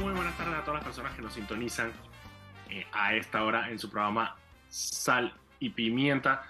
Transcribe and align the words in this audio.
muy 0.00 0.14
buenas 0.14 0.36
tardes 0.38 0.54
a 0.54 0.60
todas 0.64 0.76
las 0.76 0.84
personas 0.84 1.14
que 1.14 1.20
nos 1.20 1.34
sintonizan 1.34 1.92
eh, 2.70 2.86
a 2.92 3.14
esta 3.14 3.44
hora 3.44 3.70
en 3.70 3.78
su 3.78 3.90
programa 3.90 4.34
Sal 4.70 5.34
y 5.58 5.70
Pimienta, 5.70 6.42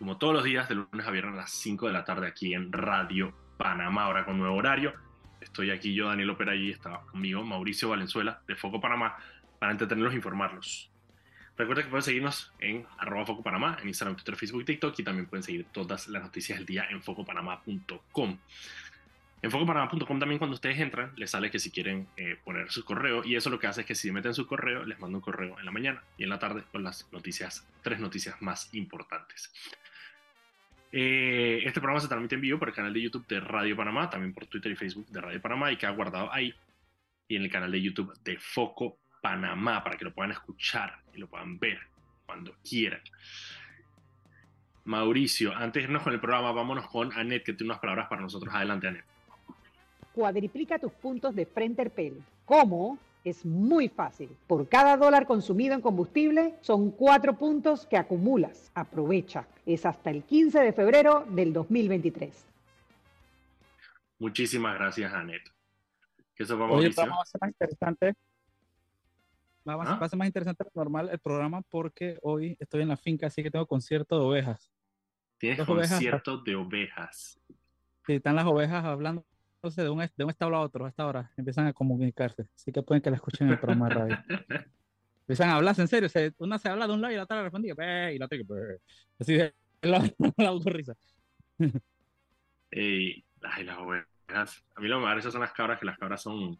como 0.00 0.16
todos 0.16 0.34
los 0.34 0.42
días 0.42 0.68
de 0.68 0.74
lunes 0.74 1.06
a 1.06 1.10
viernes 1.12 1.34
a 1.34 1.36
las 1.42 1.50
5 1.52 1.86
de 1.86 1.92
la 1.92 2.04
tarde 2.04 2.26
aquí 2.26 2.54
en 2.54 2.72
Radio 2.72 3.32
Panamá, 3.56 4.04
ahora 4.04 4.24
con 4.24 4.36
nuevo 4.36 4.56
horario. 4.56 4.94
Estoy 5.40 5.70
aquí 5.70 5.94
yo, 5.94 6.08
Daniel 6.08 6.30
Opera, 6.30 6.56
y 6.56 6.70
está 6.70 7.02
conmigo 7.12 7.44
Mauricio 7.44 7.88
Valenzuela 7.88 8.42
de 8.48 8.56
Foco 8.56 8.80
Panamá 8.80 9.16
para 9.60 9.70
entretenerlos 9.70 10.14
e 10.14 10.16
informarlos. 10.16 10.90
Recuerda 11.56 11.84
que 11.84 11.90
pueden 11.90 12.02
seguirnos 12.02 12.52
en 12.58 12.84
arroba 12.98 13.26
Foco 13.26 13.44
Panamá, 13.44 13.78
en 13.80 13.88
Instagram, 13.88 14.16
Twitter, 14.16 14.34
Facebook 14.34 14.62
y 14.62 14.64
TikTok, 14.64 14.98
y 14.98 15.04
también 15.04 15.26
pueden 15.26 15.44
seguir 15.44 15.66
todas 15.72 16.08
las 16.08 16.22
noticias 16.22 16.58
del 16.58 16.66
día 16.66 16.86
en 16.90 17.00
focopanamá.com. 17.00 18.38
En 19.40 19.52
focopanamá.com 19.52 20.18
también 20.18 20.38
cuando 20.38 20.54
ustedes 20.54 20.80
entran, 20.80 21.12
les 21.16 21.30
sale 21.30 21.50
que 21.50 21.60
si 21.60 21.70
quieren 21.70 22.08
eh, 22.16 22.36
poner 22.44 22.70
su 22.72 22.84
correo 22.84 23.24
y 23.24 23.36
eso 23.36 23.50
lo 23.50 23.60
que 23.60 23.68
hace 23.68 23.82
es 23.82 23.86
que 23.86 23.94
si 23.94 24.10
meten 24.10 24.34
su 24.34 24.46
correo, 24.46 24.84
les 24.84 24.98
mando 24.98 25.18
un 25.18 25.22
correo 25.22 25.58
en 25.58 25.64
la 25.64 25.70
mañana 25.70 26.02
y 26.16 26.24
en 26.24 26.30
la 26.30 26.40
tarde 26.40 26.64
con 26.72 26.82
las 26.82 27.06
noticias, 27.12 27.64
tres 27.82 28.00
noticias 28.00 28.40
más 28.42 28.68
importantes. 28.74 29.52
Eh, 30.90 31.60
este 31.64 31.80
programa 31.80 32.00
se 32.00 32.08
transmite 32.08 32.34
en 32.34 32.40
vivo 32.40 32.58
por 32.58 32.68
el 32.68 32.74
canal 32.74 32.92
de 32.92 33.00
YouTube 33.00 33.26
de 33.28 33.38
Radio 33.38 33.76
Panamá, 33.76 34.10
también 34.10 34.34
por 34.34 34.46
Twitter 34.46 34.72
y 34.72 34.76
Facebook 34.76 35.06
de 35.06 35.20
Radio 35.20 35.40
Panamá 35.40 35.70
y 35.70 35.76
queda 35.76 35.90
guardado 35.90 36.32
ahí 36.32 36.52
y 37.28 37.36
en 37.36 37.42
el 37.42 37.50
canal 37.50 37.70
de 37.70 37.80
YouTube 37.80 38.18
de 38.24 38.38
Foco 38.38 38.98
Panamá 39.22 39.84
para 39.84 39.96
que 39.96 40.04
lo 40.04 40.12
puedan 40.12 40.32
escuchar 40.32 40.98
y 41.14 41.18
lo 41.18 41.28
puedan 41.28 41.60
ver 41.60 41.78
cuando 42.26 42.56
quieran. 42.68 43.02
Mauricio, 44.84 45.54
antes 45.54 45.82
de 45.82 45.84
irnos 45.84 46.02
con 46.02 46.12
el 46.12 46.18
programa, 46.18 46.50
vámonos 46.50 46.88
con 46.88 47.12
Anet, 47.12 47.44
que 47.44 47.52
tiene 47.52 47.70
unas 47.70 47.80
palabras 47.80 48.08
para 48.08 48.22
nosotros. 48.22 48.52
Adelante, 48.52 48.88
Anet 48.88 49.17
cuadriplica 50.18 50.80
tus 50.80 50.90
puntos 50.90 51.32
de 51.36 51.46
frente 51.46 51.80
al 51.80 51.90
pelo. 51.90 52.16
¿Cómo? 52.44 52.98
Es 53.22 53.46
muy 53.46 53.88
fácil. 53.88 54.28
Por 54.48 54.68
cada 54.68 54.96
dólar 54.96 55.28
consumido 55.28 55.74
en 55.76 55.80
combustible 55.80 56.56
son 56.60 56.90
cuatro 56.90 57.38
puntos 57.38 57.86
que 57.86 57.96
acumulas. 57.96 58.72
Aprovecha. 58.74 59.46
Es 59.64 59.86
hasta 59.86 60.10
el 60.10 60.24
15 60.24 60.58
de 60.58 60.72
febrero 60.72 61.24
del 61.28 61.52
2023. 61.52 62.46
Muchísimas 64.18 64.74
gracias, 64.74 65.12
Anet. 65.12 65.42
Que 66.34 66.42
eso 66.42 66.58
vamos, 66.58 66.78
Oye, 66.78 66.90
vamos 66.96 67.20
a 67.20 67.24
ser 67.24 67.40
más 67.40 67.50
interesante. 67.50 68.14
Va, 69.68 69.74
¿Ah? 69.74 69.98
a 70.00 70.08
ser 70.08 70.18
más 70.18 70.26
interesante 70.26 70.64
lo 70.64 70.70
normal 70.74 71.10
el 71.12 71.20
programa 71.20 71.62
porque 71.62 72.18
hoy 72.22 72.56
estoy 72.58 72.82
en 72.82 72.88
la 72.88 72.96
finca, 72.96 73.28
así 73.28 73.44
que 73.44 73.52
tengo 73.52 73.66
concierto 73.66 74.18
de 74.18 74.24
ovejas. 74.24 74.68
Tienes 75.38 75.64
concierto 75.64 76.38
de 76.38 76.56
ovejas. 76.56 77.38
Sí, 78.04 78.14
están 78.14 78.34
las 78.34 78.46
ovejas 78.46 78.84
hablando 78.84 79.24
entonces 79.58 79.82
de 79.84 79.90
un, 79.90 79.98
de 79.98 80.24
un 80.24 80.30
establo 80.30 80.56
a 80.56 80.60
otro 80.60 80.86
a 80.86 80.88
esta 80.88 81.04
hora 81.04 81.32
empiezan 81.36 81.66
a 81.66 81.72
comunicarse. 81.72 82.46
Así 82.54 82.70
que 82.70 82.82
pueden 82.82 83.02
que 83.02 83.10
la 83.10 83.16
escuchen 83.16 83.48
en 83.48 83.54
el 83.54 83.58
programa 83.58 83.88
de 83.88 83.94
radio. 83.94 84.18
empiezan 85.22 85.50
a 85.50 85.56
hablarse 85.56 85.82
en 85.82 85.88
serio. 85.88 86.08
una 86.38 86.58
se 86.58 86.68
habla 86.68 86.86
de 86.86 86.92
un 86.92 87.00
lado 87.00 87.12
y 87.12 87.16
la 87.16 87.24
otra 87.24 87.38
le 87.38 87.42
responde 87.42 87.68
y 87.68 88.18
la 88.18 88.24
otra 88.24 88.38
así 89.18 89.34
de 89.34 89.54
la, 89.82 89.98
la 90.36 90.52
risa. 90.64 90.94
y 92.70 93.24
ay, 93.42 93.64
las 93.64 93.78
ovejas. 93.78 94.64
A 94.76 94.80
mí 94.80 94.88
lo 94.88 95.00
me 95.00 95.06
parece 95.06 95.30
son 95.30 95.40
las 95.40 95.52
cabras, 95.52 95.78
que 95.80 95.86
las 95.86 95.98
cabras 95.98 96.22
son. 96.22 96.58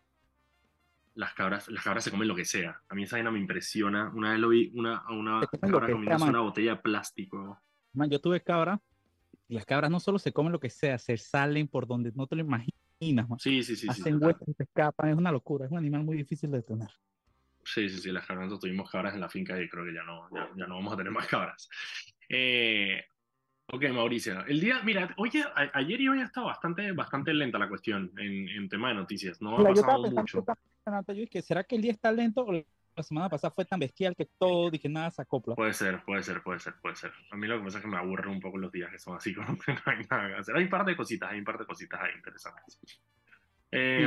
Las 1.14 1.34
cabras, 1.34 1.68
las 1.68 1.82
cabras 1.82 2.04
se 2.04 2.10
comen 2.10 2.28
lo 2.28 2.34
que 2.34 2.44
sea. 2.44 2.80
A 2.88 2.94
mí 2.94 3.04
esa 3.04 3.16
vaina 3.16 3.30
me 3.30 3.40
impresiona. 3.40 4.10
Una 4.14 4.32
vez 4.32 4.40
lo 4.40 4.48
vi 4.48 4.72
una, 4.74 5.04
una 5.10 5.40
cabra 5.60 5.90
comiendo 5.90 6.24
una 6.24 6.40
botella 6.40 6.76
de 6.76 6.80
plástico. 6.80 7.60
Man, 7.92 8.10
yo 8.10 8.20
tuve 8.20 8.40
cabra 8.40 8.80
y 9.48 9.54
las 9.54 9.64
cabras 9.64 9.90
no 9.90 9.98
solo 9.98 10.18
se 10.18 10.32
comen 10.32 10.52
lo 10.52 10.60
que 10.60 10.70
sea, 10.70 10.98
se 10.98 11.16
salen 11.16 11.66
por 11.66 11.86
donde 11.86 12.12
no 12.14 12.26
te 12.26 12.36
lo 12.36 12.42
imaginas 12.42 12.87
Sí, 13.38 13.62
sí, 13.62 13.76
sí. 13.76 13.86
Hacen 13.88 14.20
sí, 14.20 14.26
y 14.46 14.54
se 14.54 14.62
escapan, 14.64 15.10
es 15.10 15.16
una 15.16 15.30
locura, 15.30 15.66
es 15.66 15.70
un 15.70 15.78
animal 15.78 16.04
muy 16.04 16.16
difícil 16.16 16.50
de 16.50 16.58
detener. 16.58 16.88
Sí, 17.64 17.88
sí, 17.88 17.98
sí, 17.98 18.10
las 18.10 18.26
cabras, 18.26 18.58
tuvimos 18.58 18.90
cabras 18.90 19.14
en 19.14 19.20
la 19.20 19.28
finca 19.28 19.60
y 19.60 19.68
creo 19.68 19.84
que 19.84 19.94
ya 19.94 20.02
no, 20.02 20.28
ya, 20.56 20.66
no 20.66 20.76
vamos 20.76 20.94
a 20.94 20.96
tener 20.96 21.12
más 21.12 21.26
cabras. 21.26 21.68
Eh, 22.28 23.04
ok, 23.66 23.84
Mauricio, 23.90 24.44
el 24.46 24.60
día, 24.60 24.80
mira, 24.82 25.14
oye, 25.18 25.44
ayer 25.74 26.00
y 26.00 26.08
hoy 26.08 26.20
ha 26.20 26.24
estado 26.24 26.46
bastante, 26.46 26.92
bastante 26.92 27.32
lenta 27.34 27.58
la 27.58 27.68
cuestión 27.68 28.10
en, 28.16 28.48
en 28.48 28.68
tema 28.68 28.88
de 28.88 28.94
noticias, 28.94 29.40
no 29.42 29.58
ha 29.58 29.64
pasado 29.68 30.10
mucho. 30.10 30.44
que 31.30 31.42
¿Será 31.42 31.62
que 31.64 31.76
el 31.76 31.82
día 31.82 31.92
está 31.92 32.10
lento 32.10 32.44
o 32.46 32.64
la 32.98 33.04
semana 33.04 33.28
pasada 33.28 33.52
fue 33.52 33.64
tan 33.64 33.78
bestial 33.78 34.16
que 34.16 34.28
todo, 34.38 34.70
dije, 34.70 34.88
nada 34.88 35.10
se 35.12 35.22
acopla. 35.22 35.54
Puede 35.54 35.72
ser, 35.72 36.02
puede 36.04 36.22
ser, 36.22 36.42
puede 36.42 36.58
ser, 36.58 36.74
puede 36.82 36.96
ser. 36.96 37.12
A 37.30 37.36
mí 37.36 37.46
lo 37.46 37.58
que 37.58 37.64
pasa 37.64 37.78
es 37.78 37.84
que 37.84 37.90
me 37.90 37.96
aburre 37.96 38.28
un 38.28 38.40
poco 38.40 38.58
los 38.58 38.72
días 38.72 38.90
que 38.90 38.98
son 38.98 39.16
así, 39.16 39.34
como 39.36 39.56
que 39.56 39.72
no 39.72 39.80
hay 39.86 40.04
nada 40.10 40.28
que 40.28 40.34
hacer. 40.34 40.56
Hay 40.56 40.64
un 40.64 40.70
par 40.70 40.84
de 40.84 40.96
cositas, 40.96 41.30
hay 41.30 41.38
un 41.38 41.44
par 41.44 41.58
de 41.58 41.64
cositas 41.64 42.00
ahí 42.00 42.10
interesantes. 42.16 42.80
Eh, 43.70 44.06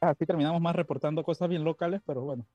así 0.00 0.26
terminamos 0.26 0.60
más 0.60 0.76
reportando 0.76 1.24
cosas 1.24 1.48
bien 1.48 1.64
locales, 1.64 2.02
pero 2.06 2.20
bueno. 2.20 2.46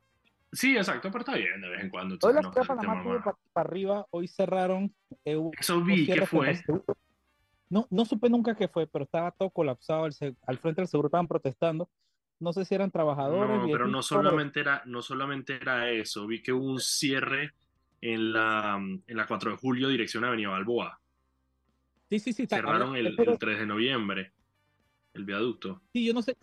Sí, 0.52 0.76
exacto, 0.78 1.10
pero 1.10 1.22
está 1.22 1.36
bien 1.36 1.60
de 1.60 1.70
vez 1.70 1.82
en 1.82 1.90
cuando. 1.90 2.18
Hoy 2.22 2.34
la 2.34 2.42
ciudad 2.42 2.68
Panamá 2.68 3.24
para, 3.54 3.68
arriba, 3.68 4.06
hoy 4.12 4.28
cerraron. 4.28 4.94
Eh, 5.26 5.42
Eso 5.60 5.82
vi, 5.82 6.06
¿qué 6.06 6.26
fue? 6.26 6.62
No, 7.70 7.88
no 7.90 8.06
supe 8.06 8.30
nunca 8.30 8.54
qué 8.54 8.68
fue, 8.68 8.86
pero 8.86 9.06
estaba 9.06 9.32
todo 9.32 9.50
colapsado. 9.50 10.04
al 10.04 10.58
frente 10.60 10.82
del 10.82 10.88
seguro 10.88 11.08
estaban 11.08 11.28
protestando 11.28 11.90
no 12.42 12.54
sé 12.54 12.66
si 12.66 12.76
eran 12.76 12.92
trabajadores. 12.92 13.58
No, 13.58 13.68
pero 13.72 13.88
no 13.88 14.02
solamente, 14.02 14.60
era, 14.60 14.82
no 14.86 15.02
solamente 15.02 15.56
era 15.56 15.90
eso, 15.90 16.28
vi 16.28 16.42
que 16.42 16.52
hubo 16.52 16.66
un 16.66 16.80
cierre 16.80 17.54
en 18.02 18.34
la, 18.34 18.76
en 18.78 19.18
la 19.18 19.28
4 19.28 19.52
de 19.52 19.58
julio, 19.58 19.88
dirección 19.88 20.26
Avenida 20.26 20.50
Balboa. 20.50 21.00
Sí, 22.10 22.20
sí, 22.20 22.34
sí. 22.34 22.48
Cerraron 22.48 22.96
el, 22.96 23.16
el, 23.18 23.38
3 23.40 23.60
de 23.60 23.66
noviembre, 23.66 24.34
el 25.14 25.24
viaducto. 25.24 25.82
Sí, 25.94 26.06
yo 26.06 26.14
no 26.14 26.22
sé, 26.22 26.36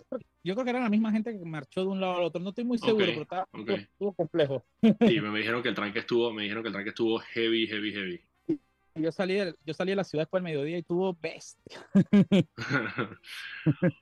yo 0.45 0.55
creo 0.55 0.65
que 0.65 0.71
era 0.71 0.81
la 0.81 0.89
misma 0.89 1.13
gente 1.13 1.37
que 1.37 1.45
marchó 1.45 1.83
de 1.83 1.89
un 1.89 2.01
lado 2.01 2.17
al 2.17 2.23
otro, 2.23 2.41
no 2.41 2.51
estoy 2.51 2.65
muy 2.65 2.79
seguro, 2.79 3.05
pero 3.05 3.23
estaba, 3.23 3.49
estuvo 3.53 4.15
complejo. 4.15 4.65
Sí, 4.81 5.21
me 5.21 5.39
dijeron 5.39 5.63
que 5.63 5.69
el 5.69 5.75
tranque 5.75 5.99
estuvo, 5.99 6.33
me 6.33 6.45
dijeron 6.45 6.63
que 6.63 6.69
el 6.69 6.73
tranque 6.73 6.91
estuvo 6.91 7.19
heavy, 7.19 7.67
heavy, 7.67 7.93
heavy 7.93 8.28
yo 8.99 9.13
salí, 9.13 9.35
de, 9.35 9.55
yo 9.65 9.75
salí 9.75 9.91
de 9.91 9.97
la 9.97 10.05
ciudad 10.05 10.23
después 10.23 10.43
del 10.43 10.53
mediodía 10.53 10.79
y 10.79 10.83
tuvo 10.83 11.17
bestia. 11.21 11.87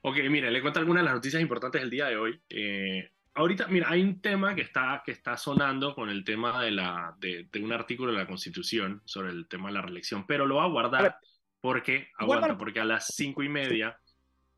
ok, 0.01 0.17
mire, 0.29 0.51
le 0.51 0.61
cuento 0.61 0.79
algunas 0.79 1.01
de 1.01 1.05
las 1.05 1.15
noticias 1.15 1.41
importantes 1.41 1.81
del 1.81 1.89
día 1.89 2.07
de 2.07 2.17
hoy. 2.17 2.39
Eh, 2.49 3.09
ahorita, 3.33 3.67
mira, 3.67 3.89
hay 3.89 4.01
un 4.01 4.21
tema 4.21 4.55
que 4.55 4.61
está, 4.61 5.01
que 5.05 5.11
está 5.11 5.37
sonando 5.37 5.95
con 5.95 6.09
el 6.09 6.23
tema 6.23 6.63
de, 6.63 6.71
la, 6.71 7.15
de, 7.19 7.47
un 7.61 7.71
artículo 7.71 8.11
de 8.11 8.17
la 8.17 8.27
Constitución 8.27 9.01
sobre 9.05 9.31
el 9.31 9.47
tema 9.47 9.69
de 9.69 9.75
la 9.75 9.81
reelección, 9.81 10.25
pero 10.25 10.45
lo 10.45 10.55
va 10.55 10.65
a 10.65 10.69
guardar 10.69 11.17
porque, 11.61 12.09
aguanta, 12.17 12.57
porque 12.57 12.79
a 12.79 12.85
las 12.85 13.07
cinco 13.07 13.43
y 13.43 13.49
media 13.49 13.97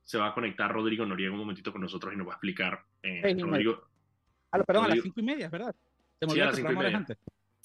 se 0.04 0.18
va 0.18 0.28
a 0.28 0.34
conectar 0.34 0.72
Rodrigo 0.72 1.06
Noriega 1.06 1.32
un 1.32 1.40
momentito 1.40 1.72
con 1.72 1.82
nosotros 1.82 2.14
y 2.14 2.18
nos 2.18 2.28
va 2.28 2.32
a 2.32 2.36
explicar. 2.36 2.84
Eh, 3.04 3.36
Rodrigo, 3.40 3.84
ah, 4.52 4.64
perdón, 4.64 4.86
a 4.86 4.88
las 4.90 5.02
cinco 5.02 5.20
y 5.20 5.24
media, 5.24 5.50
¿verdad? 5.50 5.76
Se 6.20 6.26
me 6.26 6.34
sí, 6.34 6.42
a 6.42 6.46
las 6.46 6.56
cinco 6.56 6.72
y 6.72 6.76
media. 6.76 7.06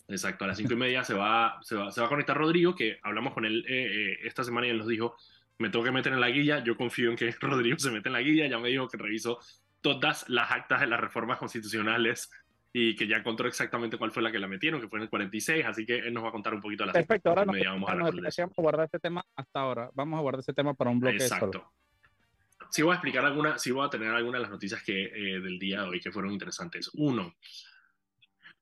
Exacto, 0.07 0.45
a 0.45 0.49
las 0.49 0.59
cinco 0.59 0.75
y 0.75 0.77
media 0.77 1.03
se 1.03 1.15
va, 1.15 1.59
se 1.63 1.77
va, 1.77 1.91
se 1.91 2.01
va 2.01 2.07
a 2.07 2.11
conectar 2.11 2.37
Rodrigo, 2.37 2.75
que 2.75 2.99
hablamos 3.03 3.33
con 3.33 3.45
él 3.47 3.65
eh, 3.67 4.13
eh, 4.13 4.19
esta 4.25 4.45
semana 4.45 4.67
y 4.67 4.71
él 4.71 4.79
nos 4.79 4.89
dijo, 4.89 5.17
me 5.59 5.71
tengo 5.71 5.85
que 5.85 5.93
meter 5.93 6.13
en 6.13 6.21
la 6.21 6.29
guía, 6.29 6.63
yo 6.63 6.77
confío 6.77 7.11
en 7.11 7.17
que 7.17 7.31
Rodrigo 7.41 7.79
se 7.79 7.91
mete 7.91 8.09
en 8.09 8.15
la 8.15 8.21
guía, 8.21 8.47
ya 8.47 8.59
me 8.59 8.69
dijo 8.69 8.89
que 8.89 8.99
revisó 8.99 9.39
todas 9.81 10.29
las 10.29 10.51
actas 10.51 10.81
de 10.81 10.87
las 10.87 11.01
reformas 11.01 11.39
constitucionales 11.39 12.31
y 12.73 12.97
que 12.97 13.07
ya 13.07 13.19
encontró 13.19 13.47
exactamente 13.47 13.97
cuál 13.97 14.11
fue 14.11 14.23
la 14.23 14.33
que 14.33 14.39
la 14.39 14.49
metieron, 14.49 14.81
que 14.81 14.89
fue 14.89 14.99
en 14.99 15.05
el 15.05 15.09
46, 15.09 15.65
así 15.65 15.87
que 15.87 15.99
él 15.99 16.13
nos 16.13 16.25
va 16.25 16.29
a 16.29 16.33
contar 16.33 16.55
un 16.55 16.61
poquito 16.61 16.83
de 16.83 16.89
la 16.89 16.93
Perfecto, 16.93 17.29
ahora 17.31 17.45
nos, 17.45 17.57
vamos 17.57 17.89
a, 17.89 18.47
guardar 18.57 18.85
este 18.87 18.99
tema 18.99 19.25
hasta 19.37 19.61
ahora, 19.61 19.91
vamos 19.95 20.19
a 20.19 20.23
guardar 20.23 20.41
este 20.41 20.53
tema 20.53 20.75
para 20.75 20.91
un 20.91 21.01
bloque 21.01 21.17
Exacto. 21.17 21.73
Sí 22.71 22.83
voy 22.83 22.93
a 22.93 22.95
explicar 22.95 23.25
alguna, 23.25 23.57
sí 23.59 23.71
voy 23.71 23.87
a 23.87 23.91
tener 23.91 24.09
algunas 24.09 24.41
de 24.41 24.43
las 24.43 24.51
noticias 24.51 24.83
que, 24.83 25.05
eh, 25.05 25.41
del 25.41 25.59
día 25.61 25.83
de 25.83 25.89
hoy 25.91 26.01
que 26.01 26.11
fueron 26.11 26.33
interesantes. 26.33 26.91
Uno, 26.95 27.37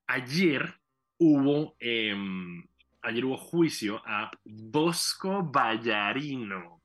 ayer 0.07 0.82
hubo, 1.23 1.77
em, 1.79 2.67
ayer 3.03 3.25
hubo 3.25 3.37
juicio 3.37 4.03
a 4.05 4.31
Bosco 4.45 5.43
Ballarino. 5.43 6.81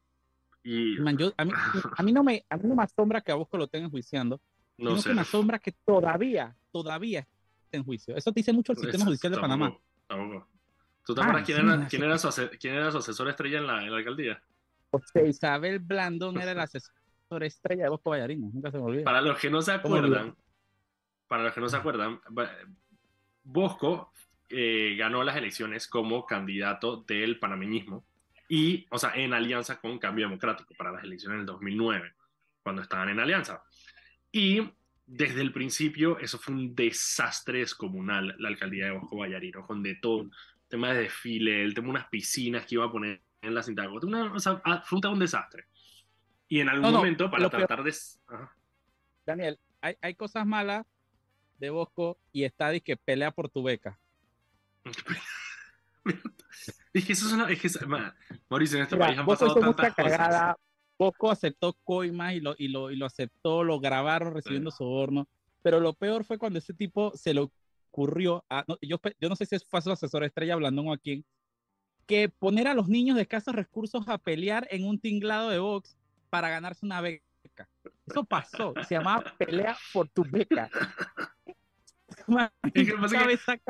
Y... 0.63 0.97
a, 0.99 2.03
mí, 2.03 2.11
no 2.11 2.23
me, 2.23 2.45
a 2.49 2.57
mí 2.57 2.63
no 2.67 2.75
me 2.75 2.83
asombra 2.83 3.21
que 3.21 3.31
a 3.31 3.35
Bosco 3.35 3.57
lo 3.57 3.67
tengan 3.67 3.89
juiciando. 3.89 4.39
No 4.77 4.97
sé. 4.97 5.13
me 5.13 5.21
asombra 5.21 5.57
que 5.57 5.71
todavía, 5.71 6.55
todavía 6.71 7.27
esté 7.63 7.77
en 7.77 7.83
juicio. 7.83 8.15
Eso 8.15 8.31
te 8.31 8.41
dice 8.41 8.53
mucho 8.53 8.73
el 8.73 8.77
sistema 8.77 9.05
judicial 9.05 9.33
de 9.33 9.39
Panamá. 9.39 9.75
¿Tú 11.03 11.15
te 11.15 11.21
acuerdas 11.21 11.41
ah, 11.41 11.45
quién, 11.45 11.57
era, 11.59 11.87
quién, 11.87 12.03
era 12.03 12.17
su 12.17 12.49
quién, 12.59 12.75
era 12.75 12.91
su 12.91 12.97
asesor 12.97 13.29
estrella 13.29 13.59
en 13.59 13.67
la, 13.67 13.83
en 13.83 13.91
la 13.91 13.97
alcaldía? 13.97 14.43
José 14.91 15.29
Isabel 15.29 15.79
Blandón 15.79 16.39
era 16.39 16.51
el 16.51 16.59
asesor 16.59 16.91
estrella 17.43 17.83
de 17.83 17.89
Bosco 17.89 18.09
Ballarino. 18.09 18.49
Nunca 18.53 18.71
se 18.71 18.77
me 18.77 18.83
olvida. 18.83 19.03
Para 19.05 19.21
los 19.21 19.39
que 19.39 19.49
no 19.49 19.61
se 19.61 19.71
acuerdan, 19.71 20.35
para 21.27 21.43
los 21.43 21.53
que 21.53 21.61
no 21.61 21.69
se 21.69 21.77
acuerdan, 21.77 22.19
Bosco 23.47 24.11
eh, 24.49 24.95
ganó 24.97 25.23
las 25.23 25.35
elecciones 25.35 25.87
como 25.87 26.25
candidato 26.25 27.03
del 27.07 27.39
panameñismo 27.39 28.05
y, 28.47 28.85
o 28.89 28.97
sea, 28.97 29.11
en 29.15 29.33
alianza 29.33 29.79
con 29.79 29.99
Cambio 29.99 30.25
Democrático 30.25 30.73
para 30.77 30.91
las 30.91 31.03
elecciones 31.03 31.39
del 31.39 31.45
2009, 31.45 32.13
cuando 32.63 32.81
estaban 32.81 33.09
en 33.09 33.19
alianza. 33.19 33.61
Y 34.31 34.61
desde 35.05 35.41
el 35.41 35.51
principio 35.51 36.17
eso 36.19 36.37
fue 36.37 36.53
un 36.53 36.75
desastre 36.75 37.59
descomunal, 37.59 38.35
la 38.39 38.49
alcaldía 38.49 38.85
de 38.85 38.91
Bosco 38.91 39.17
Vallarino, 39.17 39.65
con 39.65 39.83
de 39.83 39.95
todo, 39.95 40.29
tema 40.69 40.93
de 40.93 41.03
desfile, 41.03 41.63
el 41.63 41.73
tema 41.73 41.87
de 41.87 41.91
unas 41.91 42.07
piscinas 42.09 42.65
que 42.65 42.75
iba 42.75 42.85
a 42.85 42.91
poner 42.91 43.21
en 43.41 43.53
la 43.53 43.63
cinta 43.63 43.89
una, 43.89 44.33
o 44.33 44.39
sea, 44.39 44.61
ah, 44.63 44.81
fue 44.85 44.99
un 45.09 45.19
desastre. 45.19 45.65
Y 46.47 46.61
en 46.61 46.69
algún 46.69 46.91
momento, 46.91 47.29
para 47.29 47.49
tratar 47.49 47.83
de... 47.83 47.93
Daniel, 49.25 49.59
hay, 49.81 49.95
hay 50.01 50.15
cosas 50.15 50.45
malas 50.45 50.85
de 51.59 51.69
Bosco 51.69 52.17
y 52.31 52.43
está 52.43 52.69
de 52.69 52.81
que 52.81 52.95
pelea 52.95 53.31
por 53.31 53.49
tu 53.49 53.63
beca. 53.63 53.99
es 56.93 57.05
que 57.05 57.13
eso 57.13 57.27
es 57.27 57.33
una. 57.33 57.49
Es 57.49 57.61
que, 57.61 57.69
Mauricio, 58.49 58.77
en 58.77 58.83
este 58.83 58.95
Mira, 58.95 59.07
país 59.07 59.19
han 59.19 59.25
pasado 59.25 59.55
tantas 59.55 59.93
cosas. 59.93 60.55
Bosco 60.99 61.29
aceptó 61.29 61.73
coimas 61.83 62.33
y 62.33 62.39
lo, 62.39 62.55
y, 62.57 62.69
lo, 62.69 62.89
y 62.89 62.95
lo 62.95 63.05
aceptó, 63.05 63.63
lo 63.63 63.79
grabaron 63.79 64.33
recibiendo 64.33 64.71
soborno. 64.71 65.27
Pero 65.61 65.79
lo 65.79 65.93
peor 65.93 66.23
fue 66.23 66.39
cuando 66.39 66.57
ese 66.59 66.73
tipo 66.73 67.11
se 67.15 67.33
le 67.35 67.47
ocurrió, 67.91 68.43
a, 68.49 68.63
no, 68.67 68.77
yo, 68.81 68.99
yo 69.19 69.29
no 69.29 69.35
sé 69.35 69.45
si 69.45 69.59
fue 69.59 69.81
su 69.81 69.91
asesor 69.91 70.23
estrella 70.23 70.53
hablando 70.53 70.81
o 70.81 70.93
a 70.93 70.97
quién, 70.97 71.23
que 72.07 72.29
poner 72.29 72.67
a 72.67 72.73
los 72.73 72.87
niños 72.87 73.15
de 73.15 73.23
escasos 73.23 73.53
recursos 73.53 74.07
a 74.07 74.17
pelear 74.17 74.67
en 74.71 74.85
un 74.85 74.99
tinglado 74.99 75.49
de 75.49 75.59
box 75.59 75.95
para 76.29 76.49
ganarse 76.49 76.85
una 76.85 77.01
beca. 77.01 77.21
Eso 78.05 78.23
pasó, 78.23 78.73
se 78.87 78.95
llamaba 78.95 79.23
pelea 79.37 79.77
por 79.93 80.09
tu 80.09 80.23
beca. 80.23 80.69
Man, 82.27 82.49
Es 82.73 82.87
que 82.87 82.97
pasa 82.97 83.57
que- 83.57 83.61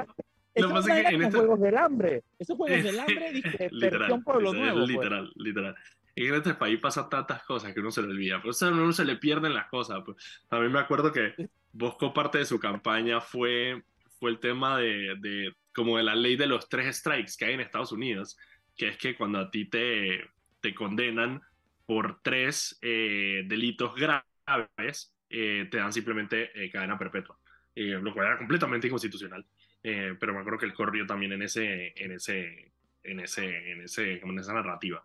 Eso 0.58 0.70
pasa 0.70 1.00
era 1.00 1.10
que 1.10 1.16
en 1.16 1.32
Juegos 1.32 1.60
del 1.60 1.78
Hambre. 1.78 2.24
Esos 2.40 2.58
Juegos 2.58 2.84
del 2.84 3.00
Hambre, 3.00 3.32
dije, 3.34 3.70
versión 3.72 4.24
Pueblo 4.24 4.54
literal, 4.54 4.76
Nuevo. 4.76 4.80
pues. 4.80 4.90
Literal, 4.90 5.34
literal. 5.36 5.76
Es 6.16 6.24
que 6.24 6.30
en 6.30 6.36
este 6.36 6.54
país 6.56 6.80
pasan 6.80 7.10
tantas 7.10 7.44
cosas 7.44 7.74
que 7.74 7.80
uno 7.80 7.92
se 7.92 8.02
le 8.02 8.08
olvida. 8.08 8.42
Por 8.42 8.52
eso 8.52 8.68
a 8.68 8.72
uno 8.72 8.92
se 8.92 9.06
le 9.06 9.18
pierden 9.18 9.54
las 9.54 9.68
cosas. 9.68 10.02
pues. 10.04 10.18
A 10.50 10.60
mí 10.60 10.70
me 10.70 10.80
acuerdo 10.80 11.12
que 11.12 11.34
Bosco 11.74 12.14
parte 12.14 12.40
de 12.40 12.46
su 12.46 12.60
campaña 12.60 13.22
fue, 13.22 13.84
fue 14.20 14.32
el 14.32 14.40
tema 14.40 14.78
de, 14.80 15.16
de 15.20 15.54
como 15.74 15.98
de 15.98 16.04
la 16.04 16.16
ley 16.16 16.36
de 16.36 16.48
los 16.48 16.70
tres 16.70 16.98
strikes 16.98 17.34
que 17.38 17.46
hay 17.46 17.54
en 17.54 17.60
Estados 17.60 17.92
Unidos, 17.92 18.36
que 18.76 18.88
es 18.88 18.98
que 18.98 19.16
cuando 19.16 19.38
a 19.40 19.52
ti 19.52 19.66
te, 19.66 20.22
te 20.60 20.74
condenan 20.74 21.42
por 21.86 22.20
tres 22.24 22.80
eh, 22.82 23.44
delitos 23.46 23.94
graves, 23.96 25.14
eh, 25.30 25.68
te 25.70 25.78
dan 25.78 25.94
simplemente 25.94 26.50
eh, 26.56 26.70
cadena 26.72 26.98
perpetua, 26.98 27.38
eh, 27.76 28.00
lo 28.02 28.14
cual 28.14 28.28
era 28.28 28.38
completamente 28.40 28.88
inconstitucional. 28.88 29.46
Eh, 29.84 30.16
pero 30.20 30.34
me 30.34 30.40
acuerdo 30.40 30.60
que 30.60 30.66
él 30.66 30.74
corrió 30.74 31.06
también 31.06 31.34
en 31.34 31.44
ese, 31.44 31.94
en 31.96 32.12
ese, 32.12 32.72
en 33.04 33.20
ese, 33.20 33.72
en 33.72 33.82
ese, 33.82 34.20
en 34.20 34.40
esa 34.40 34.54
narrativa. 34.54 35.04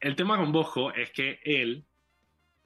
El 0.00 0.16
tema 0.16 0.36
con 0.36 0.52
Bosco 0.52 0.92
es 0.92 1.10
que 1.10 1.40
él, 1.44 1.84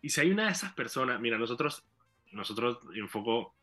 y 0.02 0.08
si 0.08 0.20
hay 0.20 0.30
una 0.30 0.46
de 0.46 0.52
esas 0.52 0.72
personas, 0.72 1.20
mira, 1.20 1.38
nosotros, 1.38 1.84
nosotros 2.32 2.78
en 2.94 3.08
Foco 3.08 3.54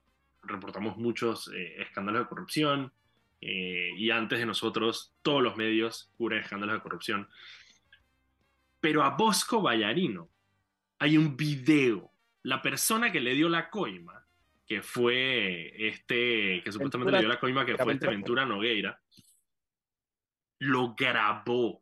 reportamos 0.44 0.98
muchos 0.98 1.52
eh, 1.54 1.82
escándalos 1.82 2.22
de 2.22 2.28
corrupción, 2.30 2.94
eh, 3.40 3.92
y 3.96 4.10
antes 4.10 4.40
de 4.40 4.46
nosotros 4.46 5.14
todos 5.22 5.44
los 5.44 5.56
medios 5.58 6.12
cubren 6.18 6.42
escándalos 6.42 6.76
de 6.76 6.82
corrupción. 6.82 7.30
Pero 8.80 9.04
a 9.04 9.12
Bosco 9.12 9.62
Ballarino 9.62 10.30
hay 11.00 11.18
un 11.18 11.38
video. 11.38 12.12
La 12.44 12.62
persona 12.62 13.12
que 13.12 13.20
le 13.20 13.34
dio 13.34 13.50
la 13.50 13.70
coima, 13.70 14.26
que 14.68 14.82
fue 14.82 15.88
este, 15.88 16.62
que 16.64 16.72
supuestamente 16.72 17.12
Ventura- 17.12 17.18
le 17.18 17.20
dio 17.20 17.30
la 17.30 17.40
coima, 17.40 17.66
que 17.66 17.78
fue 17.78 17.94
este 17.94 18.08
Ventura- 18.08 18.46
Nogueira, 18.46 19.00
lo 20.60 20.94
grabó. 20.96 21.82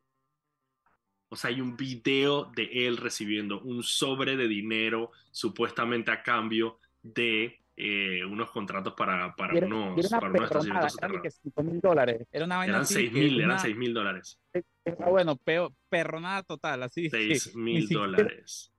O 1.29 1.35
sea, 1.35 1.49
hay 1.49 1.61
un 1.61 1.75
video 1.75 2.45
de 2.55 2.87
él 2.87 2.97
recibiendo 2.97 3.59
un 3.61 3.81
sobre 3.83 4.37
de 4.37 4.47
dinero 4.47 5.11
supuestamente 5.31 6.11
a 6.11 6.21
cambio 6.21 6.79
de 7.01 7.59
eh, 7.77 8.23
unos 8.23 8.51
contratos 8.51 8.93
para, 8.93 9.35
para 9.35 9.53
era- 9.57 9.67
unos, 9.67 9.97
y 9.97 9.99
era 10.01 10.07
una 10.09 10.19
para 10.19 10.31
unos 10.31 10.47
perronada, 10.49 10.87
estacionamientos 10.87 10.97
eran 11.01 11.11
de 11.11 11.21
que 11.21 11.31
subterráneos. 11.31 11.41
5 11.41 11.63
mil 11.63 11.81
dólares. 11.81 12.27
Era 12.31 12.45
una 12.45 12.57
vaina 12.57 12.71
Eran 12.71 12.81
así. 12.83 12.93
6 12.93 13.09
que 13.11 13.19
mil, 13.19 13.37
eran 13.39 13.49
una- 13.51 13.59
6 13.59 13.75
mil 13.75 13.93
dólares. 13.93 14.39
era, 14.85 15.05
bueno, 15.09 15.35
peo, 15.37 15.75
perronada 15.89 16.43
total, 16.43 16.83
así. 16.83 17.09
que 17.09 17.09
6 17.09 17.55
ni 17.55 17.61
mil 17.73 17.89
dólares. 17.89 18.71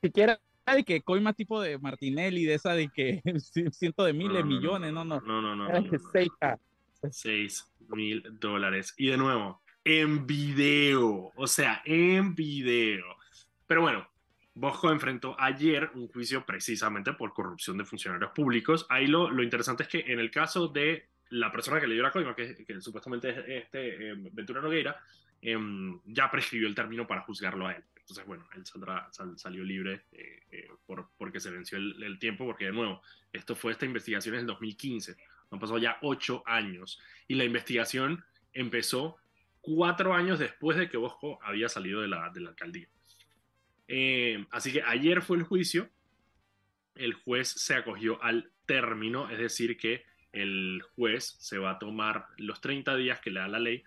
Ni 0.00 0.08
siquiera 0.08 0.38
de 0.74 0.84
que 0.84 1.02
coima 1.02 1.32
tipo 1.32 1.60
de 1.60 1.78
Martinelli, 1.78 2.44
de 2.44 2.54
esa 2.54 2.74
de 2.74 2.88
que 2.88 3.22
cientos 3.72 4.06
de 4.06 4.12
miles, 4.12 4.44
millones, 4.44 4.92
no, 4.92 5.04
no. 5.04 5.20
No, 5.20 5.40
no, 5.40 5.54
no. 5.54 5.68
Era 5.68 5.80
no, 5.80 5.90
que 5.90 5.98
no, 5.98 6.02
no. 6.02 6.10
6K. 6.10 6.58
6 7.10 7.72
mil 7.88 8.22
dólares. 8.40 8.94
Y 8.96 9.08
de 9.08 9.16
nuevo, 9.16 9.62
en 9.84 10.26
video. 10.26 11.32
O 11.36 11.46
sea, 11.46 11.82
en 11.84 12.34
video. 12.34 13.04
Pero 13.66 13.82
bueno, 13.82 14.08
Bosco 14.54 14.90
enfrentó 14.90 15.36
ayer 15.38 15.90
un 15.94 16.08
juicio 16.08 16.44
precisamente 16.44 17.12
por 17.12 17.32
corrupción 17.32 17.78
de 17.78 17.84
funcionarios 17.84 18.32
públicos. 18.32 18.86
Ahí 18.88 19.06
lo, 19.06 19.30
lo 19.30 19.42
interesante 19.42 19.82
es 19.82 19.88
que 19.88 20.04
en 20.06 20.18
el 20.18 20.30
caso 20.30 20.68
de 20.68 21.08
la 21.30 21.50
persona 21.50 21.80
que 21.80 21.86
le 21.86 21.94
dio 21.94 22.02
la 22.02 22.10
coima, 22.10 22.34
que, 22.34 22.64
que 22.64 22.80
supuestamente 22.80 23.30
es 23.30 23.64
este 23.64 24.10
eh, 24.10 24.14
Ventura 24.32 24.60
Nogueira, 24.60 24.96
em, 25.42 26.00
ya 26.06 26.30
prescribió 26.30 26.68
el 26.68 26.74
término 26.74 27.06
para 27.06 27.22
juzgarlo 27.22 27.66
a 27.66 27.72
él. 27.72 27.84
Entonces, 28.06 28.24
bueno, 28.24 28.48
él 28.54 28.64
saldrá- 28.64 29.12
sal- 29.12 29.36
salió 29.36 29.64
libre 29.64 30.04
eh, 30.12 30.44
eh, 30.52 30.68
por, 30.86 31.10
porque 31.18 31.40
se 31.40 31.50
venció 31.50 31.76
el, 31.76 32.18
tiempo, 32.20 32.46
porque 32.46 32.66
de 32.66 32.72
nuevo, 32.72 33.02
esto 33.32 33.56
fue 33.56 33.72
esta 33.72 33.84
investigación 33.84 34.36
en 34.36 34.42
el 34.42 34.46
2015. 34.46 35.16
Han 35.50 35.58
pasado 35.58 35.78
ya 35.78 35.98
ocho 36.02 36.44
años 36.46 37.00
y 37.26 37.34
la 37.34 37.42
investigación 37.42 38.24
empezó 38.52 39.16
cuatro 39.60 40.14
años 40.14 40.38
después 40.38 40.78
de 40.78 40.88
que 40.88 40.96
Bosco 40.96 41.40
había 41.42 41.68
salido 41.68 42.00
de 42.00 42.06
la, 42.06 42.30
de 42.30 42.40
la 42.42 42.50
alcaldía. 42.50 42.88
Eh, 43.88 44.46
así 44.52 44.72
que 44.72 44.82
ayer 44.82 45.20
fue 45.20 45.36
el 45.38 45.42
juicio, 45.42 45.90
el 46.94 47.14
juez 47.14 47.48
se 47.48 47.74
acogió 47.74 48.22
al 48.22 48.52
término, 48.66 49.28
es 49.30 49.38
decir, 49.38 49.76
que 49.76 50.04
el 50.30 50.80
juez 50.94 51.36
se 51.40 51.58
va 51.58 51.72
a 51.72 51.78
tomar 51.80 52.26
los 52.36 52.60
30 52.60 52.94
días 52.94 53.20
que 53.20 53.30
le 53.32 53.40
da 53.40 53.48
la 53.48 53.58
ley 53.58 53.82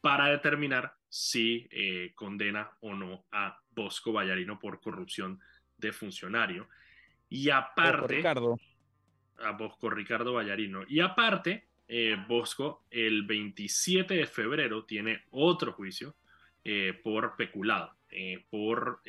para 0.00 0.28
determinar 0.28 0.94
si 1.08 1.66
eh, 1.70 2.12
condena 2.14 2.70
o 2.80 2.94
no 2.94 3.24
a 3.32 3.58
Bosco 3.70 4.12
Vallarino 4.12 4.58
por 4.58 4.80
corrupción 4.80 5.40
de 5.76 5.92
funcionario. 5.92 6.68
Y 7.28 7.50
aparte, 7.50 8.16
Ricardo. 8.16 8.58
a 9.38 9.52
Bosco 9.52 9.90
Ricardo 9.90 10.34
Vallarino. 10.34 10.82
Y 10.86 11.00
aparte, 11.00 11.66
eh, 11.86 12.16
Bosco 12.28 12.84
el 12.90 13.24
27 13.24 14.14
de 14.14 14.26
febrero 14.26 14.84
tiene 14.84 15.24
otro 15.30 15.72
juicio 15.72 16.16
eh, 16.64 16.98
por 17.02 17.36
peculado, 17.36 17.94
por 18.50 19.02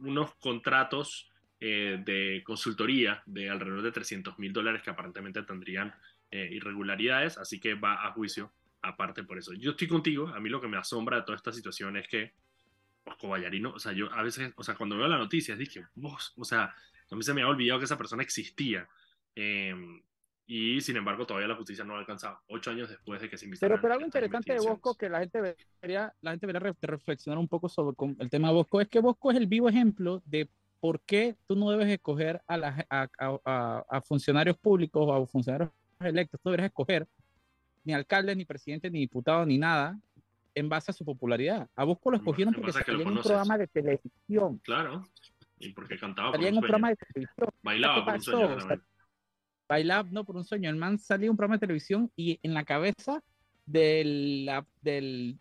unos 0.00 0.34
contratos 0.36 1.30
de 1.58 2.42
consultoría 2.44 3.22
de 3.26 3.50
alrededor 3.50 3.82
de 3.82 3.92
300 3.92 4.38
mil 4.38 4.50
dólares 4.50 4.82
que 4.82 4.90
aparentemente 4.90 5.42
tendrían 5.42 5.94
irregularidades, 6.30 7.36
así 7.36 7.60
que 7.60 7.74
va 7.74 8.06
a 8.06 8.12
juicio 8.12 8.50
aparte 8.82 9.22
por 9.24 9.38
eso. 9.38 9.52
Yo 9.54 9.72
estoy 9.72 9.88
contigo, 9.88 10.28
a 10.28 10.40
mí 10.40 10.48
lo 10.48 10.60
que 10.60 10.68
me 10.68 10.76
asombra 10.76 11.18
de 11.18 11.22
toda 11.22 11.36
esta 11.36 11.52
situación 11.52 11.96
es 11.96 12.08
que 12.08 12.32
Bosco 13.04 13.28
Vallarino, 13.28 13.70
o 13.72 13.78
sea, 13.78 13.92
yo 13.92 14.12
a 14.12 14.22
veces, 14.22 14.52
o 14.56 14.62
sea, 14.62 14.74
cuando 14.74 14.96
veo 14.96 15.08
las 15.08 15.18
noticias 15.18 15.58
dije, 15.58 15.86
vos, 15.94 16.32
o 16.36 16.44
sea, 16.44 16.74
a 17.10 17.16
mí 17.16 17.22
se 17.22 17.34
me 17.34 17.42
había 17.42 17.50
olvidado 17.52 17.78
que 17.80 17.84
esa 17.86 17.98
persona 17.98 18.22
existía. 18.22 18.88
Eh, 19.34 19.74
y 20.46 20.80
sin 20.80 20.96
embargo, 20.96 21.26
todavía 21.26 21.46
la 21.48 21.54
justicia 21.54 21.84
no 21.84 21.94
ha 21.94 22.00
alcanzado 22.00 22.40
ocho 22.48 22.70
años 22.72 22.88
después 22.88 23.20
de 23.20 23.30
que 23.30 23.36
se 23.38 23.44
investigaron. 23.44 23.76
Pero, 23.76 23.82
pero 23.82 23.94
algo 23.94 24.06
interesante 24.06 24.52
de 24.52 24.58
Bosco 24.68 24.94
que 24.96 25.08
la 25.08 25.20
gente 25.20 25.38
debería, 25.80 26.12
la 26.20 26.30
gente 26.32 26.46
debería 26.46 26.70
re- 26.72 26.76
reflexionar 26.82 27.38
un 27.38 27.46
poco 27.48 27.68
sobre 27.68 27.94
con 27.96 28.16
el 28.18 28.28
tema 28.28 28.48
de 28.48 28.54
Bosco 28.54 28.80
es 28.80 28.88
que 28.88 28.98
Bosco 29.00 29.30
es 29.30 29.36
el 29.36 29.46
vivo 29.46 29.68
ejemplo 29.68 30.22
de 30.26 30.48
por 30.80 31.00
qué 31.02 31.36
tú 31.46 31.54
no 31.54 31.70
debes 31.70 31.88
escoger 31.88 32.42
a, 32.48 32.56
la- 32.56 32.86
a- 32.90 33.08
a- 33.18 33.84
a 33.88 34.00
funcionarios 34.02 34.56
públicos 34.58 35.02
o 35.06 35.12
a 35.14 35.24
funcionarios 35.26 35.70
electos, 36.00 36.40
tú 36.42 36.48
deberías 36.50 36.68
escoger 36.70 37.06
ni 37.84 37.92
alcalde, 37.94 38.34
ni 38.36 38.44
presidente, 38.44 38.90
ni 38.90 39.00
diputado, 39.00 39.44
ni 39.46 39.58
nada 39.58 39.98
en 40.54 40.68
base 40.68 40.90
a 40.90 40.94
su 40.94 41.04
popularidad. 41.04 41.68
A 41.76 41.84
Bosco 41.84 42.10
lo 42.10 42.16
escogieron 42.16 42.52
porque 42.54 42.72
salía 42.72 43.02
en 43.02 43.08
un 43.08 43.22
programa 43.22 43.56
de 43.56 43.66
televisión. 43.68 44.58
Claro, 44.64 45.06
y 45.58 45.72
porque 45.72 45.96
cantaba 45.98 46.30
por 46.32 46.36
Salía 46.36 46.48
un 46.50 46.54
en 46.54 46.56
un 46.56 46.60
sueño. 46.60 46.68
programa 46.72 46.88
de 46.90 46.96
televisión. 46.96 47.48
Bailaba 47.62 47.94
¿Qué 47.94 48.02
por 48.04 48.14
un 48.14 48.20
sueño 48.22 48.44
O 48.44 48.48
sea, 48.48 48.58
también. 48.58 48.82
Bailaba 49.68 50.08
no 50.10 50.24
por 50.24 50.36
un 50.36 50.44
sueño. 50.44 50.68
El 50.70 50.76
man 50.76 50.98
salía 50.98 51.26
en 51.26 51.30
un 51.30 51.36
programa 51.36 51.56
de 51.56 51.60
televisión 51.60 52.10
y 52.16 52.38
en 52.42 52.54
la 52.54 52.64
cabeza 52.64 53.22
de 53.66 54.02
la, 54.44 54.66
del, 54.82 55.38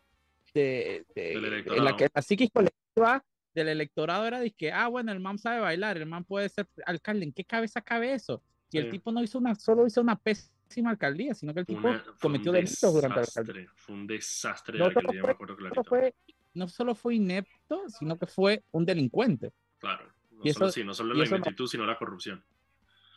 de, 0.54 1.06
de- 1.16 1.64
Del 1.66 1.84
la 1.84 1.96
que 1.98 2.08
la 2.14 2.22
psiquis 2.22 2.52
colectiva 2.52 3.24
del 3.56 3.70
electorado 3.70 4.28
era 4.28 4.40
de 4.40 4.52
que, 4.52 4.72
ah, 4.72 4.88
bueno, 4.88 5.12
el 5.12 5.20
man 5.20 5.40
sabe 5.40 5.60
bailar, 5.62 5.98
el 5.98 6.06
man 6.06 6.24
puede 6.24 6.48
ser 6.50 6.68
alcalde. 6.86 7.26
¿En 7.26 7.34
qué 7.34 7.44
cabeza 7.44 7.82
cabe 7.82 8.14
eso? 8.14 8.44
Y 8.72 8.78
el 8.78 8.92
tipo 8.92 9.12
no 9.12 9.24
hizo 9.24 9.40
una, 9.40 9.56
solo 9.56 9.88
hizo 9.88 10.00
una 10.02 10.16
pésima 10.16 10.54
alcaldía, 10.88 11.34
sino 11.34 11.54
que 11.54 11.62
el 11.62 11.66
tipo 11.66 11.80
una- 11.88 12.04
cometió 12.22 12.52
delitos 12.52 12.94
durante 12.94 13.16
la 13.20 13.22
alcaldía. 13.26 13.54
desastre, 13.54 13.70
Fue 13.76 13.96
un 13.96 14.08
desastre 14.08 14.74
de 14.74 14.80
No 14.80 14.86
alcaldía, 14.86 15.22
fue- 15.22 15.28
me 15.28 15.34
acuerdo 15.34 15.56
clarito. 15.56 15.84
fue, 15.84 16.16
no 16.54 16.68
solo 16.68 16.96
fue 16.96 17.16
inepto, 17.16 17.84
sino 17.90 18.18
que 18.18 18.28
fue 18.28 18.64
un 18.72 18.86
delincuente. 18.86 19.52
Claro. 19.80 20.12
No 20.32 20.42
y 20.44 20.54
solo, 20.54 20.68
eso- 20.68 20.74
sí, 20.76 20.84
no 20.84 20.94
solo 20.94 21.14
la 21.14 21.26
ineptitud, 21.26 21.68
sino 21.68 21.86
la 21.86 21.98
corrupción. 21.98 22.44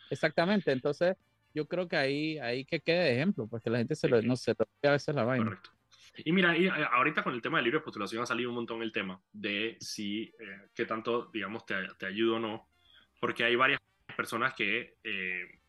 Exactamente. 0.09 0.71
Entonces, 0.71 1.15
yo 1.53 1.65
creo 1.67 1.87
que 1.87 1.95
ahí, 1.95 2.37
ahí 2.39 2.65
que 2.65 2.79
quede 2.79 3.03
de 3.05 3.13
ejemplo, 3.13 3.47
porque 3.47 3.69
la 3.69 3.77
gente 3.77 3.95
se 3.95 4.07
lo, 4.09 4.19
Sí. 4.21 4.27
no 4.27 4.35
se 4.35 4.51
a 4.51 4.89
veces 4.91 5.15
la 5.15 5.23
vaina. 5.23 5.45
Correcto. 5.45 5.69
Y 6.17 6.31
mira, 6.31 6.55
y, 6.55 6.67
eh, 6.67 6.71
ahorita 6.91 7.23
con 7.23 7.33
el 7.33 7.41
tema 7.41 7.57
de 7.57 7.63
libre 7.63 7.79
postulación 7.79 8.21
ha 8.21 8.25
salido 8.25 8.49
un 8.49 8.55
montón 8.55 8.83
el 8.83 8.91
tema 8.91 9.19
de 9.31 9.77
si, 9.79 10.23
eh, 10.39 10.67
qué 10.75 10.85
tanto, 10.85 11.29
digamos, 11.33 11.65
te, 11.65 11.75
te 11.97 12.05
ayuda 12.05 12.35
o 12.37 12.39
no, 12.39 12.69
porque 13.19 13.43
hay 13.43 13.55
varias 13.55 13.79
personas 14.15 14.53
que, 14.53 14.97
eh, 15.03 15.59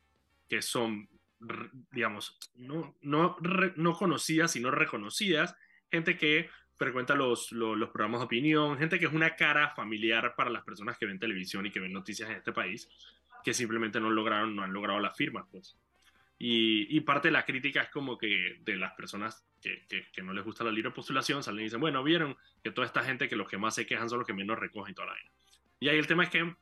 que 0.46 0.60
son, 0.60 1.08
digamos, 1.90 2.38
no, 2.54 2.96
no, 3.02 3.36
no 3.76 3.92
conocidas, 3.94 4.52
sino 4.52 4.70
reconocidas, 4.70 5.56
gente 5.90 6.16
que 6.16 6.50
frecuenta 6.76 7.14
los, 7.14 7.52
los, 7.52 7.76
los 7.76 7.90
programas 7.90 8.20
de 8.20 8.26
opinión, 8.26 8.78
gente 8.78 8.98
que 8.98 9.06
es 9.06 9.12
una 9.12 9.36
cara 9.36 9.70
familiar 9.74 10.34
para 10.36 10.50
las 10.50 10.64
personas 10.64 10.98
que 10.98 11.06
ven 11.06 11.18
televisión 11.18 11.66
y 11.66 11.70
que 11.70 11.80
ven 11.80 11.92
noticias 11.92 12.28
en 12.30 12.36
este 12.36 12.52
país, 12.52 12.88
que 13.44 13.54
simplemente 13.54 14.00
no 14.00 14.10
lograron, 14.10 14.56
no 14.56 14.62
han 14.62 14.72
logrado 14.72 14.98
las 15.00 15.16
firmas, 15.16 15.46
pues. 15.50 15.76
Y, 16.36 16.94
y, 16.96 17.00
parte 17.02 17.28
de 17.28 17.32
la 17.32 17.44
crítica 17.44 17.82
es 17.82 17.90
como 17.90 18.18
que 18.18 18.58
de 18.60 18.76
las 18.76 18.92
personas 18.94 19.46
que, 19.62 19.84
que, 19.88 20.10
que, 20.12 20.20
no 20.20 20.32
les 20.32 20.44
gusta 20.44 20.64
la 20.64 20.72
libre 20.72 20.90
postulación 20.90 21.44
salen 21.44 21.60
y 21.60 21.64
dicen, 21.64 21.80
bueno, 21.80 22.02
vieron 22.02 22.36
que 22.62 22.72
toda 22.72 22.88
esta 22.88 23.04
gente 23.04 23.28
que 23.28 23.36
los 23.36 23.48
que 23.48 23.56
más 23.56 23.76
se 23.76 23.86
quejan 23.86 24.10
son 24.10 24.18
los 24.18 24.26
que 24.26 24.34
menos 24.34 24.58
recogen 24.58 24.94
toda 24.94 25.06
la 25.06 25.12
vaina. 25.12 25.30
Y 25.78 25.88
ahí 25.88 25.96
el 25.96 26.08
tema 26.08 26.24
es 26.24 26.30
que 26.30 26.54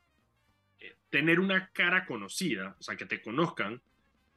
eh, 0.79 0.95
tener 1.09 1.39
una 1.39 1.69
cara 1.71 2.05
conocida, 2.05 2.75
o 2.79 2.83
sea, 2.83 2.95
que 2.95 3.07
te 3.07 3.21
conozcan, 3.21 3.81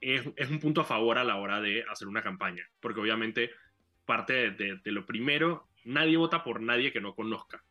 es, 0.01 0.51
un 0.51 0.61
punto 0.61 0.81
a 0.81 0.85
favor 0.85 1.19
a 1.19 1.25
la 1.25 1.37
hora 1.37 1.61
de 1.61 1.85
hacer 1.89 2.09
una 2.09 2.23
campaña, 2.23 2.69
porque 2.81 3.01
obviamente 3.01 3.51
parte 4.05 4.51
de 4.53 4.93
lo 4.93 5.05
primero, 5.05 5.69
nadie 5.85 6.17
vota 6.17 6.45
por 6.45 6.61
nadie 6.61 6.93
que 6.93 7.01
no 7.01 7.15
conozca. 7.15 7.65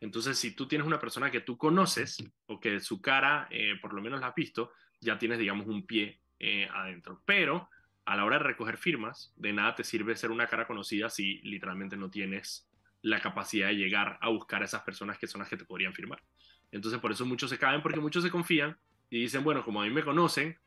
Entonces, 0.00 0.38
si 0.38 0.52
tú 0.54 0.68
tienes 0.68 0.86
una 0.86 1.00
persona 1.00 1.30
que 1.30 1.40
tú 1.40 1.56
conoces 1.58 2.18
o 2.46 2.60
que 2.60 2.80
su 2.80 3.00
cara, 3.00 3.48
eh, 3.50 3.74
por 3.80 3.92
lo 3.92 4.00
menos 4.00 4.20
la 4.20 4.28
has 4.28 4.34
visto, 4.34 4.72
ya 5.00 5.18
tienes, 5.18 5.38
digamos, 5.38 5.66
un 5.66 5.86
pie 5.86 6.20
eh, 6.38 6.68
adentro. 6.72 7.22
Pero 7.24 7.68
a 8.04 8.16
la 8.16 8.24
hora 8.24 8.38
de 8.38 8.44
recoger 8.44 8.78
firmas, 8.78 9.32
de 9.36 9.52
nada 9.52 9.74
te 9.74 9.84
sirve 9.84 10.16
ser 10.16 10.30
una 10.30 10.46
cara 10.46 10.66
conocida 10.66 11.10
si 11.10 11.40
literalmente 11.42 11.96
no 11.96 12.10
tienes 12.10 12.68
la 13.02 13.20
capacidad 13.20 13.68
de 13.68 13.76
llegar 13.76 14.18
a 14.20 14.28
buscar 14.28 14.62
a 14.62 14.64
esas 14.64 14.82
personas 14.82 15.18
que 15.18 15.26
son 15.26 15.40
las 15.40 15.48
que 15.48 15.56
te 15.56 15.64
podrían 15.64 15.92
firmar. 15.92 16.22
Entonces, 16.70 17.00
por 17.00 17.10
eso 17.10 17.26
muchos 17.26 17.50
se 17.50 17.58
caen, 17.58 17.82
porque 17.82 18.00
muchos 18.00 18.22
se 18.22 18.30
confían 18.30 18.76
y 19.10 19.20
dicen, 19.22 19.42
bueno, 19.42 19.64
como 19.64 19.82
a 19.82 19.84
mí 19.84 19.90
me 19.90 20.04
conocen, 20.04 20.58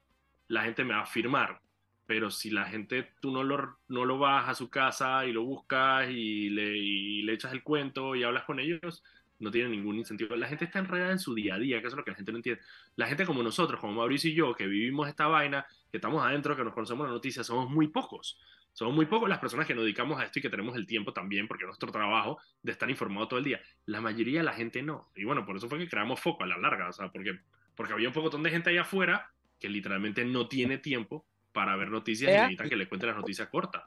la 0.52 0.64
gente 0.64 0.84
me 0.84 0.94
va 0.94 1.02
a 1.02 1.06
firmar. 1.06 1.62
Pero 2.06 2.30
si 2.30 2.50
la 2.50 2.66
gente, 2.66 3.14
tú 3.22 3.32
no 3.32 3.42
lo, 3.44 3.78
no 3.88 4.06
lo 4.06 4.20
vas 4.20 4.50
a 4.50 4.54
su 4.54 4.70
casa 4.70 5.26
y 5.26 5.32
lo 5.32 5.44
buscas 5.44 6.10
y 6.10 6.50
le, 6.50 6.78
y 6.78 7.22
le 7.22 7.34
echas 7.34 7.54
el 7.54 7.64
cuento 7.64 8.16
y 8.16 8.24
hablas 8.24 8.44
con 8.44 8.60
ellos, 8.60 9.02
no 9.40 9.50
tiene 9.50 9.70
ningún 9.70 9.98
incentivo. 9.98 10.36
La 10.36 10.48
gente 10.48 10.66
está 10.66 10.80
enredada 10.80 11.14
en 11.14 11.20
su 11.20 11.34
día 11.34 11.56
a 11.56 11.60
día, 11.60 11.80
que 11.80 11.88
eso 11.88 11.96
es 11.96 11.98
lo 11.98 12.04
que 12.04 12.12
la 12.12 12.18
gente 12.18 12.34
no 12.34 12.38
entiende. 12.40 12.62
La 12.98 13.08
gente 13.08 13.26
como 13.26 13.42
nosotros, 13.42 13.80
como 13.80 13.94
Mauricio 13.94 14.30
y 14.30 14.34
yo, 14.34 14.54
que 14.54 14.68
vivimos 14.68 15.08
esta 15.08 15.28
vaina, 15.28 15.66
que 15.90 15.98
estamos 15.98 16.22
adentro, 16.24 16.56
que 16.58 16.66
nos 16.66 16.74
conocemos 16.74 17.06
las 17.06 17.14
noticias, 17.14 17.48
somos 17.48 17.70
muy 17.70 17.88
pocos. 17.88 18.38
Somos 18.74 18.94
muy 18.94 19.06
pocos 19.06 19.30
las 19.30 19.40
personas 19.40 19.66
que 19.66 19.74
nos 19.74 19.86
dedicamos 19.86 20.20
a 20.20 20.26
esto 20.26 20.40
y 20.40 20.42
que 20.42 20.50
tenemos 20.50 20.76
el 20.76 20.86
tiempo 20.86 21.14
también, 21.14 21.48
porque 21.48 21.64
es 21.64 21.68
nuestro 21.68 21.92
trabajo 21.92 22.40
de 22.62 22.74
estar 22.74 22.90
informado 22.90 23.30
todo 23.30 23.40
el 23.40 23.46
día. 23.46 23.62
La 23.86 24.02
mayoría 24.02 24.40
de 24.40 24.46
la 24.46 24.54
gente 24.54 24.82
no. 24.82 25.12
Y 25.16 25.24
bueno, 25.24 25.46
por 25.46 25.56
eso 25.56 25.70
fue 25.70 25.80
que 25.80 25.88
creamos 25.88 26.20
foco 26.20 26.44
a 26.44 26.48
la 26.48 26.58
larga, 26.58 26.90
o 26.90 26.94
sea, 26.94 27.10
porque, 27.10 27.40
porque 27.76 27.94
había 27.94 28.10
un 28.10 28.14
poco 28.14 28.30
de 28.38 28.50
gente 28.50 28.70
allá 28.70 28.82
afuera 28.82 29.32
que 29.62 29.70
literalmente 29.70 30.26
no 30.26 30.48
tiene 30.48 30.80
tiempo 30.80 31.26
para 31.54 31.76
ver 31.78 31.90
noticias 31.90 32.30
y 32.30 32.34
necesita 32.34 32.68
que 32.68 32.76
le 32.76 32.90
cuente 32.90 33.06
las 33.06 33.16
noticias 33.16 33.48
cortas. 33.48 33.84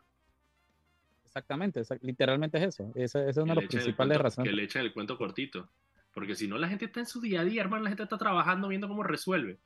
Exactamente, 1.26 1.82
literalmente 2.02 2.58
es 2.58 2.64
eso. 2.64 2.92
Esa, 2.94 3.28
es 3.28 3.36
una 3.36 3.54
de 3.54 3.62
las 3.62 3.70
principales 3.70 4.18
razones. 4.18 4.50
Que 4.50 4.56
le 4.56 4.62
echen 4.62 4.82
el 4.82 4.92
cuento 4.92 5.18
cortito. 5.18 5.68
Porque 6.12 6.36
si 6.36 6.46
no, 6.46 6.56
la 6.58 6.68
gente 6.68 6.84
está 6.84 7.00
en 7.00 7.06
su 7.06 7.20
día 7.20 7.40
a 7.40 7.44
día, 7.44 7.60
hermano, 7.60 7.82
la 7.82 7.90
gente 7.90 8.04
está 8.04 8.16
trabajando 8.16 8.68
viendo 8.68 8.86
cómo 8.86 9.02
resuelve. 9.02 9.58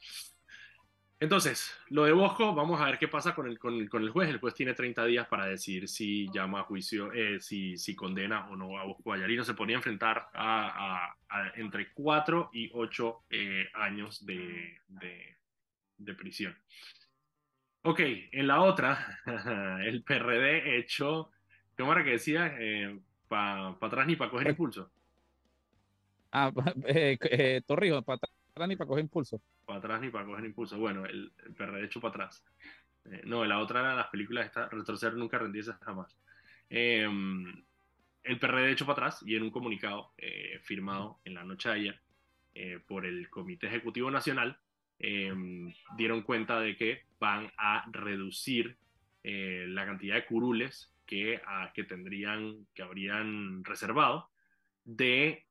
Entonces, 1.21 1.77
lo 1.89 2.05
de 2.05 2.13
Bosco, 2.13 2.55
vamos 2.55 2.81
a 2.81 2.87
ver 2.87 2.99
qué 2.99 3.09
pasa 3.09 3.35
con 3.35 3.49
el, 3.49 3.59
con, 3.59 3.87
con 3.89 4.03
el 4.03 4.09
juez. 4.09 4.31
El 4.31 4.39
juez 4.39 4.55
tiene 4.55 4.73
30 4.73 5.05
días 5.05 5.27
para 5.27 5.45
decir 5.45 5.89
si 5.89 6.31
llama 6.33 6.61
a 6.61 6.63
juicio, 6.63 7.13
eh, 7.13 7.39
si, 7.41 7.77
si 7.77 7.95
condena 7.95 8.49
o 8.49 8.57
no 8.57 8.79
a 8.79 8.85
Bosco 8.85 9.11
Vallarino. 9.11 9.45
Se 9.45 9.55
ponía 9.55 9.77
a 9.77 9.81
enfrentar 9.81 10.29
a, 10.33 11.13
a, 11.13 11.17
a 11.29 11.53
entre 11.57 11.93
4 11.93 12.51
y 12.55 12.71
8 12.73 13.25
eh, 13.31 13.69
años 13.75 14.25
de, 14.25 14.79
de, 14.87 15.38
de 15.99 16.15
prisión. 16.15 16.57
Ok, 17.83 18.01
en 18.33 18.47
la 18.47 18.63
otra, 18.63 19.21
el 19.85 20.03
PRD 20.03 20.79
hecho 20.79 21.31
¿Cómo 21.79 21.93
era 21.93 22.03
que 22.03 22.11
decía? 22.11 22.57
Eh, 22.59 22.99
para 23.29 23.79
pa 23.79 23.87
atrás 23.87 24.07
ni 24.07 24.17
para 24.17 24.31
coger 24.33 24.49
impulso. 24.49 24.91
Ah, 26.33 26.53
eh, 26.87 27.17
eh, 27.23 27.63
Torrijos, 27.65 28.05
para 28.05 28.17
atrás 28.17 28.69
ni 28.69 28.75
para 28.75 28.89
coger 28.89 29.05
impulso. 29.05 29.41
Para 29.65 29.79
atrás 29.79 30.01
ni 30.01 30.11
para 30.11 30.27
coger 30.27 30.45
impulso. 30.45 30.77
Bueno, 30.77 31.07
el, 31.07 31.33
el 31.47 31.55
PRD 31.55 31.85
hecho 31.85 32.01
para 32.01 32.11
atrás. 32.11 32.45
Eh, 33.05 33.23
no, 33.25 33.45
la 33.45 33.61
otra 33.61 33.81
era 33.81 33.95
las 33.95 34.09
películas 34.09 34.47
esta, 34.47 34.69
retroceder 34.69 35.15
nunca 35.15 35.39
rendirse 35.39 35.73
jamás. 35.81 36.19
Eh, 36.69 37.09
el 38.25 38.39
PRD 38.41 38.73
hecho 38.73 38.85
para 38.85 39.07
atrás 39.07 39.23
y 39.25 39.37
en 39.37 39.45
un 39.45 39.51
comunicado 39.51 40.13
eh, 40.19 40.59
firmado 40.63 41.21
en 41.25 41.35
la 41.35 41.45
noche 41.45 41.69
de 41.69 41.75
ayer 41.77 42.01
por 42.89 43.07
el 43.07 43.31
Comité 43.31 43.69
Ejecutivo 43.69 44.11
Nacional 44.11 44.59
dieron 44.99 46.23
cuenta 46.23 46.61
de 46.61 46.77
que 46.77 47.03
van 47.21 47.53
a 47.57 47.85
reducir 47.93 48.77
la 49.23 49.87
cantidad 49.87 50.17
de 50.17 50.27
curules 50.27 50.93
que, 51.09 51.37
uh, 51.37 51.73
que 51.75 51.85
tendrían, 51.85 52.67
que 52.75 52.83
habrían 52.83 53.65
reservado, 53.65 54.29
de, 54.85 55.47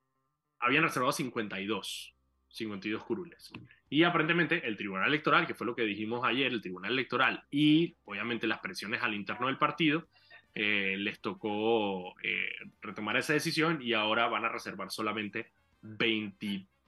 habían 0.59 0.83
reservado 0.83 1.11
52, 1.11 2.13
52 2.49 3.03
curules. 3.03 3.51
Y 3.89 4.03
aparentemente 4.03 4.65
el 4.65 4.77
Tribunal 4.77 5.07
Electoral, 5.07 5.47
que 5.47 5.55
fue 5.55 5.67
lo 5.67 5.75
que 5.75 5.81
dijimos 5.81 6.23
ayer, 6.23 6.53
el 6.53 6.61
Tribunal 6.61 6.91
Electoral 6.91 7.43
y 7.49 7.95
obviamente 8.05 8.47
las 8.47 8.59
presiones 8.59 9.01
al 9.01 9.15
interno 9.15 9.47
del 9.47 9.57
partido, 9.57 10.07
eh, 10.53 10.95
les 10.97 11.19
tocó 11.19 12.15
eh, 12.21 12.49
retomar 12.81 13.17
esa 13.17 13.33
decisión 13.33 13.81
y 13.81 13.93
ahora 13.93 14.27
van 14.27 14.45
a 14.45 14.49
reservar 14.49 14.91
solamente 14.91 15.51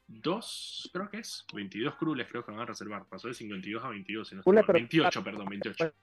22, 0.10 0.90
creo 0.92 1.10
que 1.10 1.20
es, 1.20 1.46
22 1.54 1.96
curules 1.96 2.28
creo 2.28 2.44
que 2.44 2.52
van 2.52 2.62
a 2.62 2.66
reservar, 2.66 3.06
pasó 3.06 3.28
de 3.28 3.36
52 3.36 3.84
a 3.84 3.90
22, 3.90 4.28
si 4.28 4.36
no 4.36 4.44
Cule, 4.44 4.64
28, 4.68 5.24
perdón, 5.24 5.48
28 5.50 5.94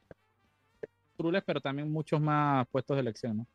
curules, 1.16 1.42
pero 1.44 1.60
también 1.60 1.90
muchos 1.90 2.20
más 2.20 2.66
puestos 2.68 2.96
de 2.96 3.00
elección, 3.00 3.38
¿no? 3.38 3.46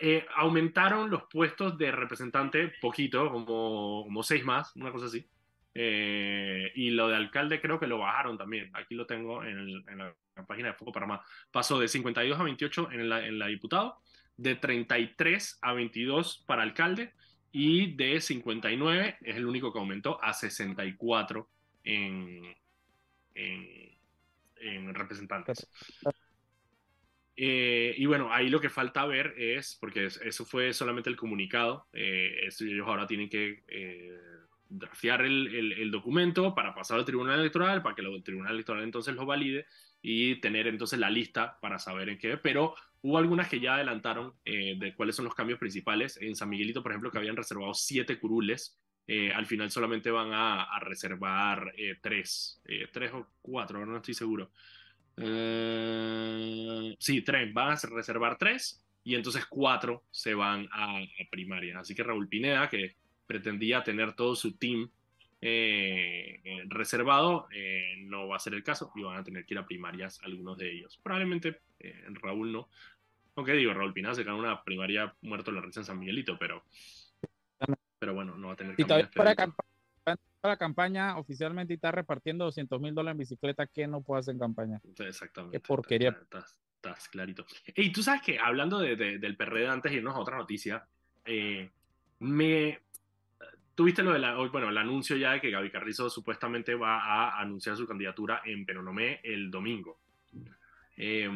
Eh, 0.00 0.26
aumentaron 0.36 1.10
los 1.10 1.24
puestos 1.24 1.76
de 1.78 1.90
representante 1.90 2.72
poquito, 2.80 3.30
como, 3.30 4.04
como 4.04 4.22
seis 4.22 4.44
más, 4.44 4.74
una 4.76 4.92
cosa 4.92 5.06
así. 5.06 5.26
Eh, 5.74 6.72
y 6.74 6.90
lo 6.90 7.08
de 7.08 7.16
alcalde 7.16 7.60
creo 7.60 7.80
que 7.80 7.86
lo 7.86 7.98
bajaron 7.98 8.36
también. 8.36 8.70
Aquí 8.74 8.94
lo 8.94 9.06
tengo 9.06 9.42
en, 9.44 9.58
el, 9.58 9.84
en 9.88 9.98
la, 9.98 10.14
página 10.46 10.68
de 10.68 10.74
Foco 10.74 10.92
para 10.92 11.06
más. 11.06 11.20
Pasó 11.50 11.78
de 11.78 11.88
52 11.88 12.38
a 12.38 12.42
28 12.42 12.92
en 12.92 13.08
la, 13.08 13.26
en 13.26 13.38
la 13.38 13.46
diputado, 13.46 13.98
de 14.36 14.56
33 14.56 15.58
a 15.62 15.72
22 15.72 16.44
para 16.46 16.62
alcalde 16.62 17.14
y 17.52 17.94
de 17.94 18.20
59 18.20 19.18
es 19.22 19.36
el 19.36 19.46
único 19.46 19.72
que 19.72 19.78
aumentó 19.78 20.22
a 20.22 20.32
64 20.32 21.48
en, 21.84 22.54
en, 23.34 23.98
en 24.60 24.94
representantes. 24.94 25.66
Eh, 27.40 27.94
y 27.96 28.04
bueno, 28.06 28.32
ahí 28.32 28.48
lo 28.48 28.60
que 28.60 28.68
falta 28.68 29.06
ver 29.06 29.32
es, 29.38 29.76
porque 29.80 30.06
eso 30.06 30.44
fue 30.44 30.72
solamente 30.72 31.08
el 31.08 31.16
comunicado, 31.16 31.86
eh, 31.92 32.48
ellos 32.60 32.88
ahora 32.88 33.06
tienen 33.06 33.28
que 33.28 33.62
eh, 33.68 34.18
el, 34.70 35.46
el, 35.54 35.72
el, 35.72 35.90
documento 35.92 36.52
para 36.52 36.74
pasar 36.74 36.98
al 36.98 37.04
Tribunal 37.04 37.38
Electoral, 37.38 37.80
para 37.80 37.94
que 37.94 38.02
el 38.02 38.22
Tribunal 38.24 38.54
Electoral 38.54 38.82
entonces 38.82 39.14
lo 39.14 39.24
valide 39.24 39.66
y 40.02 40.40
tener 40.40 40.66
entonces 40.66 40.98
la 40.98 41.10
lista 41.10 41.58
para 41.60 41.78
saber 41.78 42.08
en 42.08 42.18
qué, 42.18 42.38
pero 42.38 42.74
hubo 43.02 43.18
algunas 43.18 43.48
que 43.48 43.60
ya 43.60 43.74
adelantaron 43.74 44.34
eh, 44.44 44.76
de 44.78 44.94
cuáles 44.94 45.16
son 45.16 45.24
los 45.24 45.34
cambios 45.34 45.58
principales. 45.58 46.18
En 46.20 46.34
San 46.34 46.48
Miguelito, 46.48 46.82
por 46.82 46.92
ejemplo, 46.92 47.10
que 47.10 47.18
habían 47.18 47.36
reservado 47.36 47.74
siete 47.74 48.18
curules, 48.18 48.78
eh, 49.06 49.32
al 49.32 49.46
final 49.46 49.70
solamente 49.70 50.10
van 50.10 50.30
a, 50.32 50.78
reservar 50.80 51.72
eh, 51.76 51.96
tres, 52.00 52.60
tres 52.92 53.12
o 53.12 53.26
cuatro, 53.40 53.84
no 53.84 53.96
estoy 53.96 54.14
seguro. 54.14 54.50
Sí, 56.98 57.22
tres, 57.22 57.52
van 57.52 57.72
a 57.72 57.76
reservar 57.90 58.38
tres 58.38 58.84
y 59.02 59.14
entonces 59.14 59.46
cuatro 59.46 60.04
se 60.10 60.34
van 60.34 60.68
a, 60.70 60.98
a 60.98 61.30
primaria. 61.30 61.78
Así 61.78 61.94
que 61.94 62.02
Raúl 62.02 62.28
Pineda, 62.28 62.68
que 62.68 62.96
pretendía 63.26 63.82
tener 63.82 64.14
todo 64.14 64.36
su 64.36 64.56
team 64.56 64.90
eh, 65.40 66.40
eh, 66.44 66.64
reservado, 66.66 67.48
eh, 67.52 67.94
no 68.00 68.28
va 68.28 68.36
a 68.36 68.40
ser 68.40 68.54
el 68.54 68.64
caso 68.64 68.92
y 68.96 69.02
van 69.02 69.18
a 69.18 69.24
tener 69.24 69.44
que 69.44 69.54
ir 69.54 69.58
a 69.58 69.66
primarias 69.66 70.20
algunos 70.24 70.58
de 70.58 70.72
ellos. 70.72 70.98
Probablemente 71.02 71.60
eh, 71.78 72.04
Raúl 72.10 72.52
no. 72.52 72.68
Aunque 73.36 73.52
digo, 73.52 73.72
Raúl 73.72 73.92
Pineda 73.92 74.14
se 74.14 74.24
ganó 74.24 74.38
una 74.38 74.64
primaria 74.64 75.14
muerto 75.22 75.50
en 75.50 75.56
la 75.56 75.62
risa 75.62 75.80
en 75.80 75.86
San 75.86 75.98
Miguelito, 75.98 76.36
pero, 76.38 76.64
pero 77.98 78.14
bueno, 78.14 78.36
no 78.36 78.48
va 78.48 78.54
a 78.54 78.56
tener 78.56 78.74
que 78.74 78.82
ir. 78.82 78.88
Para, 79.14 79.34
la 80.42 80.56
campaña 80.56 81.18
oficialmente 81.18 81.74
está 81.74 81.92
repartiendo 81.92 82.44
200 82.46 82.80
mil 82.80 82.94
dólares 82.94 83.14
en 83.14 83.18
bicicleta 83.18 83.66
que 83.66 83.86
no 83.86 84.02
puede 84.02 84.20
hacer 84.20 84.32
en 84.32 84.38
campaña. 84.40 84.80
Exactamente. 84.98 85.56
Qué 85.56 85.60
porquería. 85.60 86.10
Estás, 86.10 86.60
estás 86.76 87.08
clarito. 87.08 87.44
Y 87.76 87.92
tú 87.92 88.02
sabes 88.02 88.22
que 88.22 88.38
hablando 88.38 88.78
de, 88.78 88.96
de, 88.96 89.18
del 89.18 89.36
PRD 89.36 89.68
antes 89.68 89.92
de 89.92 89.98
irnos 89.98 90.14
a 90.14 90.20
otra 90.20 90.36
noticia, 90.36 90.86
eh, 91.24 91.70
me 92.20 92.80
tuviste 93.78 94.02
lo 94.02 94.12
de 94.12 94.18
la, 94.18 94.34
bueno, 94.34 94.70
el 94.70 94.76
anuncio 94.76 95.16
ya 95.16 95.34
de 95.34 95.40
que 95.40 95.52
Gaby 95.52 95.70
Carrizo 95.70 96.10
supuestamente 96.10 96.74
va 96.74 96.98
a 96.98 97.40
anunciar 97.40 97.76
su 97.76 97.86
candidatura 97.86 98.42
en 98.44 98.66
Penonomé 98.66 99.20
el 99.22 99.52
domingo. 99.52 100.00
Eh, 100.96 101.30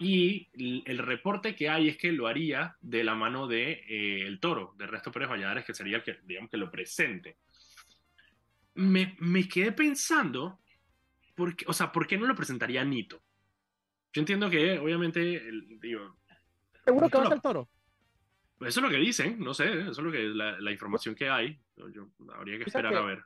y 0.00 0.48
el 0.84 0.98
reporte 0.98 1.54
que 1.54 1.68
hay 1.68 1.90
es 1.90 1.96
que 1.96 2.10
lo 2.10 2.26
haría 2.26 2.76
de 2.80 3.04
la 3.04 3.14
mano 3.14 3.46
de 3.46 3.84
eh, 3.88 4.26
el 4.26 4.40
toro, 4.40 4.74
de 4.76 4.88
Resto 4.88 5.12
Pérez 5.12 5.28
Valladares, 5.28 5.64
que 5.64 5.74
sería 5.74 5.98
el 5.98 6.02
que, 6.02 6.18
digamos, 6.24 6.50
que 6.50 6.56
lo 6.56 6.72
presente 6.72 7.36
me, 8.74 9.16
me 9.20 9.46
quedé 9.46 9.70
pensando, 9.70 10.58
porque, 11.36 11.64
o 11.68 11.72
sea, 11.72 11.92
¿por 11.92 12.08
qué 12.08 12.18
no 12.18 12.26
lo 12.26 12.34
presentaría 12.34 12.84
Nito? 12.84 13.22
Yo 14.12 14.22
entiendo 14.22 14.50
que, 14.50 14.76
obviamente, 14.76 15.36
el, 15.36 15.78
digo... 15.78 16.16
¿Seguro 16.84 17.08
que 17.08 17.16
va 17.16 17.22
a 17.22 17.26
ser 17.26 17.36
el 17.36 17.42
toro? 17.42 17.68
Pues 18.58 18.70
eso 18.70 18.80
es 18.80 18.84
lo 18.84 18.90
que 18.90 18.96
dicen, 18.98 19.38
no 19.38 19.54
sé, 19.54 19.72
eso 19.82 19.90
es 19.90 19.98
lo 19.98 20.10
que 20.10 20.24
la, 20.24 20.60
la 20.60 20.72
información 20.72 21.14
que 21.14 21.28
hay. 21.30 21.58
Yo, 21.76 22.08
habría 22.34 22.58
que 22.58 22.64
esperar 22.64 22.92
que, 22.92 22.98
a 22.98 23.02
ver. 23.02 23.22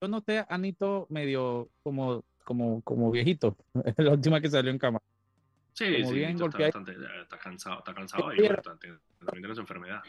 yo 0.00 0.08
noté 0.08 0.38
a 0.38 0.46
Anito 0.48 1.06
medio 1.10 1.68
como, 1.82 2.24
como, 2.44 2.80
como 2.82 3.10
viejito. 3.10 3.56
La 3.98 4.12
última 4.12 4.40
que 4.40 4.48
salió 4.48 4.70
en 4.70 4.78
cama. 4.78 5.00
Sí, 5.74 5.96
Como 5.98 6.08
sí, 6.08 6.14
bien 6.14 6.30
está, 6.30 6.42
golpeado. 6.44 6.72
bastante- 6.72 7.22
está 7.22 7.38
cansado, 7.38 7.78
está 7.80 7.92
cansado 7.94 8.32
y 8.34 8.38
bueno, 8.38 8.62
también 8.62 8.98
tiene 9.42 9.54
su 9.54 9.60
enfermedad. 9.60 10.02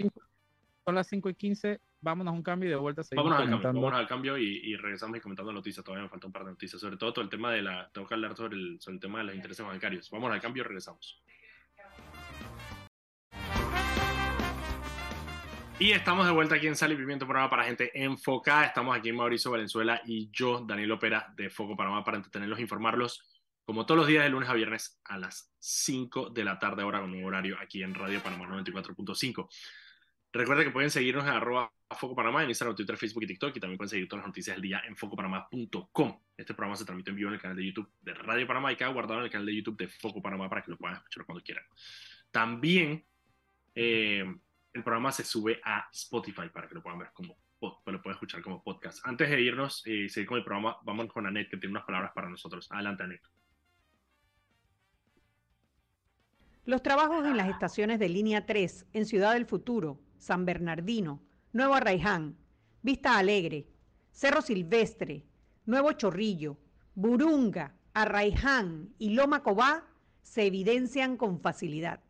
Son 0.86 0.96
las 0.96 1.08
5 1.08 1.30
y 1.30 1.36
15, 1.36 1.82
vámonos 2.00 2.32
a 2.32 2.36
un 2.38 2.42
cambio 2.44 2.70
y 2.70 2.72
de 2.72 2.78
vuelta 2.78 3.04
seguimos 3.04 3.30
Vámonos 3.30 3.54
al 3.54 3.62
cambio, 3.62 3.82
vámonos 3.82 4.00
al 4.00 4.08
cambio 4.08 4.38
y, 4.38 4.46
y 4.64 4.78
regresamos 4.78 5.18
y 5.18 5.20
comentando 5.20 5.52
noticias. 5.52 5.84
Todavía 5.84 6.04
me 6.04 6.10
falta 6.10 6.28
un 6.28 6.32
par 6.32 6.46
de 6.46 6.52
noticias, 6.52 6.80
sobre 6.80 6.96
todo 6.96 7.12
todo 7.12 7.24
el 7.26 7.30
tema 7.30 7.52
de 7.52 7.62
la. 7.62 7.90
Tengo 7.92 8.08
que 8.08 8.14
hablar 8.14 8.38
sobre 8.38 8.56
el, 8.56 8.80
sobre 8.80 8.96
el 8.96 9.02
tema 9.02 9.18
de 9.20 9.26
los 9.26 9.36
intereses 9.36 9.66
bancarios. 9.66 10.10
Vamos 10.10 10.32
al 10.32 10.40
cambio 10.40 10.62
y 10.62 10.64
regresamos. 10.64 11.22
Y 15.80 15.92
estamos 15.92 16.26
de 16.26 16.32
vuelta 16.32 16.56
aquí 16.56 16.66
en 16.66 16.76
Sal 16.76 16.92
y 16.92 16.96
Pimiento, 16.96 17.28
programa 17.28 17.52
para 17.52 17.66
gente 17.66 17.92
enfocada. 17.94 18.66
Estamos 18.66 18.98
aquí 18.98 19.10
en 19.10 19.16
Mauricio 19.16 19.52
Valenzuela 19.52 20.02
y 20.08 20.28
yo, 20.32 20.66
Daniel 20.66 20.94
Opera, 20.94 21.32
de 21.38 21.52
Foco 21.52 21.78
Panamá, 21.78 22.04
para 22.04 22.18
entretenerlos 22.18 22.58
e 22.58 22.64
informarlos, 22.64 23.24
como 23.64 23.86
todos 23.86 24.00
los 24.00 24.08
días 24.08 24.24
de 24.24 24.32
lunes 24.32 24.50
a 24.50 24.56
viernes 24.56 25.00
a 25.04 25.20
las 25.20 25.54
5 25.60 26.32
de 26.32 26.44
la 26.44 26.58
tarde, 26.58 26.82
ahora 26.82 27.00
con 27.02 27.14
un 27.14 27.24
horario 27.24 27.58
aquí 27.62 27.84
en 27.84 27.94
Radio 27.94 28.24
Panamá 28.24 28.48
94.5. 28.48 29.48
Recuerda 30.34 30.64
que 30.64 30.72
pueden 30.72 30.90
seguirnos 30.90 31.26
en 31.26 31.30
arroba 31.30 31.72
Foco 31.96 32.16
Panamá 32.16 32.42
en 32.42 32.50
Instagram, 32.50 32.76
Twitter, 32.76 32.98
Facebook 32.98 33.24
y 33.24 33.28
TikTok 33.28 33.56
y 33.56 33.60
también 33.60 33.78
pueden 33.78 33.90
seguir 33.90 34.08
todas 34.08 34.24
las 34.24 34.30
noticias 34.30 34.56
del 34.56 34.64
día 34.64 34.82
en 34.88 34.96
focopanamá.com. 34.96 36.20
Este 36.36 36.56
programa 36.56 36.76
se 36.76 36.86
transmite 36.86 37.12
en 37.12 37.18
vivo 37.18 37.30
en 37.30 37.36
el 37.36 37.40
canal 37.40 37.56
de 37.56 37.66
YouTube 37.68 37.92
de 38.02 38.16
Radio 38.16 38.48
Panamá 38.48 38.72
y 38.72 38.76
queda 38.78 38.90
guardado 38.90 39.20
en 39.20 39.26
el 39.26 39.32
canal 39.32 39.46
de 39.46 39.56
YouTube 39.56 39.78
de 39.78 39.88
Foco 39.88 40.24
Panamá 40.24 40.50
para 40.50 40.64
que 40.64 40.72
lo 40.72 40.78
puedan 40.78 40.98
escuchar 40.98 41.24
cuando 41.24 41.44
quieran. 41.44 41.64
También 42.32 43.06
eh, 43.76 44.26
el 44.78 44.84
programa 44.84 45.12
se 45.12 45.24
sube 45.24 45.60
a 45.64 45.88
Spotify 45.92 46.50
para 46.54 46.68
que 46.68 46.76
lo 46.76 46.82
puedan 46.82 47.00
ver 47.00 47.10
como 47.14 47.38
lo 47.60 48.12
escuchar 48.12 48.42
como 48.42 48.64
podcast. 48.64 49.00
Antes 49.04 49.30
de 49.30 49.42
irnos 49.42 49.82
y 49.86 50.06
eh, 50.06 50.10
seguir 50.10 50.28
con 50.28 50.38
el 50.38 50.44
programa, 50.44 50.78
vamos 50.84 51.08
con 51.08 51.26
Anet 51.26 51.50
que 51.50 51.58
tiene 51.58 51.72
unas 51.72 51.86
palabras 51.86 52.12
para 52.14 52.30
nosotros. 52.30 52.68
Adelante, 52.72 53.04
Anet. 53.04 53.22
Los 56.66 56.84
trabajos 56.84 57.26
en 57.26 57.38
las 57.38 57.50
estaciones 57.50 57.98
de 57.98 58.10
línea 58.10 58.46
3 58.46 58.88
en 58.94 59.06
Ciudad 59.06 59.34
del 59.34 59.46
Futuro, 59.46 60.00
San 60.18 60.46
Bernardino, 60.46 61.24
Nuevo 61.54 61.74
Arraiján, 61.74 62.38
Vista 62.84 63.18
Alegre, 63.18 63.68
Cerro 64.12 64.42
Silvestre, 64.42 65.26
Nuevo 65.66 65.94
Chorrillo, 65.94 66.58
Burunga, 66.94 67.74
Arraiján 67.94 68.94
y 69.00 69.12
Loma 69.12 69.42
Cobá 69.42 69.86
se 70.22 70.46
evidencian 70.46 71.18
con 71.18 71.40
facilidad. 71.42 72.02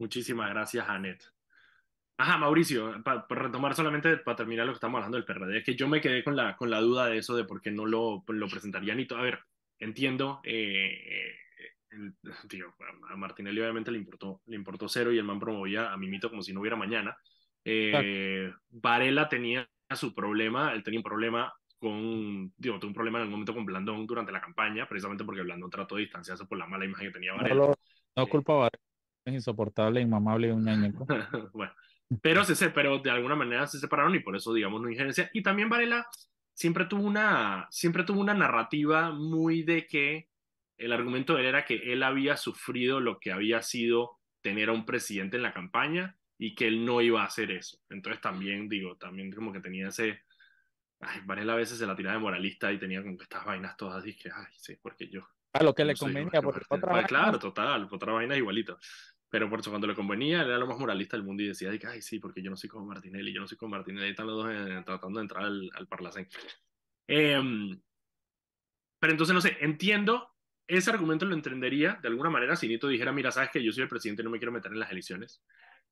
Muchísimas 0.00 0.48
gracias, 0.48 0.88
Anet. 0.88 1.22
Ajá, 2.16 2.38
Mauricio, 2.38 3.02
para 3.04 3.26
retomar 3.28 3.74
solamente, 3.74 4.16
para 4.16 4.36
terminar 4.36 4.64
lo 4.66 4.72
que 4.72 4.76
estamos 4.76 4.96
hablando 4.98 5.16
del 5.18 5.26
PRD, 5.26 5.58
es 5.58 5.64
que 5.64 5.76
yo 5.76 5.88
me 5.88 6.00
quedé 6.00 6.24
con 6.24 6.34
la, 6.36 6.56
con 6.56 6.70
la 6.70 6.80
duda 6.80 7.06
de 7.06 7.18
eso, 7.18 7.36
de 7.36 7.44
por 7.44 7.60
qué 7.60 7.70
no 7.70 7.84
lo, 7.84 8.24
lo 8.26 8.48
presentaría 8.48 8.94
Nito. 8.94 9.16
A 9.16 9.22
ver, 9.22 9.40
entiendo, 9.78 10.40
eh, 10.42 11.36
el- 11.90 12.14
tío, 12.48 12.74
a 13.10 13.16
Martinelli 13.16 13.60
obviamente 13.60 13.90
le 13.90 13.98
importó, 13.98 14.40
le 14.46 14.56
importó 14.56 14.88
cero 14.88 15.12
y 15.12 15.18
el 15.18 15.24
man 15.24 15.38
promovía 15.38 15.92
a 15.92 15.96
Mimito 15.98 16.30
como 16.30 16.42
si 16.42 16.52
no 16.54 16.60
hubiera 16.60 16.76
mañana. 16.76 17.16
Eh, 17.62 18.50
Varela 18.70 19.28
tenía 19.28 19.68
su 19.94 20.14
problema, 20.14 20.72
él 20.72 20.82
tenía 20.82 21.00
un 21.00 21.04
problema 21.04 21.52
con, 21.78 22.52
digo, 22.56 22.78
tuvo 22.78 22.88
un 22.88 22.94
problema 22.94 23.18
en 23.18 23.22
algún 23.22 23.32
momento 23.32 23.54
con 23.54 23.66
Blandón 23.66 24.06
durante 24.06 24.32
la 24.32 24.40
campaña, 24.40 24.86
precisamente 24.88 25.24
porque 25.24 25.42
Blandón 25.42 25.68
trató 25.70 25.96
de 25.96 26.02
distanciarse 26.02 26.46
por 26.46 26.56
la 26.56 26.66
mala 26.66 26.86
imagen 26.86 27.08
que 27.08 27.12
tenía 27.12 27.32
No, 27.32 27.38
Varela. 27.38 27.54
lo- 27.54 27.74
no 28.16 28.26
culpa 28.26 28.52
a 28.52 28.56
Varela, 28.56 28.82
es 29.30 29.36
insoportable, 29.36 30.00
inmamable 30.00 30.48
y 30.48 30.50
un 30.50 30.64
ñañeco. 30.64 31.06
bueno, 31.54 31.72
pero, 32.22 32.44
se, 32.44 32.70
pero 32.70 32.98
de 32.98 33.10
alguna 33.10 33.34
manera 33.36 33.66
se 33.66 33.78
separaron 33.78 34.14
y 34.14 34.20
por 34.20 34.36
eso, 34.36 34.52
digamos, 34.52 34.80
no 34.80 34.90
injerencia. 34.90 35.30
Y 35.32 35.42
también 35.42 35.68
Varela 35.68 36.06
siempre 36.54 36.84
tuvo 36.84 37.02
una, 37.04 37.66
siempre 37.70 38.04
tuvo 38.04 38.20
una 38.20 38.34
narrativa 38.34 39.10
muy 39.12 39.62
de 39.62 39.86
que 39.86 40.28
el 40.76 40.92
argumento 40.92 41.34
de 41.34 41.40
él 41.42 41.46
era 41.46 41.64
que 41.64 41.92
él 41.92 42.02
había 42.02 42.36
sufrido 42.36 43.00
lo 43.00 43.18
que 43.18 43.32
había 43.32 43.62
sido 43.62 44.18
tener 44.40 44.70
a 44.70 44.72
un 44.72 44.86
presidente 44.86 45.36
en 45.36 45.42
la 45.42 45.52
campaña 45.52 46.16
y 46.38 46.54
que 46.54 46.66
él 46.66 46.84
no 46.84 47.02
iba 47.02 47.22
a 47.22 47.26
hacer 47.26 47.50
eso. 47.50 47.78
Entonces 47.90 48.20
también, 48.22 48.68
digo, 48.68 48.96
también 48.96 49.30
como 49.32 49.52
que 49.52 49.60
tenía 49.60 49.88
ese... 49.88 50.22
Ay, 51.00 51.20
Varela 51.24 51.54
a 51.54 51.56
veces 51.56 51.78
se 51.78 51.86
la 51.86 51.96
tiraba 51.96 52.16
de 52.16 52.22
moralista 52.22 52.72
y 52.72 52.78
tenía 52.78 53.02
como 53.02 53.16
que 53.16 53.24
estas 53.24 53.44
vainas 53.44 53.76
todas, 53.76 54.06
y 54.06 54.16
que, 54.16 54.30
ay, 54.34 54.46
sí, 54.56 54.76
porque 54.82 55.08
yo, 55.08 55.26
A 55.54 55.62
lo 55.62 55.74
que 55.74 55.84
le 55.84 55.92
no 55.92 55.96
sé, 55.96 56.04
convenía, 56.04 56.42
porque 56.42 56.64
otra 56.68 56.92
vaina- 56.92 57.08
claro, 57.08 57.38
total, 57.38 57.88
otra 57.90 58.12
vaina 58.12 58.34
es 58.34 58.38
igualito. 58.38 58.78
Pero 59.30 59.48
por 59.48 59.60
eso 59.60 59.70
cuando 59.70 59.86
le 59.86 59.94
convenía, 59.94 60.42
era 60.42 60.58
lo 60.58 60.66
más 60.66 60.78
moralista 60.78 61.16
del 61.16 61.24
mundo 61.24 61.42
y 61.42 61.48
decía, 61.48 61.70
ay, 61.88 62.02
sí, 62.02 62.18
porque 62.18 62.42
yo 62.42 62.50
no 62.50 62.56
soy 62.56 62.68
como 62.68 62.84
Martinelli, 62.86 63.32
yo 63.32 63.40
no 63.40 63.46
soy 63.46 63.56
como 63.56 63.76
Martinelli, 63.76 64.10
están 64.10 64.26
los 64.26 64.42
dos 64.42 64.52
eh, 64.52 64.82
tratando 64.84 65.20
de 65.20 65.22
entrar 65.22 65.44
al, 65.44 65.70
al 65.72 65.86
Parlacén. 65.86 66.28
Em, 67.06 67.80
pero 68.98 69.12
entonces, 69.12 69.34
no 69.34 69.40
sé, 69.40 69.56
entiendo, 69.60 70.34
ese 70.66 70.90
argumento 70.90 71.26
lo 71.26 71.34
entendería 71.34 71.98
de 72.02 72.08
alguna 72.08 72.30
manera 72.30 72.56
si 72.56 72.68
Nito 72.68 72.88
dijera, 72.88 73.12
mira, 73.12 73.30
sabes 73.30 73.50
que 73.50 73.62
yo 73.62 73.72
soy 73.72 73.84
el 73.84 73.88
presidente 73.88 74.22
y 74.22 74.24
no 74.24 74.30
me 74.30 74.38
quiero 74.38 74.52
meter 74.52 74.72
en 74.72 74.80
las 74.80 74.90
elecciones. 74.90 75.42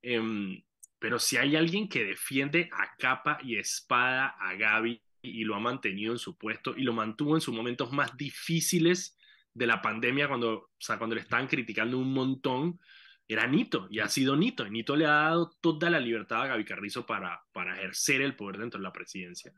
Em, 0.02 0.62
pero 0.98 1.18
si 1.18 1.36
hay 1.36 1.56
alguien 1.56 1.88
que 1.88 2.04
defiende 2.04 2.68
a 2.72 2.96
capa 2.96 3.38
y 3.42 3.56
espada 3.56 4.36
a 4.38 4.54
Gaby 4.54 5.00
y 5.22 5.44
lo 5.44 5.54
ha 5.54 5.60
mantenido 5.60 6.12
en 6.12 6.18
su 6.18 6.36
puesto 6.36 6.76
y 6.76 6.82
lo 6.82 6.92
mantuvo 6.92 7.36
en 7.36 7.40
sus 7.40 7.54
momentos 7.54 7.92
más 7.92 8.16
difíciles 8.16 9.16
de 9.54 9.66
la 9.66 9.80
pandemia 9.82 10.28
cuando, 10.28 10.52
o 10.52 10.70
sea, 10.78 10.98
cuando 10.98 11.16
le 11.16 11.22
estaban 11.22 11.46
criticando 11.46 11.98
un 11.98 12.12
montón, 12.12 12.80
era 13.28 13.46
Nito 13.46 13.86
y 13.90 14.00
ha 14.00 14.08
sido 14.08 14.36
Nito. 14.36 14.66
Y 14.66 14.70
Nito 14.70 14.96
le 14.96 15.06
ha 15.06 15.10
dado 15.10 15.50
toda 15.60 15.90
la 15.90 16.00
libertad 16.00 16.42
a 16.42 16.46
Gaby 16.48 16.64
Carrizo 16.64 17.06
para, 17.06 17.42
para 17.52 17.76
ejercer 17.76 18.22
el 18.22 18.34
poder 18.34 18.58
dentro 18.58 18.78
de 18.78 18.84
la 18.84 18.92
presidencia. 18.92 19.52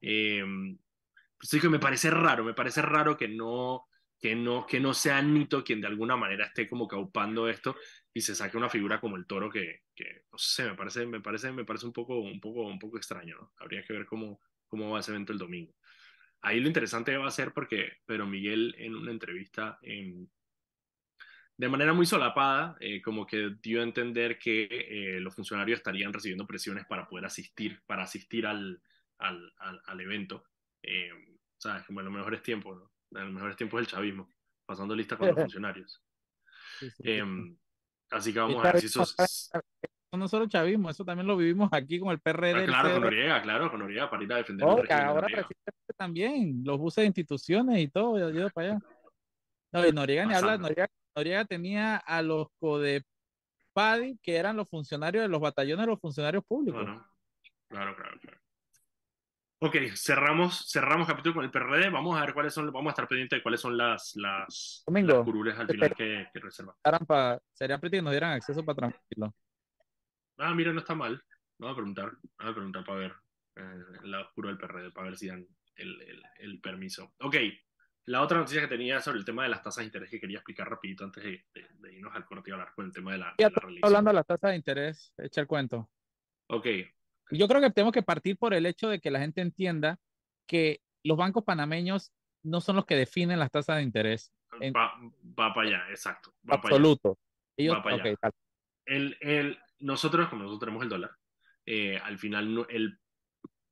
Eh, 0.00 0.44
pues 1.38 1.64
me 1.64 1.78
parece 1.78 2.10
raro, 2.10 2.44
me 2.44 2.54
parece 2.54 2.82
raro 2.82 3.16
que 3.16 3.28
no, 3.28 3.86
que 4.20 4.34
no, 4.34 4.66
que 4.66 4.80
no 4.80 4.94
sea 4.94 5.20
Nito 5.20 5.62
quien 5.62 5.80
de 5.80 5.86
alguna 5.86 6.16
manera 6.16 6.46
esté 6.46 6.68
como 6.68 6.88
caupando 6.88 7.48
esto 7.48 7.76
y 8.12 8.20
se 8.20 8.34
saque 8.34 8.56
una 8.56 8.70
figura 8.70 9.00
como 9.00 9.16
el 9.16 9.26
toro 9.26 9.50
que, 9.50 9.82
que 9.94 10.22
no 10.32 10.38
sé, 10.38 10.64
me 10.64 10.74
parece, 10.74 11.06
me 11.06 11.20
parece, 11.20 11.52
me 11.52 11.64
parece 11.64 11.86
un 11.86 11.92
poco, 11.92 12.18
un 12.20 12.40
poco, 12.40 12.66
un 12.66 12.78
poco 12.78 12.96
extraño, 12.96 13.36
¿no? 13.36 13.52
Habría 13.58 13.82
que 13.84 13.92
ver 13.92 14.06
cómo, 14.06 14.40
cómo 14.66 14.90
va 14.90 15.00
ese 15.00 15.10
evento 15.10 15.32
el 15.32 15.38
domingo. 15.38 15.74
Ahí 16.40 16.60
lo 16.60 16.68
interesante 16.68 17.16
va 17.16 17.26
a 17.26 17.30
ser 17.30 17.52
porque 17.52 17.98
Pedro 18.06 18.26
Miguel 18.26 18.74
en 18.78 18.94
una 18.94 19.10
entrevista 19.10 19.78
em, 19.82 20.26
de 21.56 21.68
manera 21.68 21.92
muy 21.92 22.06
solapada, 22.06 22.76
eh, 22.80 23.00
como 23.00 23.26
que 23.26 23.56
dio 23.62 23.80
a 23.80 23.84
entender 23.84 24.38
que 24.38 24.68
eh, 24.70 25.20
los 25.20 25.34
funcionarios 25.34 25.78
estarían 25.78 26.12
recibiendo 26.12 26.46
presiones 26.46 26.84
para 26.86 27.06
poder 27.06 27.26
asistir, 27.26 27.80
para 27.86 28.02
asistir 28.02 28.46
al, 28.46 28.82
al, 29.18 29.52
al, 29.58 29.80
al 29.86 30.00
evento. 30.00 30.44
Eh, 30.82 31.10
¿Sabes? 31.56 31.84
Como 31.86 32.00
en 32.00 32.06
los 32.06 32.14
mejores 32.14 32.42
tiempos, 32.42 32.76
¿no? 32.76 33.18
En 33.18 33.26
los 33.26 33.34
mejores 33.34 33.56
tiempos 33.56 33.78
del 33.78 33.86
chavismo, 33.86 34.28
pasando 34.66 34.94
lista 34.96 35.16
con 35.16 35.28
los 35.28 35.36
funcionarios. 35.40 36.02
Sí, 36.78 36.90
sí, 36.90 36.96
sí, 36.96 37.10
Em, 37.10 37.56
así 38.10 38.32
que 38.32 38.40
vamos 38.40 38.64
a 38.64 38.72
ver 38.72 38.80
si 38.80 38.86
eso... 38.86 39.04
no 40.12 40.28
solo 40.28 40.48
chavismo, 40.48 40.90
eso 40.90 41.04
también 41.04 41.26
lo 41.26 41.36
vivimos 41.36 41.68
aquí 41.72 42.00
con 42.00 42.10
el 42.10 42.18
PRD. 42.18 42.52
Ah, 42.52 42.60
el 42.60 42.66
claro, 42.66 42.92
con. 42.94 43.02
Noriega, 43.02 43.42
claro, 43.42 43.70
con 43.70 43.80
Noriega 43.80 44.10
para 44.10 44.24
ir 44.24 44.32
a 44.32 44.36
defender 44.38 44.68
el 44.68 44.76
régimen 44.76 44.98
de 44.98 45.04
ahora 45.04 45.26
recientemente 45.28 45.94
también, 45.96 46.62
los 46.64 46.78
buses 46.78 47.02
de 47.02 47.06
instituciones 47.06 47.78
y 47.78 47.88
todo, 47.88 48.18
yo 48.18 48.30
ido 48.30 48.50
para 48.50 48.72
allá. 48.72 48.80
No, 49.72 49.86
y 49.86 49.92
Noriega 49.92 50.26
ni 50.26 50.34
habla. 50.34 50.58
Noriega, 50.58 50.88
Noriega 51.16 51.44
tenía 51.44 51.96
a 51.96 52.22
los 52.22 52.48
CODEPADI, 52.58 54.18
que 54.22 54.36
eran 54.36 54.56
los 54.56 54.68
funcionarios 54.68 55.22
de 55.22 55.28
los 55.28 55.40
batallones 55.40 55.86
los 55.86 56.00
funcionarios 56.00 56.44
públicos. 56.44 56.82
Bueno, 56.84 57.06
claro, 57.68 57.94
claro, 57.96 58.18
claro. 58.20 58.38
Ok, 59.60 59.76
cerramos, 59.94 60.68
cerramos 60.70 61.06
capítulo 61.06 61.36
con 61.36 61.44
el 61.44 61.50
PRD. 61.50 61.88
Vamos 61.88 62.18
a 62.18 62.20
ver 62.24 62.34
cuáles 62.34 62.52
son, 62.52 62.66
vamos 62.70 62.90
a 62.90 62.90
estar 62.90 63.08
pendientes 63.08 63.38
de 63.38 63.42
cuáles 63.42 63.60
son 63.60 63.76
las, 63.78 64.12
las, 64.16 64.82
Domingo. 64.86 65.14
las 65.14 65.24
curules 65.24 65.58
al 65.58 65.66
final 65.68 65.94
que, 65.94 66.28
que 66.32 66.40
reserva. 66.40 66.76
Eran 66.84 67.06
pa- 67.06 67.40
serían 67.52 67.80
pretty 67.80 67.98
que 67.98 68.02
nos 68.02 68.10
dieran 68.12 68.32
acceso 68.32 68.64
para 68.64 68.76
tranquilo. 68.76 69.34
Ah, 70.38 70.52
mira, 70.54 70.72
no 70.72 70.80
está 70.80 70.94
mal. 70.94 71.22
Vamos 71.58 71.72
a 71.74 71.76
preguntar, 71.76 72.12
vamos 72.36 72.50
a 72.52 72.54
preguntar 72.54 72.84
para 72.84 72.98
ver 72.98 73.14
eh, 73.56 73.82
el 74.02 74.10
lado 74.10 74.24
oscuro 74.24 74.48
del 74.48 74.58
PRD, 74.58 74.90
para 74.90 75.06
ver 75.08 75.16
si 75.16 75.28
dan 75.28 75.46
el, 75.76 76.02
el, 76.02 76.22
el 76.40 76.60
permiso. 76.60 77.14
Ok, 77.20 77.36
la 78.06 78.20
otra 78.22 78.38
noticia 78.38 78.60
que 78.62 78.68
tenía 78.68 79.00
sobre 79.00 79.18
el 79.18 79.24
tema 79.24 79.44
de 79.44 79.48
las 79.48 79.62
tasas 79.62 79.78
de 79.82 79.86
interés 79.86 80.10
que 80.10 80.20
quería 80.20 80.38
explicar 80.38 80.68
rapidito 80.68 81.04
antes 81.04 81.22
de, 81.24 81.44
de- 81.54 81.68
de 81.78 81.94
irnos 81.94 82.14
al 82.14 82.24
corte 82.24 82.50
y 82.50 82.52
hablar 82.52 82.72
con 82.74 82.84
el 82.86 82.92
tema 82.92 83.12
de 83.12 83.18
la, 83.18 83.26
de 83.26 83.32
Ya 83.38 83.44
la 83.44 83.48
estamos 83.48 83.64
reelección. 83.64 83.86
hablando 83.88 84.10
de 84.10 84.14
las 84.14 84.26
tasas 84.26 84.50
de 84.50 84.56
interés, 84.56 85.12
echa 85.18 85.40
el 85.40 85.46
cuento. 85.46 85.90
Ok, 86.48 86.66
Yo 87.30 87.48
creo 87.48 87.60
que 87.62 87.70
tenemos 87.70 87.92
que 87.92 88.02
partir 88.02 88.36
por 88.36 88.52
el 88.52 88.66
hecho 88.66 88.88
de 88.88 89.00
que 89.00 89.10
la 89.10 89.20
gente 89.20 89.40
entienda 89.40 89.98
que 90.46 90.82
los 91.02 91.16
bancos 91.16 91.42
panameños 91.44 92.12
no 92.42 92.60
son 92.60 92.76
los 92.76 92.84
que 92.84 92.96
definen 92.96 93.38
las 93.38 93.50
tasas 93.50 93.76
de 93.78 93.82
interés. 93.82 94.30
En- 94.60 94.74
va, 94.74 94.92
va 95.38 95.54
para 95.54 95.68
allá, 95.68 95.84
exacto. 95.90 96.30
Va 96.42 96.60
para 96.60 96.76
allá. 96.76 96.76
Absoluto. 96.76 97.18
Ellos, 97.56 97.76
Va 97.76 97.82
para 97.82 97.96
allá. 97.96 98.12
ok, 98.12 98.18
tal. 98.20 98.32
el, 98.86 99.16
el, 99.20 99.58
nosotros, 99.78 100.28
como 100.28 100.42
nosotros 100.42 100.60
tenemos 100.60 100.82
el 100.82 100.88
dólar, 100.90 101.12
eh, 101.64 101.98
al 101.98 102.18
final 102.18 102.66
el, 102.68 102.98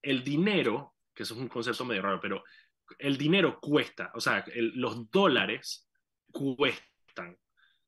el 0.01 0.25
dinero, 0.25 0.95
que 1.15 1.25
eso 1.25 1.35
es 1.35 1.41
un 1.41 1.49
concepto 1.49 1.85
medio 1.85 2.01
raro, 2.03 2.21
pero 2.21 2.43
el 2.99 3.17
dinero 3.17 3.59
cuesta, 3.61 4.11
o 4.15 4.21
sea, 4.21 4.45
el- 4.55 4.73
los 4.77 5.11
dólares 5.11 5.89
cuestan. 6.33 7.37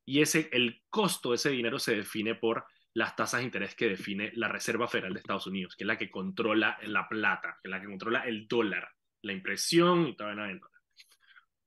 Y 0.05 0.21
ese, 0.21 0.49
el 0.53 0.83
costo 0.91 1.31
de 1.31 1.37
ese 1.37 1.51
dinero 1.51 1.79
se 1.79 1.97
define 1.97 2.35
por 2.35 2.67
las 2.95 3.17
tasas 3.17 3.41
de 3.41 3.47
interés 3.47 3.75
que 3.75 3.89
define 3.89 4.31
la 4.35 4.49
Reserva 4.49 4.87
Federal 4.87 5.15
de 5.15 5.21
Estados 5.21 5.47
Unidos, 5.47 5.75
que 5.77 5.85
es 5.85 5.89
la 5.89 5.99
que 5.99 6.11
controla 6.11 6.79
la 6.85 7.09
plata, 7.09 7.59
que 7.63 7.69
es 7.69 7.71
la 7.71 7.81
que 7.81 7.87
controla 7.87 8.21
el 8.21 8.47
dólar, 8.47 8.89
la 9.23 9.33
impresión 9.33 10.07
y 10.07 10.17
todo 10.17 10.31
el 10.31 10.37
dólar. 10.37 10.61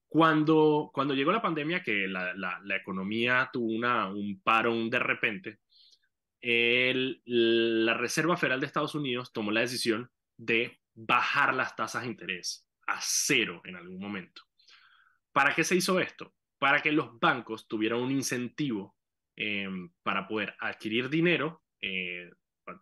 Cuando, 0.08 0.90
cuando 0.94 1.14
llegó 1.14 1.34
la 1.34 1.42
pandemia, 1.42 1.84
que 1.84 2.08
la, 2.08 2.34
la, 2.34 2.76
economía 2.78 3.50
tuvo 3.52 3.74
una, 3.76 4.08
un 4.08 4.42
parón 4.42 4.90
de 4.90 5.00
repente, 5.00 5.60
el, 6.40 7.22
la 7.26 7.94
Reserva 7.94 8.38
Federal 8.38 8.62
de 8.62 8.68
Estados 8.68 8.96
Unidos 8.96 9.34
tomó 9.34 9.52
la 9.52 9.62
decisión 9.62 10.10
de 10.38 10.80
bajar 10.94 11.54
las 11.54 11.76
tasas 11.76 12.04
de 12.04 12.10
interés 12.10 12.67
a 12.88 13.00
cero 13.02 13.62
en 13.66 13.76
algún 13.76 14.00
momento. 14.00 14.44
¿Para 15.32 15.54
qué 15.54 15.64
se 15.64 15.76
hizo 15.76 16.00
esto? 16.00 16.34
Para 16.58 16.82
que 16.82 16.92
los 16.92 17.20
bancos 17.20 17.68
tuvieran 17.68 18.00
un 18.00 18.12
incentivo 18.12 18.96
em, 19.36 19.92
para 20.02 20.28
poder 20.28 20.56
adquirir 20.60 21.10
dinero 21.10 21.64
eh, 21.80 22.32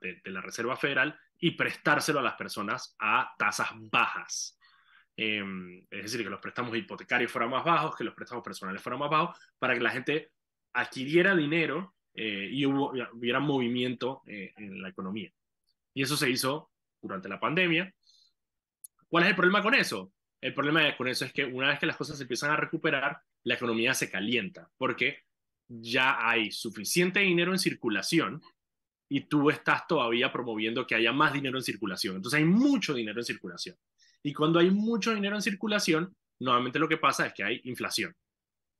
de, 0.01 0.21
de, 0.23 0.31
la 0.31 0.41
Reserva 0.41 0.77
Federal 0.77 1.19
y 1.37 1.51
prestárselo 1.51 2.19
a 2.19 2.23
las 2.23 2.35
personas 2.35 2.95
a 2.99 3.35
tasas 3.37 3.69
bajas. 3.73 4.57
Em, 5.17 5.85
es 5.89 6.03
decir, 6.03 6.23
que 6.23 6.29
los 6.29 6.41
préstamos 6.41 6.75
hipotecarios 6.75 7.31
fueran 7.31 7.51
más 7.51 7.63
bajos, 7.63 7.95
que 7.95 8.03
los 8.03 8.13
préstamos 8.13 8.43
personales 8.43 8.81
fueran 8.81 8.99
más 8.99 9.09
bajos, 9.09 9.39
para 9.57 9.73
que 9.73 9.79
la 9.79 9.91
gente 9.91 10.31
adquiriera 10.73 11.35
dinero 11.35 11.95
eh, 12.13 12.49
y 12.51 12.65
hubo, 12.65 12.91
hubiera 13.13 13.39
movimiento 13.39 14.23
eh, 14.27 14.53
en 14.57 14.81
la 14.81 14.89
economía. 14.89 15.31
Y 15.93 16.03
eso 16.03 16.17
se 16.17 16.29
hizo 16.29 16.71
durante 17.01 17.29
la 17.29 17.39
pandemia. 17.39 17.93
¿Cuál 19.15 19.23
es 19.23 19.29
el 19.29 19.35
problema 19.37 19.63
con 19.63 19.73
eso? 19.73 20.11
El 20.41 20.53
problema 20.53 20.93
con 20.97 21.07
eso 21.07 21.23
es 21.23 21.31
que 21.31 21.45
una 21.45 21.69
vez 21.69 21.79
que 21.79 21.85
las 21.85 21.95
cosas 21.95 22.17
se 22.17 22.23
empiezan 22.25 22.51
a 22.51 22.57
recuperar, 22.57 23.17
la 23.45 23.53
economía 23.53 23.93
se 23.93 24.11
calienta, 24.11 24.69
porque 24.75 25.19
ya 25.69 26.17
hay 26.19 26.51
suficiente 26.51 27.21
dinero 27.21 27.53
en 27.53 27.59
circulación 27.59 28.41
y 29.07 29.21
tú 29.21 29.49
estás 29.49 29.87
todavía 29.87 30.33
promoviendo 30.33 30.85
que 30.85 30.95
haya 30.95 31.13
más 31.13 31.31
dinero 31.31 31.57
en 31.57 31.63
circulación. 31.63 32.17
Entonces 32.17 32.39
hay 32.39 32.43
mucho 32.43 32.93
dinero 32.93 33.21
en 33.21 33.23
circulación. 33.23 33.77
Y 34.21 34.33
cuando 34.33 34.59
hay 34.59 34.69
mucho 34.69 35.15
dinero 35.15 35.37
en 35.37 35.41
circulación, 35.41 36.13
normalmente 36.41 36.79
lo 36.79 36.89
que 36.89 36.97
pasa 36.97 37.27
es 37.27 37.33
que 37.33 37.45
hay 37.45 37.61
inflación. 37.63 38.13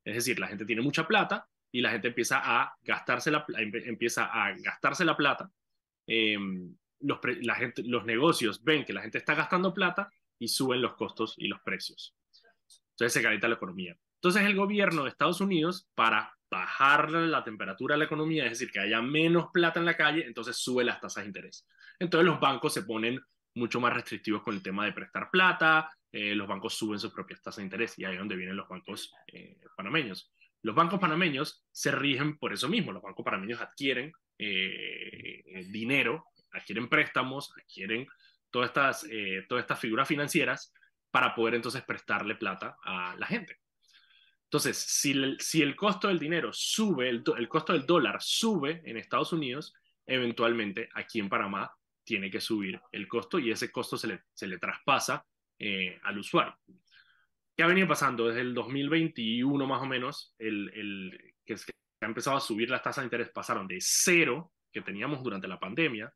Es 0.03 0.15
decir, 0.15 0.37
la 0.37 0.49
gente 0.49 0.65
tiene 0.65 0.81
mucha 0.81 1.07
plata 1.07 1.47
y 1.71 1.79
la 1.79 1.91
gente 1.91 2.09
empieza 2.09 2.41
a 2.43 2.75
gastarse 2.81 3.31
la, 3.31 3.45
empieza 3.57 4.25
a 4.25 4.53
gastarse 4.57 5.05
la 5.05 5.15
plata. 5.15 5.49
Em, 6.05 6.75
los, 6.99 7.19
la 7.41 7.55
gente, 7.55 7.83
los 7.83 8.03
negocios 8.03 8.61
ven 8.65 8.83
que 8.83 8.91
la 8.91 9.01
gente 9.01 9.17
está 9.17 9.33
gastando 9.33 9.73
plata 9.73 10.11
y 10.39 10.47
suben 10.47 10.81
los 10.81 10.95
costos 10.95 11.35
y 11.37 11.47
los 11.47 11.61
precios. 11.61 12.15
Entonces 12.91 13.13
se 13.13 13.21
calienta 13.21 13.47
la 13.47 13.55
economía. 13.55 13.97
Entonces 14.15 14.43
el 14.43 14.55
gobierno 14.55 15.03
de 15.03 15.09
Estados 15.09 15.41
Unidos, 15.41 15.87
para 15.93 16.33
bajar 16.49 17.11
la 17.11 17.43
temperatura 17.43 17.95
de 17.95 17.99
la 17.99 18.05
economía, 18.05 18.45
es 18.45 18.51
decir, 18.51 18.71
que 18.71 18.79
haya 18.79 19.01
menos 19.01 19.47
plata 19.53 19.79
en 19.79 19.85
la 19.85 19.97
calle, 19.97 20.25
entonces 20.25 20.57
sube 20.57 20.83
las 20.83 21.01
tasas 21.01 21.23
de 21.23 21.27
interés. 21.27 21.67
Entonces 21.99 22.25
los 22.25 22.39
bancos 22.39 22.73
se 22.73 22.83
ponen 22.83 23.19
mucho 23.55 23.79
más 23.79 23.93
restrictivos 23.93 24.43
con 24.43 24.55
el 24.55 24.63
tema 24.63 24.85
de 24.85 24.93
prestar 24.93 25.29
plata, 25.31 25.91
eh, 26.11 26.33
los 26.35 26.47
bancos 26.47 26.73
suben 26.73 26.99
sus 26.99 27.11
propias 27.11 27.41
tasas 27.41 27.57
de 27.57 27.63
interés 27.63 27.97
y 27.99 28.05
ahí 28.05 28.13
es 28.13 28.19
donde 28.19 28.35
vienen 28.35 28.55
los 28.55 28.67
bancos 28.67 29.13
eh, 29.27 29.59
panameños. 29.75 30.31
Los 30.61 30.75
bancos 30.75 30.99
panameños 30.99 31.65
se 31.71 31.91
rigen 31.91 32.37
por 32.37 32.53
eso 32.53 32.67
mismo, 32.69 32.91
los 32.91 33.03
bancos 33.03 33.23
panameños 33.23 33.61
adquieren 33.61 34.11
eh, 34.37 35.67
dinero, 35.69 36.25
adquieren 36.51 36.89
préstamos, 36.89 37.53
adquieren 37.57 38.07
todas 38.55 38.69
estas, 38.69 39.05
todas 39.49 39.63
estas 39.63 39.77
figuras 39.77 40.07
financieras 40.07 40.73
para 41.11 41.35
poder 41.35 41.55
entonces 41.55 41.83
prestarle 41.83 42.35
plata 42.35 42.77
a 42.81 43.17
la 43.17 43.27
gente. 43.27 43.57
Entonces, 44.45 44.77
si 44.77 45.11
el, 45.11 45.37
si 45.41 45.61
el 45.61 45.75
costo 45.75 46.07
del 46.07 46.19
dinero 46.19 46.53
sube, 46.53 47.09
el, 47.09 47.21
el 47.37 47.49
costo 47.49 47.73
del 47.73 47.85
dólar 47.85 48.21
sube 48.21 48.81
en 48.85 48.95
Estados 48.95 49.33
Unidos, 49.33 49.73
eventualmente 50.05 50.87
aquí 50.93 51.19
en 51.19 51.27
Panamá 51.27 51.69
tiene 52.05 52.31
que 52.31 52.39
subir 52.39 52.79
el 52.93 53.09
costo 53.09 53.39
y 53.39 53.51
ese 53.51 53.73
costo 53.73 53.97
se 53.97 54.07
le, 54.07 54.21
se 54.33 54.47
le 54.47 54.57
traspasa 54.57 55.25
eh, 55.59 55.99
al 56.03 56.19
usuario. 56.19 56.57
¿Qué 57.57 57.63
ha 57.63 57.67
venido 57.67 57.89
pasando? 57.89 58.27
Desde 58.27 58.39
el 58.39 58.53
2021 58.53 59.67
más 59.67 59.81
o 59.81 59.85
menos, 59.85 60.33
el, 60.39 60.71
el, 60.73 61.35
que, 61.43 61.55
ha 61.99 62.05
empezado 62.05 62.37
a 62.37 62.41
subir 62.41 62.69
las 62.69 62.81
tasas 62.81 63.01
de 63.01 63.07
interés 63.07 63.31
pasaron 63.31 63.67
de 63.67 63.79
cero 63.81 64.53
que 64.71 64.81
teníamos 64.81 65.21
durante 65.21 65.49
la 65.49 65.59
pandemia 65.59 66.13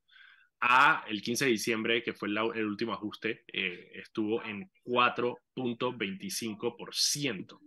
a 0.62 1.04
el 1.08 1.22
15 1.22 1.46
de 1.46 1.52
diciembre, 1.52 2.04
que 2.04 2.12
fue 2.14 2.28
el, 2.30 2.66
último 2.66 2.92
ajuste, 2.94 3.44
eh, 3.52 3.92
estuvo 3.96 4.44
en 4.44 4.72
4.25%. 4.84 7.60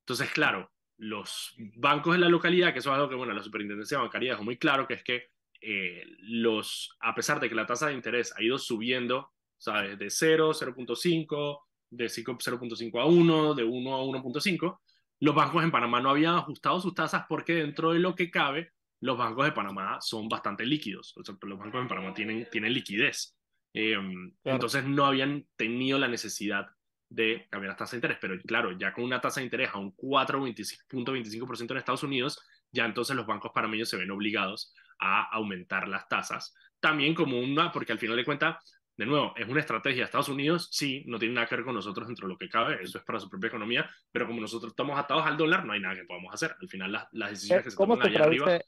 Entonces, 0.00 0.30
claro, 0.30 0.70
los 0.98 1.54
bancos 1.76 2.14
de 2.14 2.20
la 2.20 2.28
localidad, 2.28 2.72
que 2.72 2.80
eso 2.80 2.90
es 2.90 2.94
algo 2.94 3.08
que, 3.08 3.14
bueno, 3.14 3.32
la 3.32 3.42
superintendencia 3.42 3.98
bancaria 3.98 4.32
dejó 4.32 4.44
muy 4.44 4.58
claro, 4.58 4.86
que 4.86 4.94
es 4.94 5.02
que 5.02 5.30
eh, 5.60 6.04
los, 6.20 6.96
a 7.00 7.14
pesar 7.14 7.40
de 7.40 7.48
que 7.48 7.54
la 7.54 7.66
tasa 7.66 7.88
de 7.88 7.94
interés 7.94 8.34
ha 8.36 8.42
ido 8.42 8.58
subiendo, 8.58 9.32
¿sabes? 9.58 9.98
De 9.98 10.10
0, 10.10 10.52
0.5, 10.52 11.60
de 11.90 12.06
0.5 12.06 13.00
a 13.00 13.06
1, 13.06 13.54
de 13.54 13.64
1 13.64 13.94
a 13.94 14.02
1.5, 14.02 14.80
los 15.20 15.34
bancos 15.34 15.64
en 15.64 15.70
Panamá 15.70 16.00
no 16.00 16.10
habían 16.10 16.34
ajustado 16.34 16.80
sus 16.80 16.94
tasas 16.94 17.24
porque 17.28 17.54
dentro 17.54 17.92
de 17.92 18.00
lo 18.00 18.14
que 18.14 18.30
cabe, 18.30 18.72
los 19.00 19.18
bancos 19.18 19.44
de 19.44 19.52
Panamá 19.52 19.98
son 20.00 20.28
bastante 20.28 20.64
líquidos. 20.64 21.14
los 21.16 21.58
bancos 21.58 21.82
en 21.82 21.88
Panamá 21.88 22.14
tienen, 22.14 22.48
tienen 22.50 22.72
liquidez. 22.72 23.36
Eh, 23.74 23.96
entonces 24.44 24.84
no 24.84 25.04
habían 25.04 25.46
tenido 25.56 25.98
la 25.98 26.08
necesidad 26.08 26.66
de 27.08 27.46
cambiar 27.50 27.70
las 27.70 27.78
tasas 27.78 27.92
de 27.92 27.96
interés. 27.98 28.18
Pero 28.20 28.38
claro, 28.42 28.72
ya 28.72 28.92
con 28.92 29.04
una 29.04 29.20
tasa 29.20 29.40
de 29.40 29.44
interés 29.44 29.70
a 29.72 29.78
un 29.78 29.94
4.25% 29.96 31.70
en 31.70 31.76
Estados 31.76 32.02
Unidos, 32.02 32.40
ya 32.72 32.84
entonces 32.84 33.14
los 33.16 33.26
bancos 33.26 33.52
panameños 33.54 33.88
se 33.88 33.96
ven 33.96 34.10
obligados 34.10 34.74
a 34.98 35.22
aumentar 35.34 35.88
las 35.88 36.08
tasas. 36.08 36.54
También 36.80 37.14
como 37.14 37.38
una, 37.38 37.72
porque 37.72 37.92
al 37.92 37.98
final 37.98 38.16
de 38.16 38.24
cuentas, 38.24 38.56
de 38.96 39.06
nuevo, 39.06 39.34
es 39.36 39.46
una 39.48 39.60
estrategia 39.60 39.98
de 39.98 40.04
Estados 40.04 40.28
Unidos, 40.28 40.68
sí, 40.72 41.04
no 41.06 41.18
tiene 41.18 41.34
nada 41.34 41.46
que 41.46 41.56
ver 41.56 41.64
con 41.64 41.74
nosotros 41.74 42.06
dentro 42.06 42.26
de 42.26 42.32
lo 42.32 42.38
que 42.38 42.48
cabe, 42.48 42.82
eso 42.82 42.98
es 42.98 43.04
para 43.04 43.20
su 43.20 43.28
propia 43.28 43.48
economía, 43.48 43.90
pero 44.10 44.26
como 44.26 44.40
nosotros 44.40 44.72
estamos 44.72 44.98
atados 44.98 45.26
al 45.26 45.36
dólar, 45.36 45.66
no 45.66 45.74
hay 45.74 45.80
nada 45.80 45.94
que 45.94 46.04
podamos 46.04 46.32
hacer. 46.32 46.54
Al 46.58 46.68
final 46.68 46.92
las, 46.92 47.06
las 47.12 47.30
decisiones 47.30 47.64
que 47.64 47.70
se 47.70 47.76
toman 47.76 48.02
allá 48.02 48.24
arriba... 48.24 48.58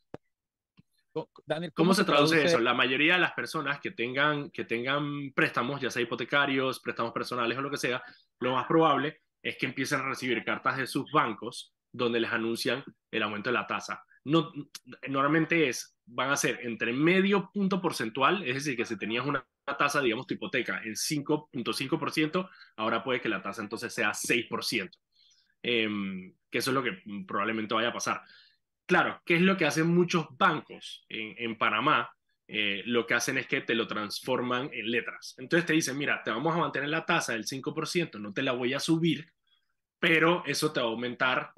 Daniel, 1.47 1.73
¿cómo, 1.75 1.95
se, 1.95 2.05
traduce, 2.05 2.45
eso? 2.45 2.59
La 2.61 2.75
mayoría 2.75 3.15
de 3.15 3.21
las 3.21 3.33
personas 3.33 3.81
que 3.81 3.91
tengan, 3.91 4.51
que 4.51 4.65
tengan 4.65 5.33
préstamos, 5.33 5.81
ya 5.81 5.91
sea 5.91 6.03
hipotecarios, 6.03 6.81
préstamos 6.81 7.13
personales 7.13 7.59
o 7.59 7.63
lo 7.63 7.71
que 7.71 7.77
sea, 7.77 8.03
lo 8.41 8.55
más 8.55 8.67
probable 8.67 9.23
es 9.43 9.57
que 9.57 9.67
empiecen 9.67 10.01
a 10.01 10.09
recibir 10.09 10.45
cartas 10.45 10.77
de 10.77 10.87
sus 10.87 11.11
bancos 11.11 11.73
donde 11.91 12.21
les 12.21 12.31
anuncian 12.31 12.85
el 13.11 13.23
aumento 13.23 13.51
de 13.51 13.55
la 13.55 13.67
tasa. 13.67 14.05
No, 14.25 14.53
normalmente 15.09 15.69
es 15.69 15.99
van 16.11 16.31
a 16.31 16.37
ser 16.37 16.61
entre 16.63 16.93
medio 16.93 17.51
punto 17.53 17.81
porcentual, 17.81 18.43
es 18.43 18.55
decir, 18.55 18.77
que 18.77 18.85
si 18.85 18.97
tenías 18.97 19.27
una 19.27 19.47
tasa, 19.79 20.01
digamos, 20.01 20.27
tu 20.27 20.35
hipoteca 20.35 20.81
en 20.83 20.95
5.5%, 20.95 22.49
ahora 22.77 23.05
puede 23.05 23.21
que 23.21 23.29
la 23.29 23.43
tasa 23.43 23.63
entonces 23.63 23.93
sea 23.93 24.15
6%, 24.15 24.91
em, 25.63 26.35
que 26.51 26.59
eso 26.59 26.71
es 26.71 26.75
lo 26.75 26.83
que 26.83 27.03
probablemente 27.27 27.75
vaya 27.75 27.89
a 27.89 27.93
pasar. 27.93 28.23
Claro, 28.89 29.21
¿qué 29.27 29.35
es 29.35 29.43
lo 29.43 29.59
que 29.59 29.67
hacen 29.67 29.87
muchos 29.89 30.27
bancos 30.39 31.05
en, 31.11 31.59
Panamá? 31.59 32.11
Eh, 32.47 32.83
lo 32.87 33.07
que 33.07 33.13
hacen 33.13 33.37
es 33.37 33.47
que 33.47 33.61
te 33.61 33.75
lo 33.75 33.87
transforman 33.87 34.71
en 34.73 34.91
letras. 34.91 35.35
Entonces 35.37 35.67
te 35.67 35.75
dicen, 35.75 35.99
mira, 35.99 36.23
te 36.25 36.31
vamos 36.31 36.57
a 36.57 36.61
mantener 36.61 36.89
la 36.89 37.05
tasa 37.05 37.35
del 37.35 37.45
5%, 37.45 38.19
no 38.19 38.33
te 38.33 38.43
la 38.43 38.53
voy 38.53 38.73
a 38.73 38.81
subir, 38.81 39.31
pero 39.99 40.43
eso 40.47 40.73
te 40.73 40.81
va 40.81 40.87
a 40.87 40.89
aumentar 40.89 41.53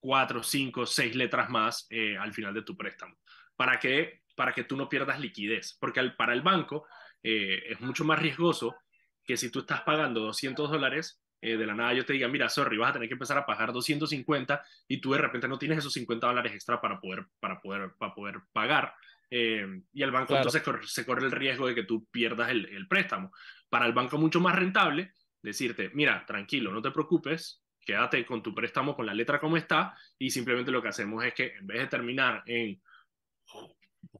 4, 0.00 0.42
5, 0.42 0.86
6 0.86 1.14
letras 1.14 1.50
más 1.50 1.86
eh, 1.90 2.16
al 2.16 2.32
final 2.32 2.54
de 2.54 2.62
tu 2.62 2.74
préstamo. 2.74 3.18
¿Para 3.54 3.78
qué? 3.78 4.22
Para 4.34 4.54
que 4.54 4.64
tú 4.64 4.78
no 4.78 4.88
pierdas 4.88 5.20
liquidez, 5.20 5.76
porque 5.78 6.02
para 6.16 6.32
el 6.32 6.40
banco 6.40 6.86
eh, 7.22 7.64
es 7.68 7.82
mucho 7.82 8.06
más 8.06 8.18
riesgoso 8.18 8.74
que 9.22 9.36
si 9.36 9.50
tú 9.50 9.58
estás 9.58 9.82
pagando 9.82 10.20
200 10.20 10.70
dólares, 10.70 11.20
eh, 11.46 11.56
de 11.56 11.64
la 11.64 11.74
nada 11.74 11.94
yo 11.94 12.04
te 12.04 12.12
diga, 12.12 12.26
mira, 12.26 12.48
sorry, 12.48 12.76
vas 12.76 12.90
a 12.90 12.94
tener 12.94 13.08
que 13.08 13.14
empezar 13.14 13.38
a 13.38 13.46
pagar 13.46 13.72
250 13.72 14.64
y 14.88 15.00
tú 15.00 15.12
de 15.12 15.18
repente 15.18 15.46
no 15.46 15.60
tienes 15.60 15.78
esos 15.78 15.92
50 15.92 16.26
dólares 16.26 16.52
extra 16.52 16.80
para 16.80 16.98
poder, 16.98 17.26
para 17.38 17.60
poder, 17.60 17.92
para 17.96 18.12
poder 18.12 18.40
pagar. 18.52 18.94
Eh, 19.30 19.80
y 19.92 20.02
el 20.02 20.10
banco 20.10 20.36
entonces 20.36 20.62
se 20.86 21.06
corre 21.06 21.24
el 21.24 21.30
riesgo 21.30 21.68
de 21.68 21.76
que 21.76 21.84
tú 21.84 22.04
pierdas 22.10 22.50
el, 22.50 22.66
el 22.66 22.88
préstamo. 22.88 23.30
Para 23.68 23.86
el 23.86 23.92
banco 23.92 24.18
mucho 24.18 24.40
más 24.40 24.56
rentable 24.56 25.12
decirte, 25.40 25.92
mira, 25.94 26.24
tranquilo, 26.26 26.72
no 26.72 26.82
te 26.82 26.90
preocupes, 26.90 27.62
quédate 27.78 28.26
con 28.26 28.42
tu 28.42 28.52
préstamo 28.52 28.96
con 28.96 29.06
la 29.06 29.14
letra 29.14 29.38
como 29.38 29.56
está 29.56 29.96
y 30.18 30.30
simplemente 30.30 30.72
lo 30.72 30.82
que 30.82 30.88
hacemos 30.88 31.24
es 31.24 31.32
que 31.32 31.54
en 31.54 31.66
vez 31.68 31.78
de 31.78 31.86
terminar 31.86 32.42
en 32.46 32.82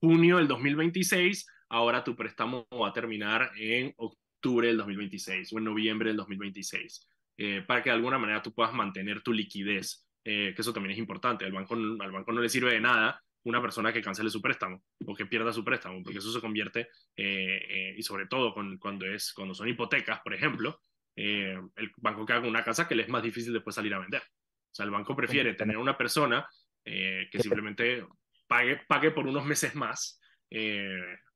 junio 0.01 0.37
del 0.37 0.47
2026, 0.47 1.45
ahora 1.71 2.05
tu 2.05 2.15
préstamo 2.15 2.69
va 2.81 2.91
a 2.91 2.93
terminar 2.93 3.51
en 3.57 3.93
octubre 3.97 4.69
del 4.69 4.77
2026 4.77 5.53
o 5.53 5.59
en 5.59 5.65
noviembre 5.65 6.11
del 6.11 6.17
2026, 6.19 7.09
eh, 7.39 7.63
para 7.67 7.83
que 7.83 7.91
de 7.91 7.97
alguna 7.97 8.19
manera 8.19 8.43
tú 8.43 8.53
puedas 8.55 8.73
mantener 8.73 9.23
tu 9.23 9.33
liquidez, 9.33 10.07
eh, 10.25 10.53
que 10.55 10.63
eso 10.63 10.73
también 10.73 10.93
es 10.93 10.99
importante. 10.99 11.45
Al 11.45 11.53
banco, 11.53 11.75
al 11.75 12.13
banco 12.13 12.33
no 12.33 12.41
le 12.41 12.49
sirve 12.49 12.73
de 12.73 12.81
nada 12.81 13.23
una 13.45 13.61
persona 13.61 13.93
que 13.93 14.03
cancele 14.03 14.31
su 14.31 14.43
préstamo 14.43 14.83
o 15.05 15.15
que 15.15 15.27
pierda 15.27 15.53
su 15.53 15.65
préstamo, 15.65 16.03
porque 16.03 16.19
eso 16.19 16.33
se 16.33 16.41
convierte, 16.41 16.89
eh, 17.17 17.95
y 17.97 18.03
sobre 18.03 18.27
todo 18.27 18.53
cuando, 18.53 19.07
es, 19.07 19.33
cuando 19.33 19.55
son 19.55 19.69
hipotecas, 19.69 20.21
por 20.21 20.35
ejemplo, 20.35 20.81
el 21.15 21.93
banco 21.99 22.27
queda 22.27 22.41
con 22.41 22.51
una 22.51 22.65
casa 22.65 22.89
que 22.89 22.95
le 22.95 23.05
es 23.05 23.09
más 23.09 23.23
difícil 23.23 23.53
después 23.53 23.77
salir 23.77 23.95
a 23.95 24.01
vender. 24.01 24.21
O 24.21 24.75
sea, 24.75 24.85
el 24.85 24.91
banco 24.91 25.15
prefiere 25.15 25.55
tener 25.55 25.79
una 25.79 25.97
persona 25.97 26.47
que 26.85 27.39
simplemente 27.39 28.05
pague, 28.49 28.83
pague 28.89 29.13
por 29.13 29.27
unos 29.27 29.47
meses 29.47 29.75
más 29.77 30.21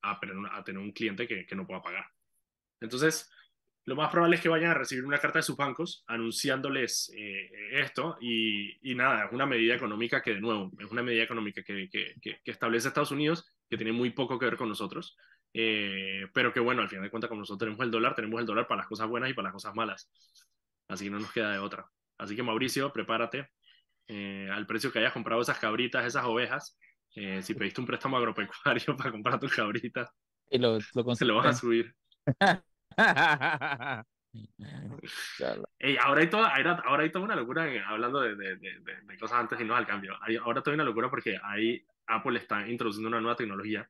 a, 0.02 0.20
a, 0.20 0.64
tener 0.64 0.82
un 0.82 0.92
cliente 0.92 1.28
que, 1.28 1.46
que 1.46 1.54
no 1.54 1.66
pueda 1.66 1.80
pagar. 1.80 2.06
Entonces, 2.80 3.30
lo 3.86 3.96
más 3.96 4.10
probable 4.10 4.36
es 4.36 4.42
que 4.42 4.48
vayan 4.48 4.70
a 4.70 4.74
recibir 4.74 5.04
una 5.04 5.18
carta 5.18 5.38
de 5.38 5.42
sus 5.42 5.56
bancos 5.56 6.04
anunciándoles 6.06 7.12
eh, 7.16 7.50
esto 7.72 8.16
y, 8.20 8.78
y, 8.88 8.94
nada, 8.94 9.24
es 9.24 9.32
una 9.32 9.46
medida 9.46 9.74
económica 9.74 10.22
que 10.22 10.34
de 10.34 10.40
nuevo, 10.40 10.70
es 10.78 10.90
una 10.90 11.02
medida 11.02 11.22
económica 11.22 11.62
que, 11.62 11.88
que, 11.90 12.14
que 12.20 12.50
establece 12.50 12.88
Estados 12.88 13.10
Unidos 13.10 13.46
que 13.68 13.76
tiene 13.76 13.92
muy 13.92 14.10
poco 14.10 14.38
que 14.38 14.44
ver 14.44 14.56
con 14.56 14.68
nosotros, 14.68 15.16
eh, 15.54 16.26
pero 16.34 16.52
que 16.52 16.60
bueno, 16.60 16.82
al 16.82 16.88
final 16.88 17.04
de 17.04 17.10
cuentas 17.10 17.28
como 17.28 17.40
nosotros 17.40 17.66
tenemos 17.66 17.84
el 17.84 17.90
dólar, 17.90 18.14
tenemos 18.14 18.40
el 18.40 18.46
dólar 18.46 18.66
para 18.66 18.80
las 18.80 18.88
cosas 18.88 19.08
buenas 19.08 19.30
y 19.30 19.34
para 19.34 19.46
las 19.46 19.54
cosas 19.54 19.74
malas, 19.74 20.10
así 20.88 21.04
que 21.04 21.10
no 21.10 21.18
nos 21.18 21.32
queda 21.32 21.52
de 21.52 21.58
otra. 21.58 21.86
Así 22.18 22.36
que 22.36 22.42
Mauricio, 22.42 22.92
prepárate 22.92 23.48
eh, 24.08 24.48
al 24.52 24.66
precio 24.66 24.92
que 24.92 24.98
hayas 24.98 25.12
comprado 25.12 25.40
esas 25.40 25.58
cabritas, 25.58 26.04
esas 26.04 26.24
ovejas, 26.24 26.76
si 27.12 27.54
pediste 27.54 27.80
un 27.80 27.88
préstamo 27.88 28.18
agropecuario 28.18 28.96
para 28.96 29.10
comprar 29.10 29.40
tus 29.40 29.54
cabritas, 29.54 30.10
y 30.50 30.58
lo, 30.58 30.78
lo 30.94 31.14
se 31.14 31.24
lo 31.24 31.36
vas 31.36 31.46
a 31.46 31.54
subir. 31.54 31.94
ahora, 36.02 36.20
hay 36.20 36.30
toda, 36.30 36.48
ahora 36.84 37.02
hay 37.02 37.10
toda 37.10 37.24
una 37.24 37.36
locura 37.36 37.66
hablando 37.86 38.20
de, 38.20 38.36
de, 38.36 38.56
de, 38.56 39.18
cosas 39.18 39.38
antes 39.38 39.60
y 39.60 39.64
no 39.64 39.74
al 39.74 39.86
cambio. 39.86 40.16
Hay, 40.22 40.36
ahora 40.36 40.62
toda 40.62 40.74
una 40.74 40.84
locura 40.84 41.10
porque 41.10 41.38
ahí 41.42 41.84
Apple 42.06 42.38
está 42.38 42.68
introduciendo 42.68 43.08
una 43.08 43.20
nueva 43.20 43.36
tecnología 43.36 43.88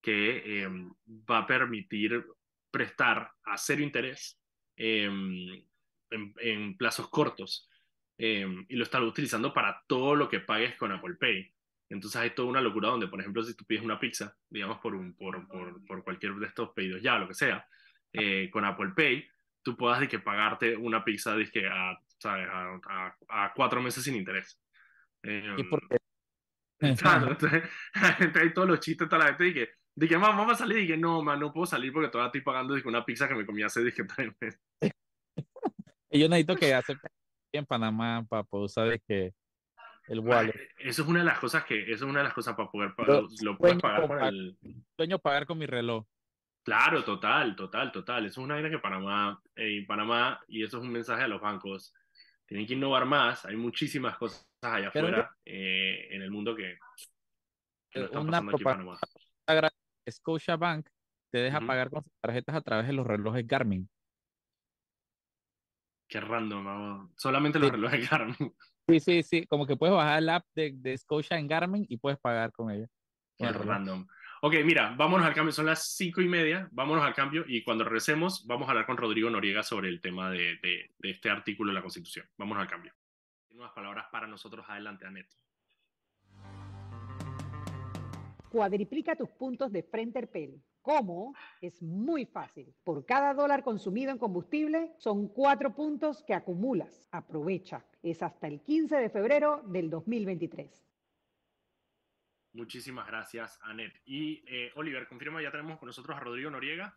que 0.00 0.62
em, 0.62 0.92
va 1.08 1.38
a 1.38 1.46
permitir 1.46 2.24
prestar 2.70 3.32
a 3.44 3.56
cero 3.56 3.82
interés 3.82 4.38
em, 4.76 5.64
en, 6.10 6.34
en, 6.38 6.76
plazos 6.76 7.08
cortos 7.08 7.68
em, 8.16 8.64
y 8.68 8.76
lo 8.76 8.84
está 8.84 9.00
utilizando 9.02 9.52
para 9.52 9.82
todo 9.86 10.14
lo 10.14 10.28
que 10.28 10.40
pagues 10.40 10.76
con 10.76 10.92
Apple 10.92 11.14
Pay. 11.14 11.52
Entonces 11.90 12.20
hay 12.20 12.30
toda 12.30 12.48
una 12.48 12.60
locura 12.60 12.88
donde, 12.88 13.08
por 13.08 13.20
ejemplo, 13.20 13.42
si 13.42 13.54
tú 13.54 13.64
pides 13.64 13.82
una 13.82 13.98
pizza, 13.98 14.36
digamos, 14.48 14.78
por, 14.78 14.94
un, 14.94 15.14
por, 15.14 15.48
por, 15.48 15.84
por 15.86 16.04
cualquier 16.04 16.34
de 16.34 16.46
estos 16.46 16.70
pedidos 16.70 17.02
ya, 17.02 17.18
lo 17.18 17.26
que 17.26 17.34
sea, 17.34 17.66
eh, 18.12 18.48
con 18.50 18.64
Apple 18.64 18.92
Pay, 18.96 19.26
tú 19.62 19.76
puedas 19.76 20.00
de 20.00 20.08
que 20.08 20.18
pagarte 20.18 20.76
una 20.76 21.04
pizza 21.04 21.34
de 21.36 21.48
a, 21.68 21.98
A, 22.24 23.16
a, 23.28 23.52
cuatro 23.54 23.82
meses 23.82 24.02
sin 24.02 24.16
interés. 24.16 24.60
¿Y 25.22 25.62
por 25.64 25.86
qué? 25.88 25.98
Claro, 26.98 27.32
entonces, 27.32 27.64
hay 28.40 28.52
todos 28.52 28.68
los 28.68 28.78
chistes, 28.78 29.08
toda 29.08 29.24
la 29.24 29.28
gente, 29.30 29.48
y 29.48 29.54
que, 29.54 29.68
dije, 29.96 30.16
vamos 30.16 30.52
a 30.52 30.54
salir, 30.54 30.78
y 30.78 30.86
que 30.86 30.96
no, 30.96 31.22
man, 31.22 31.40
no 31.40 31.52
puedo 31.52 31.66
salir 31.66 31.92
porque 31.92 32.08
todavía 32.08 32.28
estoy 32.28 32.42
pagando 32.42 32.74
dije, 32.74 32.86
una 32.86 33.04
pizza 33.04 33.26
que 33.26 33.34
me 33.34 33.44
comí 33.44 33.62
hace, 33.62 33.82
dije, 33.82 34.04
tres 34.04 34.32
meses. 34.40 34.60
y 36.10 36.20
yo 36.20 36.28
necesito 36.28 36.54
que 36.54 36.74
hacer 36.74 36.96
en 37.52 37.66
Panamá 37.66 38.24
para 38.28 38.44
poder 38.44 38.70
saber 38.70 39.02
que 39.06 39.32
el 40.06 40.20
wallet. 40.20 40.54
Eso 40.78 41.02
es 41.02 41.08
una 41.08 41.18
de 41.18 41.24
las 41.24 41.38
cosas 41.38 41.64
que, 41.64 41.82
eso 41.82 42.04
es 42.04 42.10
una 42.10 42.20
de 42.20 42.24
las 42.24 42.34
cosas 42.34 42.54
para 42.54 42.70
poder 42.70 42.94
pagar, 42.94 43.22
lo, 43.42 43.58
puedes 43.58 43.78
pagar 43.78 44.06
con 44.06 44.22
el... 44.22 44.56
Sueño 44.96 45.18
pagar 45.18 45.46
con 45.46 45.58
mi 45.58 45.66
reloj. 45.66 46.06
Claro, 46.68 47.02
total, 47.02 47.56
total, 47.56 47.90
total. 47.90 48.26
Eso 48.26 48.42
es 48.42 48.44
una 48.44 48.60
idea 48.60 48.68
que 48.68 48.78
Panamá, 48.78 49.40
en 49.56 49.86
Panamá, 49.86 50.38
y 50.48 50.62
eso 50.62 50.76
es 50.76 50.84
un 50.84 50.92
mensaje 50.92 51.22
a 51.22 51.28
los 51.28 51.40
bancos, 51.40 51.94
tienen 52.44 52.66
que 52.66 52.74
innovar 52.74 53.06
más. 53.06 53.46
Hay 53.46 53.56
muchísimas 53.56 54.18
cosas 54.18 54.46
allá 54.60 54.88
afuera 54.88 55.34
eh, 55.46 56.08
en 56.10 56.20
el 56.20 56.30
mundo 56.30 56.54
que, 56.54 56.76
no 57.94 58.04
están 58.04 58.26
pasando 58.26 58.50
aquí 58.50 58.62
en 58.62 58.64
Panamá. 58.64 58.98
Bank 60.58 60.88
te 61.30 61.38
deja 61.38 61.58
pagar 61.62 61.88
con 61.88 62.04
tarjetas 62.20 62.56
a 62.56 62.60
través 62.60 62.86
de 62.86 62.92
los 62.92 63.06
relojes 63.06 63.46
Garmin. 63.46 63.88
Qué 66.06 66.20
random, 66.20 67.14
solamente 67.16 67.58
los 67.58 67.70
relojes 67.70 68.10
Garmin. 68.10 68.54
Sí, 68.86 69.00
sí, 69.00 69.22
sí, 69.22 69.46
como 69.46 69.66
que 69.66 69.76
puedes 69.76 69.96
bajar 69.96 70.18
el 70.18 70.28
app 70.28 70.44
de, 70.54 70.72
de 70.74 70.98
Scotia 70.98 71.38
en 71.38 71.48
Garmin 71.48 71.86
y 71.88 71.96
puedes 71.96 72.18
pagar 72.18 72.52
con 72.52 72.70
ella. 72.70 72.88
Qué 73.38 73.50
random. 73.50 74.06
Ok, 74.40 74.54
mira, 74.64 74.94
vámonos 74.96 75.26
al 75.26 75.34
cambio, 75.34 75.52
son 75.52 75.66
las 75.66 75.96
cinco 75.96 76.20
y 76.20 76.28
media, 76.28 76.68
vámonos 76.70 77.04
al 77.04 77.12
cambio 77.12 77.44
y 77.48 77.64
cuando 77.64 77.82
regresemos 77.82 78.46
vamos 78.46 78.68
a 78.68 78.70
hablar 78.70 78.86
con 78.86 78.96
Rodrigo 78.96 79.28
Noriega 79.28 79.64
sobre 79.64 79.88
el 79.88 80.00
tema 80.00 80.30
de, 80.30 80.60
este 81.02 81.28
artículo 81.28 81.70
de 81.70 81.74
la 81.74 81.82
Constitución. 81.82 82.24
Vámonos 82.36 82.62
al 82.62 82.68
cambio. 82.68 82.92
Nuevas 83.50 83.72
palabras 83.72 84.06
para 84.12 84.28
nosotros. 84.28 84.64
Adelante, 84.68 85.06
Anet. 85.06 85.26
Cuadriplica 88.48 89.16
tus 89.16 89.28
puntos 89.30 89.72
de 89.72 89.82
Frente 89.82 90.24
Pele. 90.28 90.62
¿Cómo? 90.82 91.34
Es 91.60 91.82
muy 91.82 92.24
fácil. 92.24 92.72
Por 92.84 93.04
cada 93.04 93.34
dólar 93.34 93.64
consumido 93.64 94.12
en 94.12 94.18
combustible 94.18 94.92
son 94.98 95.26
cuatro 95.26 95.74
puntos 95.74 96.22
que 96.22 96.34
acumulas. 96.34 97.08
Aprovecha. 97.10 97.84
Es 98.04 98.22
hasta 98.22 98.46
el 98.46 98.60
15 98.60 98.96
de 98.96 99.10
febrero 99.10 99.62
del 99.66 99.90
2023. 99.90 100.87
Muchísimas 102.52 103.06
gracias, 103.06 103.58
Anet. 103.62 103.92
Y 104.04 104.42
eh, 104.46 104.72
Oliver, 104.76 105.06
confirma, 105.06 105.42
ya 105.42 105.50
tenemos 105.50 105.78
con 105.78 105.86
nosotros 105.86 106.16
a 106.16 106.20
Rodrigo 106.20 106.50
Noriega. 106.50 106.96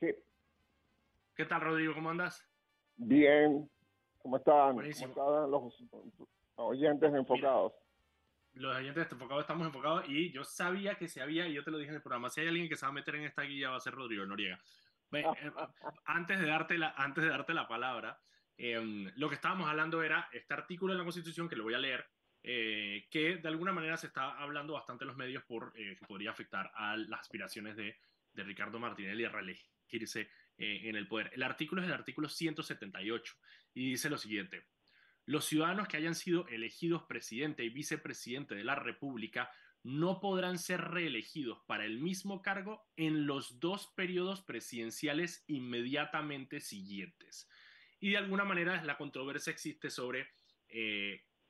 Sí. 0.00 0.14
¿Qué 1.34 1.44
tal, 1.44 1.60
Rodrigo? 1.60 1.94
¿Cómo 1.94 2.10
andas? 2.10 2.48
Bien. 2.96 3.68
¿Cómo 4.18 4.38
están? 4.38 4.72
¿Cómo 4.72 4.82
están 4.82 5.50
los 5.50 5.84
oyentes 6.56 7.14
enfocados? 7.14 7.72
los 8.56 8.74
oyentes 8.74 9.12
enfocados 9.12 9.42
estamos 9.42 9.66
enfocados 9.66 10.04
y 10.08 10.32
yo 10.32 10.42
sabía 10.42 10.94
que 10.94 11.08
se 11.08 11.20
había, 11.20 11.46
y 11.46 11.54
yo 11.54 11.62
te 11.62 11.70
lo 11.70 11.78
dije 11.78 11.90
en 11.90 11.96
el 11.96 12.02
programa, 12.02 12.30
si 12.30 12.40
hay 12.40 12.48
alguien 12.48 12.68
que 12.68 12.76
se 12.76 12.86
va 12.86 12.90
a 12.90 12.94
meter 12.94 13.16
en 13.16 13.24
esta 13.24 13.42
guía 13.42 13.70
va 13.70 13.76
a 13.76 13.80
ser 13.80 13.94
Rodrigo 13.94 14.24
Noriega. 14.24 14.58
Eh, 15.12 15.24
antes, 16.06 16.40
de 16.40 16.46
darte 16.46 16.78
la, 16.78 16.94
antes 16.96 17.22
de 17.22 17.30
darte 17.30 17.54
la 17.54 17.68
palabra, 17.68 18.18
em, 18.56 19.10
lo 19.16 19.28
que 19.28 19.34
estábamos 19.34 19.68
hablando 19.68 20.02
era 20.02 20.28
este 20.32 20.54
artículo 20.54 20.94
de 20.94 20.98
la 20.98 21.04
Constitución, 21.04 21.48
que 21.48 21.56
lo 21.56 21.64
voy 21.64 21.74
a 21.74 21.78
leer, 21.78 22.06
eh, 22.48 23.08
que 23.10 23.38
de 23.38 23.48
alguna 23.48 23.72
manera 23.72 23.96
se 23.96 24.06
está 24.06 24.38
hablando 24.40 24.74
bastante 24.74 25.02
en 25.02 25.08
los 25.08 25.16
medios 25.16 25.42
por 25.42 25.72
eh, 25.74 25.96
que 25.98 26.06
podría 26.06 26.30
afectar 26.30 26.70
a 26.76 26.96
las 26.96 27.22
aspiraciones 27.22 27.74
de, 27.74 27.96
de 28.34 28.44
Ricardo 28.44 28.78
Martinelli 28.78 29.24
a 29.24 29.30
reelegirse 29.30 30.30
eh, 30.56 30.82
en 30.84 30.94
el 30.94 31.08
poder. 31.08 31.32
El 31.34 31.42
artículo 31.42 31.82
es 31.82 31.88
el 31.88 31.92
artículo 31.92 32.28
178 32.28 33.34
y 33.74 33.90
dice 33.90 34.08
lo 34.08 34.16
siguiente. 34.16 34.64
Los 35.24 35.46
ciudadanos 35.46 35.88
que 35.88 35.96
hayan 35.96 36.14
sido 36.14 36.46
elegidos 36.46 37.02
presidente 37.02 37.64
y 37.64 37.68
vicepresidente 37.68 38.54
de 38.54 38.62
la 38.62 38.76
República 38.76 39.50
no 39.82 40.20
podrán 40.20 40.60
ser 40.60 40.82
reelegidos 40.82 41.58
para 41.66 41.84
el 41.84 41.98
mismo 41.98 42.42
cargo 42.42 42.86
en 42.94 43.26
los 43.26 43.58
dos 43.58 43.92
periodos 43.96 44.40
presidenciales 44.42 45.42
inmediatamente 45.48 46.60
siguientes. 46.60 47.48
Y 47.98 48.10
de 48.10 48.18
alguna 48.18 48.44
manera 48.44 48.84
la 48.84 48.96
controversia 48.96 49.52
existe 49.52 49.90
sobre 49.90 50.28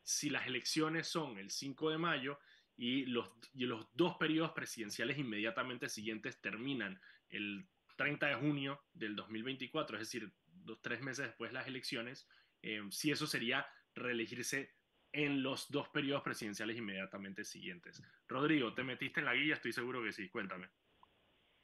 si 0.06 0.30
las 0.30 0.46
elecciones 0.46 1.08
son 1.08 1.36
el 1.36 1.50
5 1.50 1.90
de 1.90 1.98
mayo 1.98 2.38
y 2.76 3.06
los, 3.06 3.28
los 3.54 3.88
dos 3.92 4.16
periodos 4.18 4.52
presidenciales 4.52 5.18
inmediatamente 5.18 5.88
siguientes 5.88 6.40
terminan 6.40 7.00
el 7.28 7.66
30 7.96 8.28
de 8.28 8.34
junio 8.36 8.80
del 8.94 9.16
2024, 9.16 9.96
es 9.96 10.02
decir, 10.02 10.30
dos, 10.46 10.80
tres 10.80 11.00
meses 11.02 11.26
después 11.26 11.50
de 11.50 11.54
las 11.54 11.66
elecciones, 11.66 12.28
eh, 12.62 12.82
si 12.90 13.10
eso 13.10 13.26
sería 13.26 13.66
reelegirse 13.96 14.70
en 15.12 15.42
los 15.42 15.72
dos 15.72 15.88
periodos 15.88 16.22
presidenciales 16.22 16.76
inmediatamente 16.76 17.42
siguientes. 17.42 18.00
Rodrigo, 18.28 18.74
¿te 18.74 18.84
metiste 18.84 19.18
en 19.18 19.26
la 19.26 19.34
guía? 19.34 19.54
Estoy 19.54 19.72
seguro 19.72 20.04
que 20.04 20.12
sí, 20.12 20.28
cuéntame. 20.28 20.68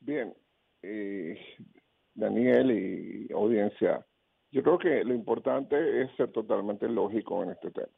Bien, 0.00 0.34
eh, 0.82 1.38
Daniel 2.12 2.72
y 2.72 3.32
audiencia, 3.32 4.04
yo 4.50 4.64
creo 4.64 4.78
que 4.78 5.04
lo 5.04 5.14
importante 5.14 6.02
es 6.02 6.10
ser 6.16 6.32
totalmente 6.32 6.88
lógico 6.88 7.44
en 7.44 7.50
este 7.50 7.70
tema. 7.70 7.92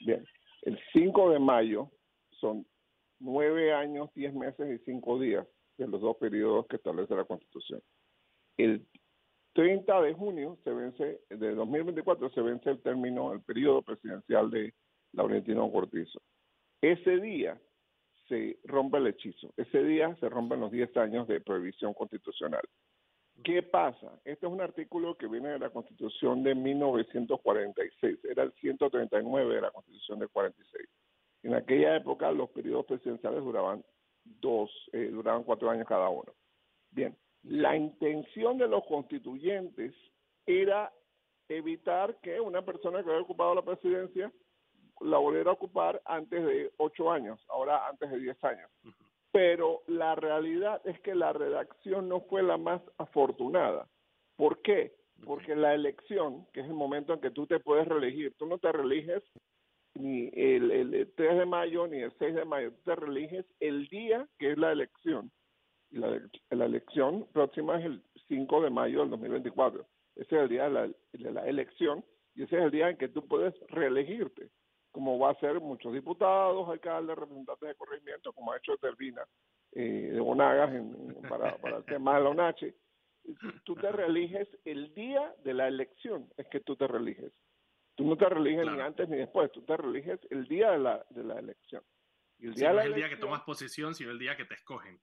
Bien, 0.00 0.24
el 0.62 0.78
5 0.92 1.30
de 1.30 1.38
mayo 1.38 1.90
son 2.40 2.66
nueve 3.18 3.72
años, 3.72 4.10
diez 4.14 4.34
meses 4.34 4.80
y 4.80 4.84
cinco 4.84 5.18
días 5.18 5.46
de 5.76 5.86
los 5.86 6.00
dos 6.00 6.16
periodos 6.16 6.66
que 6.66 6.76
establece 6.76 7.14
la 7.14 7.24
Constitución. 7.24 7.80
El 8.56 8.86
30 9.54 10.00
de 10.02 10.14
junio 10.14 10.58
se 10.64 10.70
vence, 10.70 11.20
de 11.28 11.54
2024 11.54 12.30
se 12.30 12.40
vence 12.40 12.70
el 12.70 12.82
término, 12.82 13.32
el 13.32 13.42
periodo 13.42 13.82
presidencial 13.82 14.50
de 14.50 14.74
Laurentino 15.12 15.70
Cortizo. 15.70 16.20
Ese 16.80 17.18
día 17.20 17.60
se 18.28 18.58
rompe 18.64 18.98
el 18.98 19.08
hechizo, 19.08 19.52
ese 19.56 19.82
día 19.82 20.14
se 20.16 20.28
rompen 20.28 20.60
los 20.60 20.70
10 20.70 20.96
años 20.96 21.28
de 21.28 21.40
prohibición 21.40 21.94
constitucional. 21.94 22.62
¿Qué 23.44 23.62
pasa? 23.62 24.20
Este 24.24 24.46
es 24.46 24.52
un 24.52 24.60
artículo 24.60 25.16
que 25.16 25.26
viene 25.26 25.50
de 25.50 25.58
la 25.58 25.70
Constitución 25.70 26.42
de 26.42 26.54
1946, 26.54 28.24
era 28.24 28.42
el 28.42 28.52
139 28.52 29.54
de 29.54 29.60
la 29.60 29.70
Constitución 29.70 30.18
de 30.18 30.28
46. 30.28 30.88
En 31.44 31.54
aquella 31.54 31.96
época 31.96 32.30
los 32.32 32.50
periodos 32.50 32.86
presidenciales 32.86 33.42
duraban 33.42 33.82
dos, 34.24 34.70
eh, 34.92 35.08
duraban 35.10 35.44
cuatro 35.44 35.70
años 35.70 35.86
cada 35.86 36.08
uno. 36.10 36.34
Bien, 36.90 37.16
la 37.44 37.76
intención 37.76 38.58
de 38.58 38.68
los 38.68 38.84
constituyentes 38.84 39.94
era 40.44 40.92
evitar 41.48 42.16
que 42.20 42.40
una 42.40 42.62
persona 42.62 43.02
que 43.02 43.08
había 43.08 43.22
ocupado 43.22 43.54
la 43.54 43.62
presidencia 43.62 44.30
la 45.00 45.16
volviera 45.16 45.50
a 45.50 45.54
ocupar 45.54 46.02
antes 46.04 46.44
de 46.44 46.72
ocho 46.76 47.10
años, 47.10 47.42
ahora 47.48 47.88
antes 47.88 48.10
de 48.10 48.18
diez 48.18 48.44
años 48.44 48.70
pero 49.32 49.82
la 49.86 50.14
realidad 50.14 50.80
es 50.84 50.98
que 51.00 51.14
la 51.14 51.32
redacción 51.32 52.08
no 52.08 52.20
fue 52.22 52.42
la 52.42 52.56
más 52.56 52.82
afortunada. 52.98 53.86
¿Por 54.36 54.60
qué? 54.62 54.94
Porque 55.24 55.54
la 55.54 55.74
elección, 55.74 56.46
que 56.52 56.60
es 56.60 56.66
el 56.66 56.74
momento 56.74 57.12
en 57.12 57.20
que 57.20 57.30
tú 57.30 57.46
te 57.46 57.60
puedes 57.60 57.86
reelegir, 57.86 58.34
tú 58.38 58.46
no 58.46 58.58
te 58.58 58.72
reeliges 58.72 59.22
ni 59.94 60.30
el, 60.32 60.70
el 60.70 61.12
3 61.14 61.38
de 61.38 61.46
mayo 61.46 61.86
ni 61.86 61.98
el 61.98 62.12
6 62.18 62.34
de 62.34 62.44
mayo, 62.44 62.72
tú 62.72 62.80
te 62.84 62.96
reeliges 62.96 63.44
el 63.60 63.86
día 63.88 64.26
que 64.38 64.52
es 64.52 64.58
la 64.58 64.72
elección. 64.72 65.30
Y 65.90 65.98
la, 65.98 66.20
la 66.50 66.64
elección 66.64 67.26
próxima 67.32 67.78
es 67.78 67.86
el 67.86 68.02
5 68.28 68.62
de 68.62 68.70
mayo 68.70 69.00
del 69.00 69.10
2024. 69.10 69.84
Ese 70.16 70.36
es 70.36 70.42
el 70.42 70.48
día 70.48 70.64
de 70.64 70.70
la, 70.70 70.86
de 70.86 71.32
la 71.32 71.46
elección 71.46 72.04
y 72.34 72.44
ese 72.44 72.56
es 72.56 72.62
el 72.62 72.70
día 72.70 72.90
en 72.90 72.96
que 72.96 73.08
tú 73.08 73.26
puedes 73.26 73.54
reelegirte, 73.68 74.49
como 75.00 75.18
va 75.18 75.30
a 75.30 75.40
ser 75.40 75.60
muchos 75.60 75.94
diputados, 75.94 76.68
alcaldes, 76.68 77.16
representantes 77.16 77.68
de 77.70 77.74
corregimiento, 77.74 78.34
como 78.34 78.52
ha 78.52 78.58
hecho 78.58 78.76
Tervina 78.76 79.26
eh, 79.72 80.10
de 80.12 80.20
Bonagas 80.20 80.74
en, 80.74 81.14
para, 81.26 81.56
para 81.56 81.78
el 81.78 81.84
tema 81.86 82.18
de 82.18 82.24
la 82.24 82.28
UNACHI. 82.28 82.74
Tú 83.64 83.76
te 83.76 83.90
reeliges 83.90 84.46
el 84.66 84.92
día 84.92 85.34
de 85.42 85.54
la 85.54 85.68
elección, 85.68 86.28
es 86.36 86.46
que 86.48 86.60
tú 86.60 86.76
te 86.76 86.86
reeliges. 86.86 87.32
Tú 87.94 88.04
no 88.04 88.18
te 88.18 88.28
reeliges 88.28 88.66
ni 88.70 88.78
antes 88.78 89.08
ni 89.08 89.16
después, 89.16 89.50
tú 89.52 89.62
te 89.62 89.74
reeliges 89.74 90.20
el 90.28 90.46
día 90.48 90.72
de 90.72 90.78
la, 90.78 91.06
de 91.08 91.24
la 91.24 91.38
elección. 91.38 91.82
Y 92.38 92.48
el 92.48 92.54
día 92.54 92.74
no 92.74 92.80
es 92.80 92.86
el 92.86 92.94
día 92.94 93.08
que 93.08 93.16
tomas 93.16 93.40
posesión, 93.40 93.94
sino 93.94 94.10
el 94.10 94.18
día 94.18 94.36
que 94.36 94.44
te 94.44 94.54
escogen. 94.54 95.00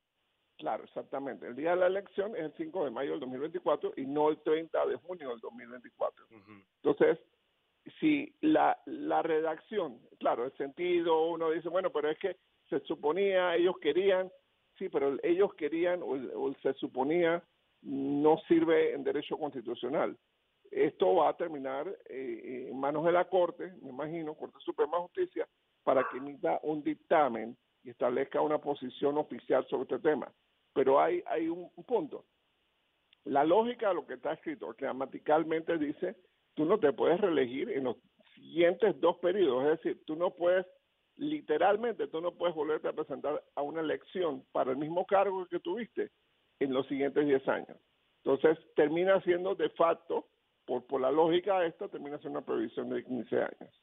Claro, 0.59 0.83
exactamente. 0.83 1.47
El 1.47 1.55
día 1.55 1.71
de 1.71 1.77
la 1.77 1.87
elección 1.87 2.35
es 2.35 2.43
el 2.43 2.53
5 2.55 2.85
de 2.85 2.91
mayo 2.91 3.11
del 3.11 3.19
2024 3.21 3.93
y 3.97 4.05
no 4.05 4.29
el 4.29 4.39
30 4.43 4.85
de 4.85 4.95
junio 4.97 5.29
del 5.29 5.39
2024. 5.39 6.27
Entonces, 6.83 7.19
si 7.99 8.33
la, 8.41 8.77
la 8.85 9.21
redacción, 9.21 9.99
claro, 10.19 10.45
el 10.45 10.55
sentido, 10.57 11.27
uno 11.27 11.51
dice, 11.51 11.69
bueno, 11.69 11.91
pero 11.91 12.09
es 12.09 12.17
que 12.19 12.37
se 12.69 12.79
suponía, 12.81 13.55
ellos 13.55 13.77
querían, 13.79 14.31
sí, 14.77 14.89
pero 14.89 15.17
ellos 15.23 15.53
querían 15.55 16.01
o, 16.03 16.53
se 16.61 16.73
suponía 16.73 17.43
no 17.81 18.37
sirve 18.47 18.93
en 18.93 19.03
derecho 19.03 19.37
constitucional. 19.37 20.17
Esto 20.71 21.15
va 21.15 21.29
a 21.29 21.37
terminar 21.37 21.87
eh, 22.09 22.67
en 22.69 22.79
manos 22.79 23.05
de 23.05 23.11
la 23.11 23.25
Corte, 23.25 23.73
me 23.81 23.89
imagino, 23.89 24.33
Corte 24.33 24.57
Suprema 24.59 24.97
de 24.97 25.03
Justicia, 25.03 25.47
para 25.83 26.05
que 26.09 26.17
emita 26.17 26.59
un 26.63 26.83
dictamen 26.83 27.55
y 27.83 27.91
establezca 27.91 28.41
una 28.41 28.57
posición 28.57 29.17
oficial 29.17 29.65
sobre 29.69 29.83
este 29.83 29.99
tema. 29.99 30.29
Pero 30.73 30.99
hay, 30.99 31.23
hay 31.27 31.47
un, 31.47 31.71
punto. 31.85 32.25
La 33.23 33.45
lógica 33.45 33.89
de 33.89 33.95
lo 33.95 34.05
que 34.05 34.15
está 34.15 34.33
escrito 34.33 34.75
gramaticalmente 34.77 35.77
dice, 35.77 36.17
tú 36.57 36.65
no 36.65 36.79
te 36.79 36.91
puedes 36.91 37.21
reelegir 37.21 37.69
en 37.69 37.83
los 37.83 37.97
siguientes 38.33 38.99
dos 38.99 39.17
periodos, 39.19 39.63
es 39.65 39.69
decir, 39.77 40.03
tú 40.05 40.15
no 40.15 40.31
puedes, 40.31 40.65
literalmente, 41.15 42.07
tú 42.07 42.19
no 42.19 42.31
puedes 42.31 42.55
volverte 42.55 42.87
a 42.87 42.93
presentar 42.93 43.43
a 43.55 43.61
una 43.61 43.81
elección 43.81 44.43
para 44.51 44.71
el 44.71 44.77
mismo 44.77 45.05
cargo 45.05 45.45
que 45.45 45.59
tuviste 45.59 46.09
en 46.59 46.73
los 46.73 46.87
siguientes 46.87 47.25
10 47.25 47.47
años. 47.47 47.77
Entonces, 48.23 48.57
termina 48.75 49.21
siendo 49.21 49.53
de 49.53 49.69
facto, 49.69 50.27
por, 50.65 50.85
por 50.87 50.99
la 50.99 51.11
lógica 51.11 51.59
de 51.59 51.67
esto, 51.67 51.89
termina 51.89 52.17
siendo 52.17 52.39
una 52.39 52.45
previsión 52.45 52.89
de 52.89 53.05
15 53.05 53.35
años. 53.37 53.81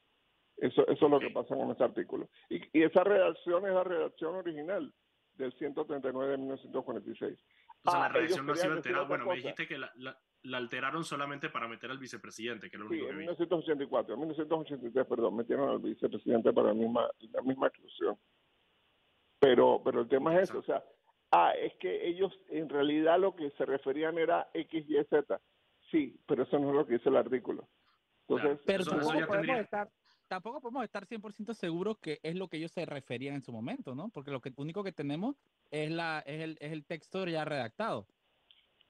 Eso, 0.57 0.85
eso 0.87 1.05
es 1.05 1.11
lo 1.11 1.19
que 1.19 1.31
pasa 1.31 1.55
con 1.55 1.71
ese 1.71 1.83
artículo. 1.83 2.27
Y, 2.49 2.61
y 2.77 2.83
esa 2.83 3.05
redacción 3.05 3.65
es 3.65 3.73
la 3.73 3.85
redacción 3.85 4.35
original 4.35 4.93
del 5.35 5.53
139 5.53 6.31
de 6.31 6.37
1946. 6.37 7.39
O 7.85 7.91
sea, 7.91 7.99
la 7.99 8.05
ah, 8.05 8.09
redacción 8.09 8.45
no 8.45 8.53
ha 8.53 8.55
sido 8.55 8.73
alterada. 8.73 9.05
Bueno, 9.05 9.25
me 9.25 9.35
dijiste 9.35 9.67
que 9.67 9.77
la, 9.77 9.91
la, 9.95 10.57
alteraron 10.57 11.03
solamente 11.03 11.49
para 11.49 11.67
meter 11.67 11.91
al 11.91 11.97
vicepresidente, 11.97 12.69
que 12.69 12.77
es 12.77 12.79
lo 12.79 12.87
único 12.87 13.05
sí, 13.05 13.11
en 13.11 13.17
1984, 13.17 14.13
en 14.13 14.19
1983, 14.19 15.07
perdón, 15.07 15.35
metieron 15.35 15.69
al 15.69 15.79
vicepresidente 15.79 16.53
para 16.53 16.69
la 16.69 16.73
misma, 16.73 17.09
la 17.31 17.41
misma 17.41 17.67
exclusión. 17.67 18.17
Pero, 19.39 19.81
pero 19.83 20.01
el 20.01 20.07
tema 20.07 20.35
es 20.35 20.49
eso, 20.49 20.59
o 20.59 20.63
sea, 20.63 20.83
ah, 21.31 21.51
es 21.51 21.73
que 21.75 22.07
ellos 22.07 22.33
en 22.49 22.69
realidad 22.69 23.19
lo 23.19 23.35
que 23.35 23.51
se 23.51 23.65
referían 23.65 24.17
era 24.17 24.49
X, 24.53 24.85
Y, 24.87 25.03
Z. 25.05 25.39
Sí, 25.91 26.19
pero 26.25 26.43
eso 26.43 26.57
no 26.57 26.69
es 26.69 26.75
lo 26.75 26.85
que 26.87 26.93
dice 26.93 27.09
el 27.09 27.17
artículo. 27.17 27.67
Entonces, 28.27 28.59
pero 28.65 28.81
eso, 28.81 28.97
podemos 28.97 29.59
estar 29.59 29.89
tampoco 30.27 30.61
podemos 30.61 30.83
estar 30.83 31.05
100% 31.05 31.53
seguros 31.53 31.97
que 31.97 32.19
es 32.23 32.35
lo 32.35 32.47
que 32.47 32.57
ellos 32.57 32.71
se 32.71 32.85
referían 32.85 33.35
en 33.35 33.41
su 33.41 33.51
momento, 33.51 33.95
¿no? 33.95 34.09
Porque 34.09 34.31
lo 34.31 34.41
que 34.41 34.51
único 34.57 34.83
que 34.83 34.91
tenemos 34.91 35.35
es 35.71 35.91
la 35.91 36.23
es 36.25 36.41
el, 36.41 36.57
es 36.59 36.71
el 36.71 36.85
texto 36.85 37.25
ya 37.27 37.45
redactado. 37.45 38.07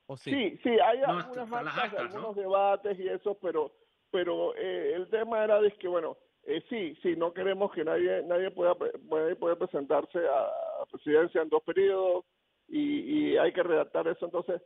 ¿O 0.08 0.18
sí? 0.18 0.32
sí, 0.32 0.60
sí, 0.64 0.70
hay 0.70 1.02
algunos 1.02 2.36
debates 2.36 3.00
y 3.00 3.08
eso, 3.08 3.36
pero 3.42 3.72
pero 4.12 4.56
eh, 4.56 4.94
el 4.96 5.10
tema 5.10 5.44
era 5.44 5.60
de 5.60 5.72
que 5.72 5.88
bueno, 5.88 6.18
eh, 6.44 6.64
sí, 6.70 6.96
sí, 7.02 7.16
no 7.16 7.34
queremos 7.34 7.72
que 7.74 7.84
nadie 7.84 8.22
nadie 8.24 8.52
pueda 8.52 8.76
pueda, 8.76 9.56
presentarse 9.56 10.20
a, 10.20 10.82
a 10.82 10.86
presidencia 10.92 11.42
en 11.42 11.50
dos 11.50 11.64
periodos 11.64 12.26
y, 12.68 13.32
y 13.32 13.38
hay 13.38 13.52
que 13.52 13.64
redactar 13.64 14.08
eso, 14.08 14.26
entonces 14.26 14.62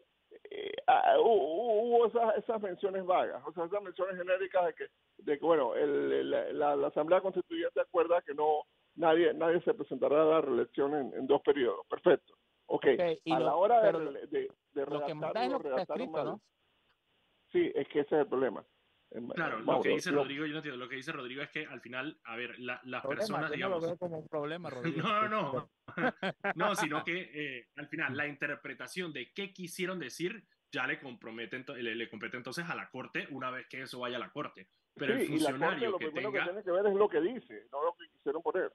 eh, 0.52 0.72
ah, 0.88 1.16
hubo 1.20 2.08
esas, 2.08 2.38
esas 2.38 2.62
menciones 2.62 3.06
vagas, 3.06 3.42
o 3.46 3.54
sea, 3.54 3.66
esas 3.66 3.84
menciones 3.84 4.18
genéricas 4.18 4.66
de 4.66 4.74
que, 4.74 4.88
de 5.18 5.40
que 5.40 5.46
bueno, 5.46 5.76
el, 5.76 6.30
la, 6.58 6.76
la, 6.76 6.88
Asamblea 6.88 7.22
Constituyente 7.22 7.80
acuerda 7.80 8.22
que 8.22 8.34
no 8.34 8.64
nadie 8.96 9.34
nadie 9.34 9.62
se 9.62 9.74
presentará 9.74 10.22
a 10.22 10.26
la 10.26 10.42
reelección 10.42 10.96
en, 10.96 11.28
dos 11.28 11.42
periodos. 11.42 11.86
Perfecto. 11.88 12.34
Ok, 12.66 12.86
a 13.32 13.40
la 13.40 13.56
hora 13.56 13.82
de, 13.82 14.28
de, 14.28 14.52
de, 14.74 14.86
redactar, 14.86 15.50
lo 15.50 15.78
escrito, 15.78 16.24
¿no? 16.24 16.42
Sí, 17.52 17.72
es 17.74 17.88
que 17.88 18.02
ese 18.02 18.16
es 18.16 18.22
el 18.22 18.28
problema. 18.28 18.64
Claro, 19.34 19.60
lo 19.60 19.82
que 19.82 19.90
dice 19.90 20.12
Rodrigo, 20.12 20.46
yo 20.46 20.52
no 20.52 20.60
entiendo, 20.60 20.78
lo 20.78 20.88
que 20.88 20.98
dice 20.98 21.12
Rodrigo 21.12 21.42
es 21.42 21.50
que 21.50 21.66
al 21.66 21.82
final, 21.82 22.20
a 22.26 22.36
ver, 22.36 22.60
la, 22.60 22.80
las 22.84 23.04
personas, 23.04 23.52
digamos... 23.52 23.82
No 23.82 23.82
lo 23.82 23.88
veo 23.88 23.98
como 23.98 24.20
un 24.20 24.28
problema, 24.28 24.70
Rodrigo. 25.02 25.02
no, 25.02 25.28
no, 25.28 25.72
no, 26.56 26.76
sino 26.76 27.04
que 27.04 27.32
eh, 27.34 27.70
al 27.76 27.88
final 27.88 28.16
la 28.16 28.28
interpretación 28.28 29.12
de 29.12 29.32
qué 29.34 29.52
quisieron 29.52 30.00
decir 30.00 30.46
ya 30.72 30.86
le 30.86 31.00
compromete, 31.00 31.66
le, 31.82 31.96
le 31.96 32.10
compete 32.10 32.38
entonces 32.38 32.66
a 32.70 32.76
la 32.76 32.90
corte 32.92 33.28
una 33.32 33.50
vez 33.50 33.68
que 33.68 33.82
eso 33.82 34.00
vaya 34.00 34.18
a 34.18 34.20
la 34.20 34.32
corte. 34.32 34.70
Pero 34.94 35.16
el 35.16 35.26
funcionario 35.26 35.98
que 35.98 36.12
tenga... 36.12 36.32
que 36.32 36.44
tiene 36.44 36.64
que 36.64 36.72
ver 36.72 36.86
es 36.86 36.94
lo 36.94 37.10
que 37.10 37.22
dice, 37.22 37.68
no 37.72 37.84
lo 37.84 37.96
que 37.96 38.08
quisieron 38.10 38.44
poner. 38.44 38.72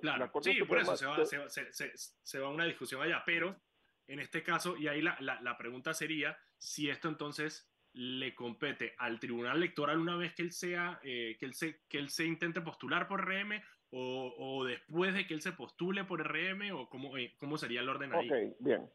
claro, 0.00 0.30
sí, 0.40 0.62
por 0.62 0.78
eso 0.78 0.96
se 0.96 1.06
va, 1.06 1.24
se, 1.24 1.72
se, 1.72 1.92
se 1.96 2.38
va 2.38 2.46
a 2.46 2.50
una 2.50 2.64
discusión 2.64 3.02
allá, 3.02 3.24
pero 3.26 3.60
en 4.06 4.20
este 4.20 4.42
caso, 4.42 4.76
y 4.76 4.86
ahí 4.88 5.02
la, 5.02 5.16
la, 5.20 5.40
la 5.40 5.56
pregunta 5.56 5.94
sería 5.94 6.38
si 6.58 6.90
esto 6.90 7.08
entonces 7.08 7.69
le 7.92 8.34
compete 8.34 8.94
al 8.98 9.18
tribunal 9.18 9.56
electoral 9.56 9.98
una 9.98 10.16
vez 10.16 10.34
que 10.34 10.42
él 10.42 10.52
sea 10.52 11.00
eh, 11.02 11.36
que 11.38 11.46
él 11.46 11.54
se 11.54 11.80
que 11.88 11.98
él 11.98 12.08
se 12.08 12.24
intente 12.24 12.60
postular 12.60 13.08
por 13.08 13.26
RM 13.26 13.60
o, 13.92 14.34
o, 14.38 14.64
después 14.64 15.14
de 15.14 15.26
que 15.26 15.34
él 15.34 15.42
se 15.42 15.52
postule 15.52 16.04
por 16.04 16.22
RM 16.22 16.70
o 16.72 16.88
cómo, 16.88 17.16
eh, 17.16 17.34
cómo 17.38 17.58
sería 17.58 17.80
el 17.80 17.88
orden 17.88 18.14
ahí. 18.14 18.28
Ok, 18.28 18.56
bien. 18.60 18.88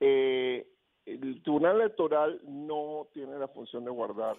Eh, 0.00 0.66
el 1.06 1.42
tribunal 1.42 1.80
electoral 1.80 2.40
no 2.44 3.08
tiene 3.12 3.38
la 3.38 3.48
función 3.48 3.84
de 3.84 3.90
guardar 3.90 4.36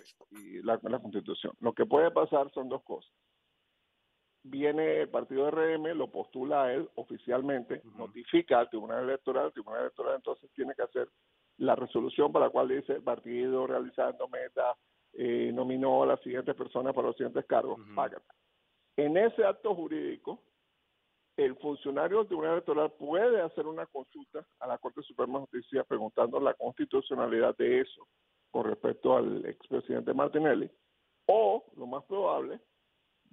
la, 0.63 0.79
la 0.81 0.99
constitución. 0.99 1.53
Lo 1.59 1.73
que 1.73 1.85
puede 1.85 2.11
pasar 2.11 2.51
son 2.53 2.69
dos 2.69 2.83
cosas. 2.83 3.11
Viene 4.43 5.01
el 5.01 5.09
partido 5.09 5.49
RM, 5.49 5.95
lo 5.95 6.11
postula 6.11 6.63
a 6.63 6.73
él 6.73 6.89
oficialmente, 6.95 7.81
notifica 7.95 8.59
al 8.59 8.69
tribunal 8.69 9.05
electoral, 9.05 9.47
el 9.47 9.53
tribunal 9.53 9.81
electoral 9.83 10.15
entonces 10.15 10.51
tiene 10.53 10.75
que 10.75 10.81
hacer 10.81 11.09
la 11.57 11.75
resolución 11.75 12.31
para 12.31 12.45
la 12.45 12.51
cual 12.51 12.69
dice 12.69 12.93
el 12.93 13.03
partido 13.03 13.67
realizando 13.67 14.27
meta 14.27 14.75
eh, 15.13 15.51
nominó 15.53 16.03
a 16.03 16.07
las 16.07 16.21
siguientes 16.21 16.55
personas 16.55 16.93
para 16.93 17.07
los 17.07 17.15
siguientes 17.15 17.45
cargos, 17.45 17.79
En 18.97 19.15
ese 19.15 19.45
acto 19.45 19.75
jurídico, 19.75 20.41
el 21.37 21.55
funcionario 21.57 22.19
del 22.19 22.27
Tribunal 22.27 22.53
Electoral 22.53 22.91
puede 22.93 23.41
hacer 23.41 23.67
una 23.67 23.85
consulta 23.85 24.45
a 24.59 24.67
la 24.67 24.77
Corte 24.77 25.01
Suprema 25.03 25.39
de 25.39 25.45
Justicia 25.45 25.83
preguntando 25.83 26.39
la 26.39 26.53
constitucionalidad 26.55 27.55
de 27.57 27.81
eso 27.81 28.07
con 28.51 28.65
respecto 28.65 29.15
al 29.15 29.45
expresidente 29.45 30.13
Martinelli, 30.13 30.69
o 31.25 31.63
lo 31.75 31.87
más 31.87 32.03
probable, 32.05 32.59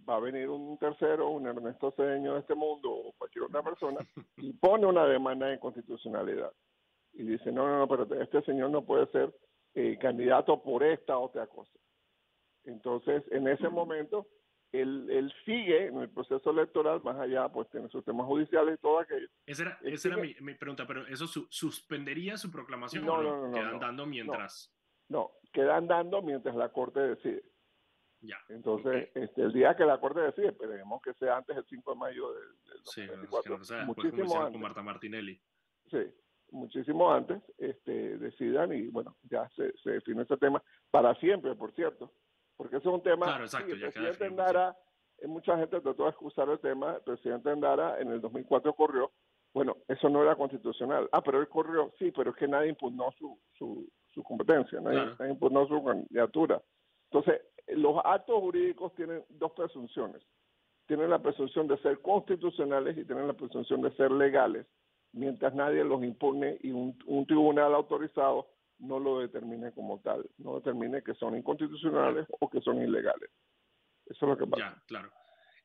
va 0.09 0.16
a 0.16 0.20
venir 0.20 0.48
un 0.48 0.78
tercero, 0.78 1.28
un 1.28 1.46
Ernesto 1.46 1.92
Cedeño 1.92 2.35
de 2.35 2.40
este 2.40 2.54
mundo 2.54 2.90
o 2.90 3.12
cualquier 3.18 3.44
otra 3.44 3.62
persona 3.62 4.00
y 4.38 4.52
pone 4.54 4.87
una 4.87 5.04
demanda 5.06 5.46
de 5.46 5.59
constitucionalidad 5.59 6.52
y 7.12 7.22
dice, 7.24 7.52
no, 7.52 7.66
no, 7.66 7.78
no, 7.78 7.88
pero 7.88 8.22
este 8.22 8.42
señor 8.42 8.70
no 8.70 8.84
puede 8.84 9.06
ser 9.08 9.34
eh, 9.74 9.98
candidato 10.00 10.62
por 10.62 10.82
esta 10.82 11.18
otra 11.18 11.46
cosa. 11.46 11.78
Entonces, 12.64 13.22
en 13.30 13.48
ese 13.48 13.68
momento, 13.68 14.26
él, 14.72 15.08
él, 15.10 15.32
sigue 15.44 15.86
en 15.86 15.98
el 15.98 16.10
proceso 16.10 16.50
electoral, 16.50 17.02
más 17.02 17.18
allá, 17.18 17.48
pues 17.48 17.68
tiene 17.70 17.88
sus 17.88 18.04
temas 18.04 18.26
judiciales 18.26 18.76
y 18.78 18.80
todo 18.80 19.00
aquello. 19.00 19.26
Esa 19.46 19.62
era, 19.62 19.78
esa 19.82 20.08
era 20.08 20.16
mi, 20.18 20.34
mi, 20.40 20.54
pregunta, 20.54 20.86
pero 20.86 21.06
¿eso 21.06 21.26
su, 21.26 21.46
suspendería 21.50 22.36
su 22.36 22.50
proclamación 22.50 23.04
no, 23.04 23.14
o 23.14 23.22
no? 23.22 23.48
no 23.48 23.54
quedan 23.54 23.78
dando 23.80 24.06
mientras... 24.06 24.72
No, 25.08 25.32
quedan 25.52 25.88
dando 25.88 26.22
mientras 26.22 26.54
la 26.54 26.68
Corte 26.70 27.00
decide. 27.00 27.42
Ya. 28.20 28.38
Entonces, 28.48 29.08
este, 29.14 29.42
el 29.42 29.52
día 29.52 29.74
que 29.74 29.84
la 29.84 29.98
Corte 29.98 30.20
decide, 30.20 30.48
esperemos 30.48 31.02
que 31.02 31.14
sea 31.14 31.38
antes 31.38 31.56
del 31.56 31.64
5 31.64 31.92
de 31.92 31.98
mayo 31.98 32.32
del, 32.32 32.48
del 32.64 32.80
sí, 32.84 33.02
muchísimo 33.86 34.36
antes. 34.36 34.52
con 34.52 34.61
Marta 34.61 34.82
Martinelli. 34.82 35.40
Sí, 35.90 36.12
muchísimo 36.53 37.12
antes 37.12 37.42
este, 37.59 38.18
decidan 38.18 38.72
y 38.72 38.88
bueno, 38.88 39.16
ya 39.30 39.48
se, 39.57 39.72
se 39.78 39.90
define 39.90 40.22
ese 40.22 40.36
tema 40.36 40.62
para 40.90 41.14
siempre, 41.16 41.55
por 41.55 41.72
cierto, 41.72 42.11
porque 42.57 42.76
eso 42.76 42.90
es 42.90 42.94
un 42.96 43.03
tema 43.03 43.26
claro, 43.26 43.44
exacto, 43.44 43.72
el 43.72 43.80
presidente 43.80 44.26
Endara, 44.26 44.76
eh, 45.18 45.26
mucha 45.26 45.57
gente 45.57 45.80
trató 45.80 46.05
de 46.05 46.11
excusar 46.11 46.48
el 46.48 46.59
tema, 46.61 46.96
el 46.96 47.03
presidente 47.03 47.51
Endara 47.51 48.01
en 48.01 48.11
el 48.12 48.20
2004 48.20 48.74
corrió, 48.74 49.11
bueno, 49.53 49.76
eso 49.88 50.09
no 50.09 50.22
era 50.22 50.36
constitucional, 50.36 51.09
ah, 51.12 51.22
pero 51.22 51.40
él 51.40 51.48
corrió, 51.48 51.92
sí, 51.98 52.12
pero 52.12 52.30
es 52.30 52.36
que 52.36 52.46
nadie 52.46 52.68
impugnó 52.68 53.11
su, 53.18 53.38
su, 53.59 53.88
su 54.12 54.22
competencia, 54.22 54.80
nadie, 54.80 55.12
impugnó 55.28 55.66
su 55.66 55.82
candidatura. 55.82 56.62
Entonces, 57.11 57.42
los 57.68 57.96
actos 58.05 58.38
jurídicos 58.40 58.94
tienen 58.94 59.24
dos 59.28 59.53
presunciones. 59.53 60.22
Tienen 60.86 61.11
la 61.11 61.20
presunción 61.20 61.66
de 61.68 61.78
ser 61.78 62.01
constitucionales 62.01 62.96
y 62.96 63.05
tienen 63.05 63.26
la 63.26 63.32
presunción 63.32 63.80
de 63.82 63.90
ser 63.92 64.11
legales, 64.11 64.66
mientras 65.12 65.54
nadie 65.54 65.84
los 65.84 66.02
impone 66.02 66.58
y 66.62 66.70
un, 66.70 66.96
tribunal 67.26 67.74
autorizado 67.74 68.48
no 68.78 68.98
lo 68.98 69.20
determine 69.20 69.72
como 69.72 70.00
tal, 70.00 70.28
no 70.38 70.56
determine 70.56 71.02
que 71.02 71.14
son 71.14 71.36
inconstitucionales 71.36 72.26
o 72.40 72.48
que 72.48 72.61
son 72.61 72.82
ilegales. 72.82 73.30
Eso 74.06 74.26
es 74.26 74.28
lo 74.28 74.36
que 74.38 74.46
pasa. 74.46 74.74
Ya, 74.74 74.82
claro. 74.86 75.11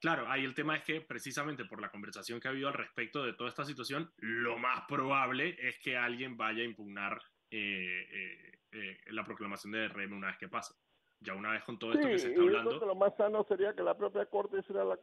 Claro, 0.02 0.30
ahí 0.30 0.44
el 0.44 0.54
tema 0.54 0.76
es 0.76 0.84
que 0.84 1.02
precisamente 1.02 1.66
por 1.66 1.82
la 1.82 1.90
conversación 1.90 2.40
que 2.40 2.48
ha 2.48 2.52
habido 2.52 2.68
al 2.68 2.74
respecto 2.74 3.24
de 3.24 3.34
toda 3.34 3.50
esta 3.50 3.64
situación, 3.64 4.12
lo 4.18 4.58
más 4.58 4.82
probable 4.88 5.56
es 5.60 5.80
que 5.80 5.98
alguien 5.98 6.38
vaya 6.38 6.62
a 6.62 6.66
impugnar 6.66 7.20
eh, 7.50 8.06
eh, 8.12 8.60
eh, 8.74 8.98
la 9.12 9.24
proclamación 9.24 9.72
de 9.72 9.88
RM 9.88 10.14
una 10.14 10.28
vez 10.28 10.38
que 10.38 10.50
pase. 10.50 10.76
Ya 11.22 11.34
una 11.34 11.52
vez 11.52 11.64
con 11.64 11.80
todo 11.80 11.94
esto 11.94 12.08
que 12.08 12.20
se 12.20 12.30
está 12.30 12.42
hablando. 12.42 12.86
lo 12.86 12.96
más 12.96 13.16
sano 13.16 13.46
sería 13.48 13.74
que 13.74 13.82
la 13.82 13.98
propia 13.98 14.26
Corte 14.26 14.60
hiciera 14.60 14.84
la, 14.84 14.98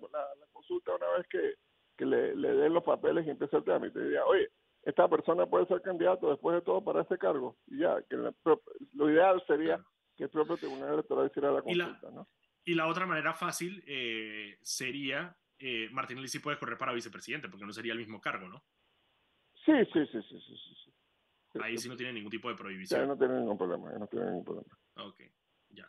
consulta 0.52 0.94
una 0.94 1.10
vez 1.16 1.26
que, 1.28 1.54
le, 2.04 2.34
den 2.34 2.74
los 2.74 2.84
papeles 2.84 3.26
y 3.26 3.30
empiece 3.30 3.56
el 3.56 3.64
trámite. 3.64 3.98
Y 3.98 4.08
diga, 4.08 4.24
oye, 4.26 4.48
esta 4.82 5.08
persona 5.08 5.46
puede 5.46 5.66
ser 5.66 5.80
candidato 5.82 6.30
después 6.30 6.56
de 6.56 6.62
todo 6.62 6.82
para 6.82 7.02
este 7.02 7.18
cargo. 7.18 7.56
Y 7.66 7.78
ya, 7.78 8.02
que 8.08 8.16
lo 8.16 9.10
ideal 9.10 9.42
sería 9.46 9.84
que 10.16 10.24
el 10.24 10.30
propio 10.30 10.56
Tribunal 10.56 10.94
Electoral 10.94 11.26
hiciera 11.26 11.52
la 11.52 11.62
consulta, 11.62 12.10
¿no? 12.10 12.28
Y 12.64 12.74
la 12.74 12.86
otra 12.86 13.06
manera 13.06 13.34
fácil 13.34 13.82
eh, 13.86 14.56
sería, 14.62 15.36
eh, 15.58 15.88
Martinelli 15.90 16.28
sí 16.28 16.38
puede 16.38 16.58
correr 16.58 16.78
para 16.78 16.92
vicepresidente, 16.92 17.48
porque 17.48 17.66
no 17.66 17.72
sería 17.72 17.92
el 17.92 17.98
mismo 17.98 18.20
cargo, 18.20 18.48
¿no? 18.48 18.62
Sí, 19.64 19.72
sí, 19.92 20.06
sí, 20.06 20.22
sí, 20.28 20.40
sí. 20.40 20.92
sí, 21.52 21.58
Ahí 21.60 21.76
sí 21.76 21.88
no 21.88 21.96
tiene 21.96 22.12
ningún 22.12 22.30
tipo 22.30 22.48
de 22.48 22.54
prohibición. 22.54 23.08
no 23.08 23.16
tiene 23.16 23.38
ningún 23.38 23.58
problema, 23.58 23.90
no 23.92 24.06
tiene 24.06 24.26
ningún 24.26 24.44
problema. 24.44 24.78
Ok, 24.96 25.20
ya. 25.70 25.88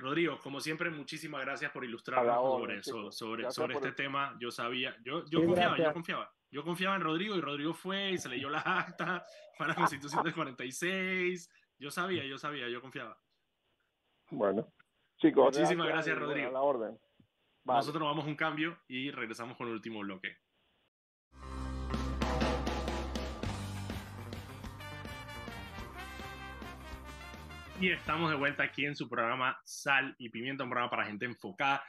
Rodrigo, 0.00 0.38
como 0.38 0.60
siempre, 0.60 0.90
muchísimas 0.90 1.42
gracias 1.42 1.70
por 1.70 1.84
ilustrarnos 1.84 2.36
sobre, 2.36 2.82
sobre, 2.82 3.50
sobre 3.50 3.74
este 3.74 3.92
tema. 3.92 4.36
Yo 4.40 4.50
sabía, 4.50 4.96
yo, 5.04 5.24
yo 5.26 5.44
confiaba, 5.44 5.76
yo 5.76 5.92
confiaba. 5.92 6.32
Yo 6.50 6.64
confiaba 6.64 6.96
en 6.96 7.02
Rodrigo 7.02 7.36
y 7.36 7.40
Rodrigo 7.40 7.72
fue 7.72 8.10
y 8.10 8.18
se 8.18 8.28
leyó 8.28 8.50
la 8.50 8.60
acta 8.60 9.24
para 9.56 9.70
la 9.70 9.74
Constitución 9.76 10.24
del 10.24 10.34
46. 10.34 11.48
Yo 11.78 11.90
sabía, 11.90 12.24
yo 12.24 12.38
sabía, 12.38 12.68
yo 12.68 12.80
confiaba. 12.80 13.16
Bueno, 14.30 14.72
Muchísimas 15.22 15.86
gracias, 15.86 16.18
Rodrigo. 16.18 16.50
la 16.50 16.62
orden. 16.62 16.98
Nosotros 17.64 18.02
vamos 18.02 18.26
un 18.26 18.36
cambio 18.36 18.78
y 18.88 19.10
regresamos 19.10 19.56
con 19.56 19.68
el 19.68 19.74
último 19.74 20.00
bloque. 20.00 20.38
Y 27.80 27.88
estamos 27.88 28.28
de 28.28 28.36
vuelta 28.36 28.62
aquí 28.62 28.84
en 28.84 28.94
su 28.94 29.08
programa 29.08 29.58
Sal 29.64 30.14
y 30.18 30.28
Pimienta, 30.28 30.64
un 30.64 30.68
programa 30.68 30.90
para 30.90 31.06
gente 31.06 31.24
enfocada. 31.24 31.82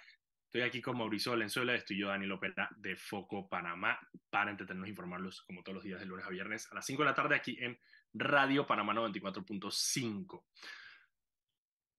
Estoy 0.46 0.62
aquí 0.62 0.82
con 0.82 0.98
Mauricio 0.98 1.34
Valenzuela, 1.34 1.76
estoy 1.76 1.98
yo, 1.98 2.08
Daniel 2.08 2.32
Opera, 2.32 2.70
de 2.78 2.96
Foco 2.96 3.50
Panamá, 3.50 4.00
para 4.30 4.52
entretenernos 4.52 4.88
e 4.88 4.92
informarlos 4.92 5.42
como 5.42 5.64
todos 5.64 5.76
los 5.76 5.84
días 5.84 6.00
de 6.00 6.06
lunes 6.06 6.26
a 6.26 6.30
viernes 6.30 6.72
a 6.72 6.76
las 6.76 6.86
5 6.86 7.02
de 7.02 7.10
la 7.10 7.14
tarde 7.14 7.36
aquí 7.36 7.58
en 7.60 7.78
Radio 8.14 8.66
Panamá 8.66 8.94
94.5. 8.94 10.46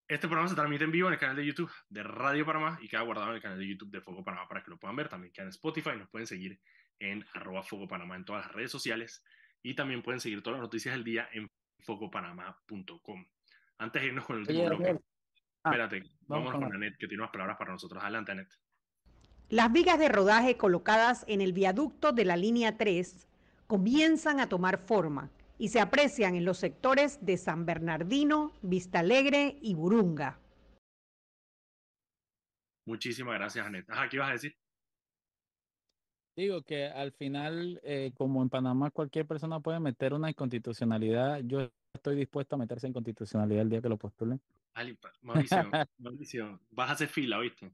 Este 0.07 0.27
programa 0.27 0.49
se 0.49 0.55
transmite 0.55 0.85
en 0.85 0.91
vivo 0.91 1.09
en 1.09 1.13
el 1.13 1.19
canal 1.19 1.35
de 1.35 1.45
YouTube 1.45 1.71
de 1.87 2.01
Radio 2.01 2.47
Panamá 2.47 2.79
y 2.81 2.87
queda 2.87 3.01
guardado 3.01 3.29
en 3.29 3.35
el 3.35 3.41
canal 3.43 3.59
de 3.59 3.67
YouTube 3.67 3.91
de 3.91 4.01
Foco 4.01 4.23
Panamá 4.23 4.47
para 4.47 4.63
que 4.63 4.71
lo 4.71 4.79
puedan 4.79 4.95
ver. 4.95 5.07
También 5.07 5.31
queda 5.31 5.43
en 5.43 5.49
Spotify. 5.49 5.91
Nos 5.95 6.09
pueden 6.09 6.25
seguir 6.25 6.59
en 6.97 7.23
arroba 7.33 7.61
Foco 7.61 7.87
Panamá 7.87 8.15
en 8.15 8.25
todas 8.25 8.47
las 8.47 8.55
redes 8.55 8.71
sociales 8.71 9.23
y 9.61 9.75
también 9.75 10.01
pueden 10.01 10.19
seguir 10.19 10.41
todas 10.41 10.57
las 10.57 10.65
noticias 10.65 10.95
del 10.95 11.03
día 11.03 11.29
en 11.31 11.51
focopanamá.com. 11.77 13.27
Antes 13.83 14.01
de 14.01 14.07
irnos 14.07 14.25
con 14.25 14.37
el 14.37 14.41
último 14.43 14.65
bloque, 14.65 14.97
ah, 15.65 15.69
espérate, 15.69 16.03
vamos, 16.21 16.53
con 16.53 16.63
Anet, 16.63 16.95
que 16.97 17.05
tiene 17.05 17.21
unas 17.21 17.33
palabras 17.33 17.57
para 17.57 17.73
nosotros. 17.73 18.01
Adelante, 18.01 18.31
Anet. 18.31 18.47
Las 19.49 19.73
vigas 19.73 19.99
de 19.99 20.07
rodaje 20.07 20.55
colocadas 20.55 21.25
en 21.27 21.41
el 21.41 21.51
viaducto 21.51 22.13
de 22.13 22.23
la 22.23 22.37
línea 22.37 22.77
3 22.77 23.27
comienzan 23.67 24.39
a 24.39 24.47
tomar 24.47 24.77
forma 24.77 25.31
y 25.57 25.67
se 25.67 25.81
aprecian 25.81 26.35
en 26.35 26.45
los 26.45 26.59
sectores 26.59 27.25
de 27.25 27.35
San 27.35 27.65
Bernardino, 27.65 28.53
Vista 28.61 28.99
Alegre 28.99 29.57
y 29.61 29.75
Burunga. 29.75 30.39
Muchísimas 32.85 33.35
gracias, 33.35 33.67
Anet. 33.67 33.85
¿qué 34.09 34.15
ibas 34.15 34.29
a 34.29 34.33
decir? 34.33 34.55
Digo 36.37 36.61
que 36.61 36.85
al 36.85 37.11
final, 37.11 37.81
eh, 37.83 38.13
como 38.15 38.41
en 38.41 38.49
Panamá 38.49 38.91
cualquier 38.91 39.27
persona 39.27 39.59
puede 39.59 39.81
meter 39.81 40.13
una 40.13 40.29
inconstitucionalidad, 40.29 41.41
yo 41.43 41.69
estoy 42.03 42.17
dispuesto 42.17 42.55
a 42.55 42.59
meterse 42.59 42.85
en 42.85 42.91
constitucionalidad 42.91 43.61
el 43.61 43.69
día 43.69 43.81
que 43.81 43.87
lo 43.87 43.97
postulen. 43.97 44.41
Mauricio, 45.21 45.71
Mauricio, 45.99 46.59
vas 46.69 46.89
a 46.89 46.93
hacer 46.93 47.07
fila, 47.07 47.39
¿viste? 47.39 47.71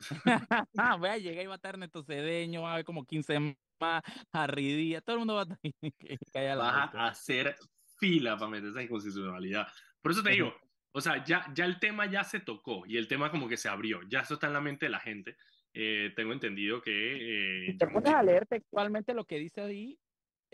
Voy 0.98 1.08
a 1.08 1.16
llegar 1.16 1.44
y 1.44 1.46
va 1.46 1.54
a 1.54 1.56
estar 1.56 1.78
Neto 1.78 2.04
Cedeño, 2.04 2.62
va 2.62 2.70
a 2.70 2.72
haber 2.74 2.84
como 2.84 3.06
15 3.06 3.56
más, 3.80 4.02
Harry 4.32 4.98
todo 5.02 5.16
el 5.16 5.20
mundo 5.20 5.34
va 5.36 5.42
a 5.42 5.46
caer 6.32 6.58
a 6.60 7.06
hacer 7.06 7.56
fila 7.96 8.36
para 8.36 8.50
meterse 8.50 8.82
en 8.82 8.88
constitucionalidad. 8.88 9.66
Por 10.02 10.12
eso 10.12 10.22
te 10.22 10.32
digo, 10.32 10.54
o 10.92 11.00
sea, 11.00 11.24
ya, 11.24 11.50
ya 11.54 11.64
el 11.64 11.78
tema 11.78 12.04
ya 12.04 12.22
se 12.22 12.40
tocó 12.40 12.84
y 12.86 12.98
el 12.98 13.08
tema 13.08 13.30
como 13.30 13.48
que 13.48 13.56
se 13.56 13.70
abrió, 13.70 14.00
ya 14.10 14.20
eso 14.20 14.34
está 14.34 14.48
en 14.48 14.52
la 14.52 14.60
mente 14.60 14.86
de 14.86 14.90
la 14.90 15.00
gente. 15.00 15.38
Eh, 15.72 16.12
tengo 16.14 16.34
entendido 16.34 16.82
que... 16.82 17.62
Eh, 17.62 17.66
si 17.72 17.78
te 17.78 17.86
pones 17.86 18.12
a 18.12 18.22
leer 18.22 18.44
textualmente 18.46 19.14
lo 19.14 19.24
que 19.24 19.38
dice 19.38 19.62
ahí, 19.62 19.98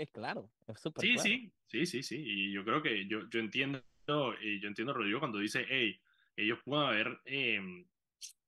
es 0.00 0.10
claro, 0.10 0.50
es 0.66 0.80
súper 0.80 1.02
sí, 1.02 1.18
sí, 1.18 1.52
sí, 1.66 1.84
sí, 1.84 2.02
sí, 2.02 2.16
y 2.24 2.52
yo 2.52 2.64
creo 2.64 2.80
que 2.80 3.06
yo, 3.06 3.28
yo 3.28 3.38
entiendo, 3.38 3.82
y 4.40 4.58
yo 4.58 4.68
entiendo 4.68 4.94
Rodrigo 4.94 5.18
cuando 5.18 5.38
dice, 5.38 5.66
hey, 5.68 6.00
ellos 6.36 6.58
pueden 6.64 6.86
haber... 6.86 7.20
Em, 7.26 7.86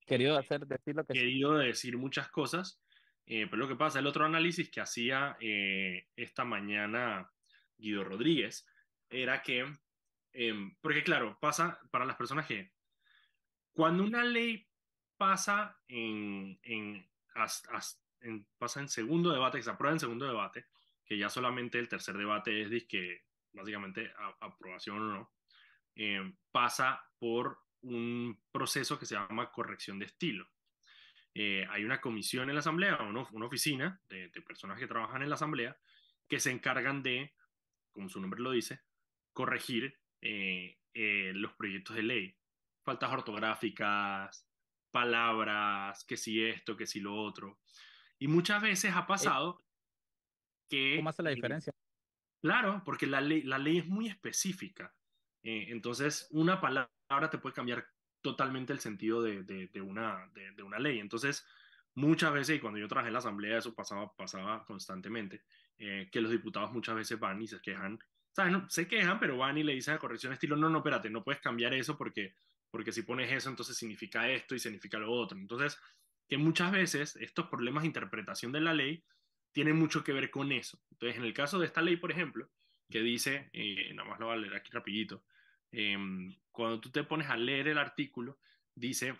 querido 0.07 0.39
hacer, 0.39 0.67
decir 0.67 0.97
lo 0.97 1.05
que 1.05 1.13
Querido 1.13 1.59
decir 1.59 1.99
muchas 1.99 2.31
cosas, 2.31 2.81
eh, 3.27 3.47
pero 3.51 3.59
lo 3.59 3.69
que 3.69 3.77
pasa, 3.77 3.99
el 3.99 4.07
otro 4.07 4.25
análisis 4.25 4.71
que 4.71 4.81
hacía 4.81 5.37
eh, 5.41 6.09
esta 6.17 6.47
mañana 6.47 7.31
Guido 7.77 8.03
Rodríguez 8.03 8.67
era 9.11 9.43
que, 9.43 9.71
em, 10.33 10.75
porque 10.81 11.05
claro, 11.05 11.37
pasa 11.39 11.79
para 11.91 12.07
las 12.07 12.17
personas 12.17 12.47
que 12.47 12.73
cuando 13.75 14.05
una 14.05 14.25
ley 14.25 14.67
pasa 15.19 15.79
en, 15.87 16.59
en, 16.63 17.07
pasa 18.57 18.81
en 18.81 18.89
segundo 18.89 19.31
debate, 19.31 19.59
que 19.59 19.65
se 19.65 19.71
aprueba 19.71 19.93
en 19.93 20.01
segundo 20.01 20.27
debate, 20.27 20.65
que 21.13 21.19
ya 21.19 21.29
solamente 21.29 21.79
el 21.79 21.91
tercer 21.91 22.17
debate 22.17 22.63
es 22.63 22.85
que 22.87 23.25
básicamente 23.53 24.15
aprobación 24.41 24.99
o 24.99 25.13
no, 25.13 25.33
em, 25.95 26.35
pasa 26.51 27.07
por 27.19 27.59
un 27.83 28.41
proceso 28.51 28.99
que 28.99 29.05
se 29.05 29.15
llama 29.15 29.53
corrección 29.53 29.99
de 29.99 30.07
estilo. 30.07 30.49
Eh, 31.35 31.67
hay 31.69 31.85
una 31.85 32.01
comisión 32.01 32.49
en 32.49 32.55
la 32.55 32.61
Asamblea, 32.61 32.97
una, 33.03 33.29
una 33.31 33.45
oficina 33.45 34.01
de, 34.09 34.31
personas 34.41 34.79
que 34.79 34.87
trabajan 34.87 35.21
en 35.21 35.29
la 35.29 35.35
Asamblea, 35.35 35.77
que 36.27 36.41
se 36.41 36.51
encargan 36.51 37.03
de, 37.03 37.35
como 37.91 38.09
su 38.09 38.19
nombre 38.19 38.41
lo 38.41 38.53
dice, 38.53 38.81
corregir 39.35 40.01
eh, 40.23 40.79
eh, 40.95 41.33
los 41.35 41.53
proyectos 41.53 41.95
de 41.95 42.05
ley. 42.05 42.39
Faltas 42.85 43.13
ortográficas, 43.13 44.49
palabras, 44.91 46.07
que 46.07 46.17
si 46.17 46.43
esto, 46.43 46.75
que 46.75 46.87
si 46.87 47.01
lo 47.01 47.15
otro. 47.15 47.61
Y 48.19 48.29
muchas 48.29 48.63
veces 48.63 48.95
ha 48.97 49.07
pasado 49.07 49.63
que... 50.73 50.97
¿Cómo 50.97 51.11
hace 51.11 51.23
la 51.23 51.31
diferencia? 51.31 51.75
Claro, 52.41 52.83
porque 52.85 53.07
la 53.07 53.21
ley, 53.21 53.43
la 53.43 53.59
ley 53.59 53.79
es 53.79 53.87
muy 53.87 54.09
específica. 54.09 54.95
entonces, 55.43 56.29
una 56.31 56.61
palabra 56.61 57.29
te 57.31 57.39
puede 57.39 57.55
cambiar 57.55 57.87
totalmente 58.23 58.73
el 58.73 58.81
sentido 58.81 59.23
de, 59.23 59.43
de, 59.43 59.81
una, 59.83 60.31
de, 60.33 60.63
una 60.63 60.79
ley. 60.79 60.99
Entonces, 60.99 61.47
muchas 61.95 62.33
veces, 62.33 62.57
y 62.57 62.61
cuando 62.61 62.79
yo 62.79 62.89
trabajé 62.89 63.09
en 63.09 63.13
la 63.13 63.19
asamblea, 63.19 63.59
eso 63.59 63.75
pasaba, 63.75 64.15
pasaba 64.17 64.65
constantemente, 64.65 65.43
eh, 65.77 66.09
que 66.11 66.23
los 66.23 66.31
diputados 66.31 66.73
muchas 66.73 66.95
veces 66.95 67.19
van 67.19 67.43
y 67.43 67.49
se 67.49 67.61
quejan, 67.61 67.99
¿sabes? 68.33 68.53
No, 68.53 68.69
se 68.71 68.89
quejan, 68.89 69.21
pero 69.21 69.37
van 69.37 69.59
y 69.59 69.65
le 69.65 69.75
dicen 69.75 69.95
a 69.95 69.99
corrección 69.99 70.33
estilo, 70.33 70.57
no, 70.57 70.71
no, 70.71 70.79
espérate, 70.79 71.11
no 71.11 71.23
puedes 71.23 71.43
cambiar 71.43 71.75
eso 71.75 71.99
porque, 71.99 72.35
porque 72.71 72.93
si 72.93 73.03
pones 73.03 73.31
eso, 73.31 73.51
entonces 73.51 73.77
significa 73.77 74.31
esto 74.31 74.55
y 74.55 74.59
significa 74.59 74.99
lo 74.99 75.13
otro. 75.13 75.37
Entonces, 75.37 75.79
que 76.29 76.39
muchas 76.39 76.73
veces 76.73 77.17
estos 77.17 77.49
problemas 77.49 77.83
de 77.83 77.89
interpretación 77.89 78.53
de 78.53 78.61
la 78.61 78.73
ley 78.73 79.05
tienen 79.53 79.77
mucho 79.77 80.03
que 80.03 80.13
ver 80.13 80.31
con 80.31 80.53
eso. 80.53 80.79
Entonces, 80.91 81.19
en 81.19 81.25
el 81.25 81.35
caso 81.35 81.59
de 81.59 81.67
esta 81.67 81.83
ley, 81.83 81.97
por 81.97 82.11
ejemplo, 82.11 82.49
que 82.91 83.01
dice, 83.01 83.51
eh, 83.53 83.93
nada 83.95 84.09
más 84.09 84.21
lo 84.21 84.27
voy 84.27 84.37
a 84.37 84.39
leer 84.39 84.55
aquí 84.55 84.71
rapidito, 84.73 85.25
Em, 85.73 86.37
cuando 86.53 86.81
tú 86.81 86.91
te 86.91 87.03
pones 87.03 87.29
a 87.31 87.37
leer 87.37 87.69
el 87.69 87.79
artículo, 87.79 88.39
dice, 88.75 89.17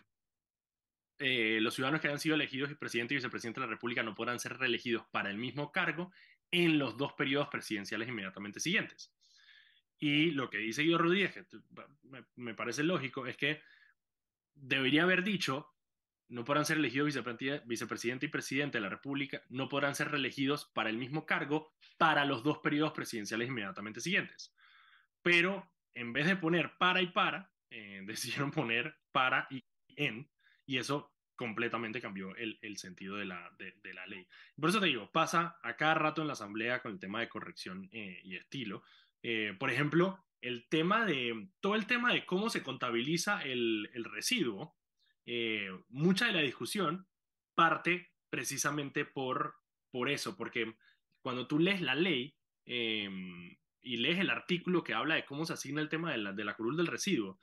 eh, 1.19 1.59
los 1.61 1.75
ciudadanos 1.75 2.01
que 2.01 2.09
hayan 2.09 2.21
sido 2.21 2.35
elegidos 2.35 2.71
y 2.71 2.75
presidente 2.75 3.15
y 3.15 3.17
vicepresidente 3.17 3.61
de 3.61 3.67
la 3.67 3.73
República 3.73 4.03
no 4.03 4.15
podrán 4.15 4.39
ser 4.39 4.59
reelegidos 4.59 5.07
para 5.11 5.31
el 5.31 5.39
mismo 5.39 5.73
cargo 5.73 6.13
en 6.51 6.79
los 6.79 6.99
dos 6.99 7.15
periodos 7.15 7.49
presidenciales 7.49 8.09
inmediatamente 8.09 8.61
siguientes. 8.61 9.15
Y 9.99 10.33
lo 10.33 10.51
que 10.51 10.59
dice 10.59 10.83
Guido 10.83 10.99
Rodríguez, 10.99 11.33
que 11.33 11.47
me, 12.03 12.25
me 12.37 12.55
parece 12.55 12.83
lógico, 12.83 13.27
es 13.27 13.37
que 13.37 13.63
debería 14.55 15.05
haber 15.05 15.23
dicho, 15.23 15.73
no 16.29 16.45
podrán 16.45 16.65
ser 16.65 16.79
elegidos 16.79 17.15
vicepresidente 17.65 18.27
y 18.27 18.29
presidente 18.31 18.79
de 18.79 18.83
la 18.83 18.89
República, 18.89 19.43
no 19.49 19.69
podrán 19.69 19.95
ser 19.95 20.11
reelegidos 20.11 20.71
para 20.75 20.91
el 20.91 20.97
mismo 20.97 21.27
cargo 21.27 21.75
para 21.99 22.25
los 22.25 22.43
dos 22.43 22.59
periodos 22.59 22.93
presidenciales 22.93 23.49
inmediatamente 23.49 24.01
siguientes. 24.01 24.55
Pero 25.23 25.71
en 25.95 26.13
vez 26.13 26.27
de 26.27 26.37
poner 26.37 26.77
para 26.79 27.03
y 27.03 27.09
para, 27.09 27.53
eh, 27.71 28.03
decidieron 28.07 28.51
poner 28.51 28.97
para 29.13 29.47
y 29.51 29.63
en, 29.97 30.31
y 30.67 30.79
eso 30.79 31.13
completamente 31.37 32.01
cambió 32.01 32.37
el, 32.37 32.59
el 32.63 32.77
sentido 32.77 33.17
de 33.17 33.25
la, 33.25 33.51
de, 33.59 33.95
la 33.95 34.07
ley. 34.07 34.27
Por 34.59 34.71
eso 34.71 34.81
te 34.81 34.87
digo, 34.87 35.11
pasa 35.11 35.59
a 35.63 35.77
cada 35.77 35.95
rato 35.95 36.21
en 36.23 36.29
la 36.29 36.35
asamblea 36.35 36.81
con 36.81 36.93
el 36.93 37.01
tema 37.01 37.21
de 37.21 37.29
corrección 37.29 37.89
eh, 37.93 38.21
y 38.23 38.37
estilo. 38.37 38.85
Eh, 39.23 39.55
por 39.59 39.71
ejemplo, 39.71 40.25
el 40.41 40.69
tema 40.69 41.05
de, 41.05 41.49
todo 41.61 41.75
el 41.75 41.87
tema 41.87 42.13
de 42.13 42.25
cómo 42.27 42.49
se 42.49 42.63
contabiliza 42.63 43.43
el, 43.43 43.91
el 43.93 44.05
residuo, 44.05 44.77
eh, 45.27 45.71
mucha 45.89 46.27
de 46.27 46.33
la 46.33 46.41
discusión 46.41 47.07
parte 47.55 48.11
precisamente 48.31 49.05
por, 49.05 49.57
por 49.91 50.09
eso, 50.09 50.37
porque 50.37 50.75
cuando 51.21 51.47
tú 51.47 51.59
lees 51.59 51.81
la 51.81 51.95
ley 51.95 52.35
eh, 52.67 53.09
y 53.83 53.97
lees 53.99 54.19
el 54.19 54.31
artículo 54.31 54.83
que 54.83 54.95
habla 54.95 55.15
de 55.17 55.25
cómo 55.25 55.45
se 55.45 55.53
asigna 55.53 55.81
el 55.81 55.89
tema 55.89 56.13
de 56.13 56.19
la, 56.19 56.33
de 56.33 56.45
la 56.45 56.55
curul 56.55 56.77
del 56.77 56.87
residuo, 56.87 57.39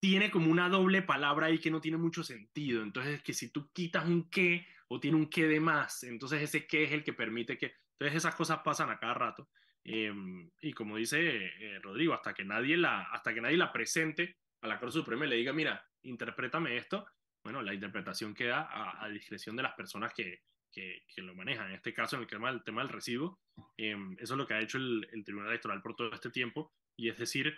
tiene 0.00 0.30
como 0.30 0.50
una 0.50 0.68
doble 0.68 1.02
palabra 1.02 1.46
ahí 1.46 1.58
que 1.58 1.70
no 1.70 1.80
tiene 1.80 1.96
mucho 1.96 2.24
sentido. 2.24 2.82
Entonces, 2.82 3.16
es 3.16 3.22
que 3.22 3.32
si 3.32 3.52
tú 3.52 3.70
quitas 3.72 4.04
un 4.06 4.28
qué 4.28 4.66
o 4.88 4.98
tiene 4.98 5.16
un 5.16 5.30
qué 5.30 5.46
de 5.46 5.60
más, 5.60 6.02
entonces 6.02 6.42
ese 6.42 6.66
qué 6.66 6.84
es 6.84 6.92
el 6.92 7.04
que 7.04 7.12
permite 7.12 7.56
que... 7.56 7.76
Entonces 7.92 8.16
esas 8.16 8.34
cosas 8.34 8.58
pasan 8.64 8.90
a 8.90 8.98
cada 8.98 9.14
rato. 9.14 9.48
Eh, 9.84 10.12
y 10.60 10.72
como 10.72 10.96
dice 10.96 11.52
Rodrigo, 11.82 12.14
hasta 12.14 12.34
que, 12.34 12.44
nadie 12.44 12.76
la, 12.76 13.02
hasta 13.02 13.32
que 13.32 13.40
nadie 13.40 13.56
la 13.56 13.72
presente 13.72 14.38
a 14.60 14.66
la 14.66 14.80
Corte 14.80 14.94
Suprema 14.94 15.24
y 15.24 15.28
le 15.28 15.36
diga, 15.36 15.52
mira, 15.52 15.86
interprétame 16.02 16.76
esto, 16.76 17.06
bueno, 17.44 17.62
la 17.62 17.74
interpretación 17.74 18.34
queda 18.34 18.62
a, 18.62 19.04
a 19.04 19.08
discreción 19.08 19.56
de 19.56 19.62
las 19.62 19.74
personas 19.74 20.12
que, 20.14 20.42
que, 20.70 21.04
que, 21.08 21.22
lo 21.22 21.34
manejan. 21.34 21.68
En 21.68 21.74
este 21.74 21.92
caso, 21.92 22.16
en 22.16 22.22
el 22.22 22.28
tema, 22.28 22.50
el 22.50 22.62
tema 22.62 22.82
del 22.82 22.92
residuo, 22.92 23.40
eh, 23.76 23.96
eso 24.18 24.34
es 24.34 24.38
lo 24.38 24.46
que 24.46 24.54
ha 24.54 24.60
hecho 24.60 24.78
el, 24.78 25.06
el 25.12 25.24
Tribunal 25.24 25.50
Electoral 25.50 25.82
por 25.82 25.96
todo 25.96 26.12
este 26.12 26.30
tiempo, 26.30 26.72
y 26.96 27.08
es 27.08 27.18
decir, 27.18 27.52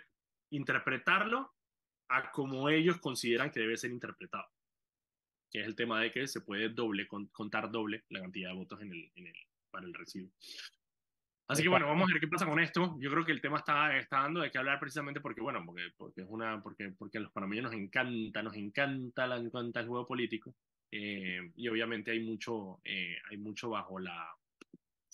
interpretarlo 0.51 1.53
a 2.09 2.31
como 2.31 2.69
ellos 2.69 2.99
consideran 2.99 3.51
que 3.51 3.59
debe 3.59 3.77
ser 3.77 3.91
interpretado, 3.91 4.47
que 5.51 5.61
es 5.61 5.67
el 5.67 5.75
tema 5.75 6.01
de 6.01 6.11
que 6.11 6.27
se 6.27 6.41
puede 6.41 6.69
doble 6.69 7.07
contar 7.07 7.71
doble 7.71 8.05
la 8.09 8.21
cantidad 8.21 8.49
de 8.49 8.55
votos 8.55 8.81
en 8.81 8.91
el, 8.91 9.11
en 9.15 9.27
el, 9.27 9.35
para 9.71 9.85
el 9.85 9.93
residuo. 9.93 10.31
Así 11.47 11.61
que 11.61 11.69
bueno, 11.69 11.87
vamos 11.87 12.09
a 12.09 12.13
ver 12.13 12.19
qué 12.19 12.27
pasa 12.27 12.45
con 12.45 12.59
esto. 12.59 12.97
Yo 12.99 13.11
creo 13.11 13.23
que 13.23 13.31
el 13.31 13.41
tema 13.41 13.57
está, 13.57 13.95
está 13.97 14.21
dando 14.21 14.41
de 14.41 14.49
qué 14.49 14.57
hablar 14.57 14.79
precisamente 14.79 15.21
porque, 15.21 15.41
bueno, 15.41 15.61
porque, 15.63 15.91
porque 15.95 16.21
es 16.21 16.27
una, 16.27 16.61
porque, 16.61 16.91
porque 16.97 17.19
a 17.19 17.21
los 17.21 17.31
panameños 17.31 17.65
nos 17.65 17.73
encanta, 17.73 18.41
nos 18.41 18.55
encanta, 18.55 19.27
la, 19.27 19.37
encanta 19.37 19.81
el 19.81 19.87
juego 19.87 20.07
político. 20.07 20.55
Eh, 20.91 21.51
y 21.55 21.67
obviamente 21.67 22.11
hay 22.11 22.23
mucho, 22.23 22.79
eh, 22.83 23.17
hay 23.29 23.37
mucho 23.37 23.69
bajo 23.69 23.99
la, 23.99 24.27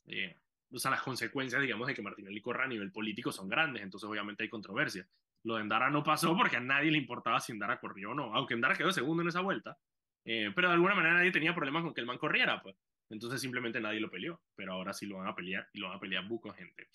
eh, 0.08 0.38
o 0.72 0.80
sea, 0.80 0.92
las 0.92 1.02
consecuencias, 1.02 1.62
digamos, 1.62 1.88
de 1.88 1.94
que 1.94 2.02
Martinelli 2.02 2.40
corra 2.40 2.64
a 2.64 2.68
nivel 2.68 2.92
político 2.92 3.32
son 3.32 3.50
grandes, 3.50 3.84
entonces 3.84 4.10
obviamente 4.10 4.44
hay 4.44 4.50
controversia. 4.50 5.06
Lo 5.44 5.56
de 5.56 5.62
Endara 5.62 5.90
no 5.90 6.04
pasó 6.04 6.36
porque 6.38 6.58
a 6.58 6.62
nadie 6.62 6.92
le 6.92 6.98
importaba 6.98 7.42
si 7.42 7.52
Endara 7.52 7.80
corrió 7.80 8.12
o 8.12 8.14
no, 8.14 8.34
aunque 8.36 8.54
Endara 8.54 8.76
quedó 8.76 8.92
segundo 8.92 9.24
en 9.24 9.30
esa 9.30 9.42
vuelta, 9.42 9.76
pero 10.24 10.68
de 10.68 10.74
alguna 10.76 10.94
manera 10.94 11.16
nadie 11.16 11.32
tenía 11.32 11.56
problemas 11.56 11.84
con 11.84 11.94
que 11.94 12.02
el 12.02 12.08
man 12.08 12.20
corriera, 12.20 12.62
pues. 12.62 12.76
Entonces 13.12 13.42
simplemente 13.42 13.82
nadie 13.82 14.00
lo 14.00 14.10
peleó, 14.10 14.42
pero 14.56 14.74
ahora 14.74 14.94
sí 14.94 15.06
lo 15.06 15.18
van 15.18 15.28
a 15.28 15.36
pelear 15.36 15.68
y 15.74 15.80
lo 15.80 15.90
van 15.90 15.98
a 15.98 16.00
pelear 16.00 16.28
buco 16.28 16.52
gente. 16.54 16.88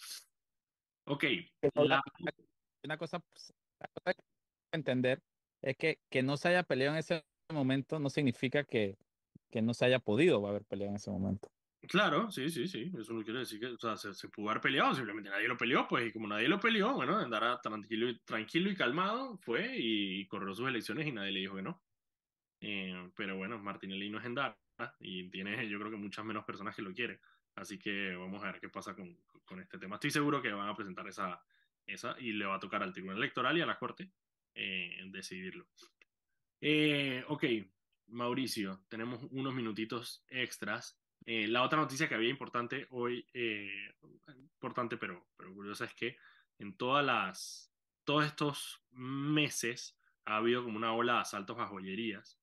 Ok. 1.04 1.24
La... 1.74 2.02
Una 2.84 2.96
cosa, 2.96 3.18
una 3.18 3.88
cosa 3.92 4.14
que 4.14 4.22
entender 4.72 5.22
es 5.62 5.76
que 5.76 5.98
que 6.10 6.22
no 6.22 6.36
se 6.36 6.48
haya 6.48 6.62
peleado 6.62 6.94
en 6.94 7.00
ese 7.00 7.24
momento 7.52 7.98
no 7.98 8.08
significa 8.10 8.64
que, 8.64 8.96
que 9.50 9.60
no 9.60 9.74
se 9.74 9.84
haya 9.84 9.98
podido 9.98 10.44
haber 10.46 10.64
peleado 10.64 10.90
en 10.90 10.96
ese 10.96 11.10
momento. 11.10 11.48
Claro, 11.82 12.30
sí, 12.30 12.48
sí, 12.50 12.66
sí. 12.66 12.90
Eso 12.98 13.12
no 13.12 13.22
quiere 13.22 13.40
decir 13.40 13.60
que 13.60 13.66
o 13.66 13.78
sea, 13.78 13.96
se, 13.96 14.12
se, 14.14 14.28
pudo 14.28 14.50
haber 14.50 14.62
peleado, 14.62 14.94
simplemente 14.94 15.30
nadie 15.30 15.46
lo 15.46 15.56
peleó, 15.56 15.86
pues, 15.86 16.08
y 16.08 16.12
como 16.12 16.26
nadie 16.26 16.48
lo 16.48 16.58
peleó, 16.58 16.94
bueno, 16.94 17.16
andará 17.16 17.60
tranquilo 17.60 18.08
y, 18.08 18.18
tranquilo 18.20 18.70
y 18.70 18.74
calmado, 18.74 19.36
fue 19.38 19.76
y 19.76 20.26
corrió 20.26 20.52
sus 20.54 20.66
elecciones 20.66 21.06
y 21.06 21.12
nadie 21.12 21.32
le 21.32 21.40
dijo 21.40 21.56
que 21.56 21.62
no. 21.62 21.82
Eh, 22.60 23.10
pero 23.14 23.36
bueno, 23.36 23.58
Martinelli 23.58 24.10
no 24.10 24.18
es 24.18 24.24
Endara 24.24 24.58
y 25.00 25.28
tiene 25.30 25.68
yo 25.68 25.78
creo 25.78 25.90
que 25.90 25.96
muchas 25.96 26.24
menos 26.24 26.44
personas 26.44 26.74
que 26.74 26.82
lo 26.82 26.92
quieren. 26.92 27.20
Así 27.54 27.78
que 27.78 28.14
vamos 28.14 28.42
a 28.44 28.52
ver 28.52 28.60
qué 28.60 28.68
pasa 28.68 28.94
con, 28.94 29.16
con 29.44 29.60
este 29.60 29.78
tema. 29.78 29.96
Estoy 29.96 30.10
seguro 30.10 30.42
que 30.42 30.52
van 30.52 30.68
a 30.68 30.76
presentar 30.76 31.06
esa, 31.08 31.42
esa 31.86 32.16
y 32.18 32.32
le 32.32 32.44
va 32.44 32.56
a 32.56 32.60
tocar 32.60 32.82
al 32.82 32.92
Tribunal 32.92 33.18
Electoral 33.18 33.56
y 33.56 33.62
a 33.62 33.66
la 33.66 33.78
Corte 33.78 34.10
eh, 34.54 35.02
decidirlo. 35.06 35.66
Eh, 36.60 37.24
ok, 37.28 37.44
Mauricio, 38.08 38.84
tenemos 38.88 39.22
unos 39.30 39.54
minutitos 39.54 40.24
extras. 40.28 40.98
Eh, 41.24 41.46
la 41.48 41.62
otra 41.62 41.78
noticia 41.78 42.08
que 42.08 42.14
había 42.14 42.28
importante 42.28 42.86
hoy, 42.90 43.26
eh, 43.32 43.94
importante 44.36 44.96
pero, 44.96 45.28
pero 45.36 45.52
curiosa, 45.54 45.86
es 45.86 45.94
que 45.94 46.16
en 46.58 46.76
todas 46.76 47.04
las, 47.04 47.72
todos 48.04 48.26
estos 48.26 48.82
meses 48.90 49.98
ha 50.24 50.36
habido 50.36 50.64
como 50.64 50.76
una 50.76 50.92
ola 50.92 51.14
de 51.14 51.18
asaltos 51.20 51.58
a 51.58 51.66
joyerías 51.66 52.40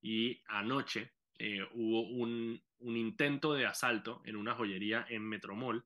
y 0.00 0.42
anoche 0.46 1.12
eh, 1.44 1.68
hubo 1.74 2.02
un, 2.02 2.62
un, 2.78 2.96
intento 2.96 3.52
de 3.52 3.66
asalto 3.66 4.22
en 4.24 4.36
una 4.36 4.54
joyería 4.54 5.04
en 5.08 5.28
Metromol, 5.28 5.84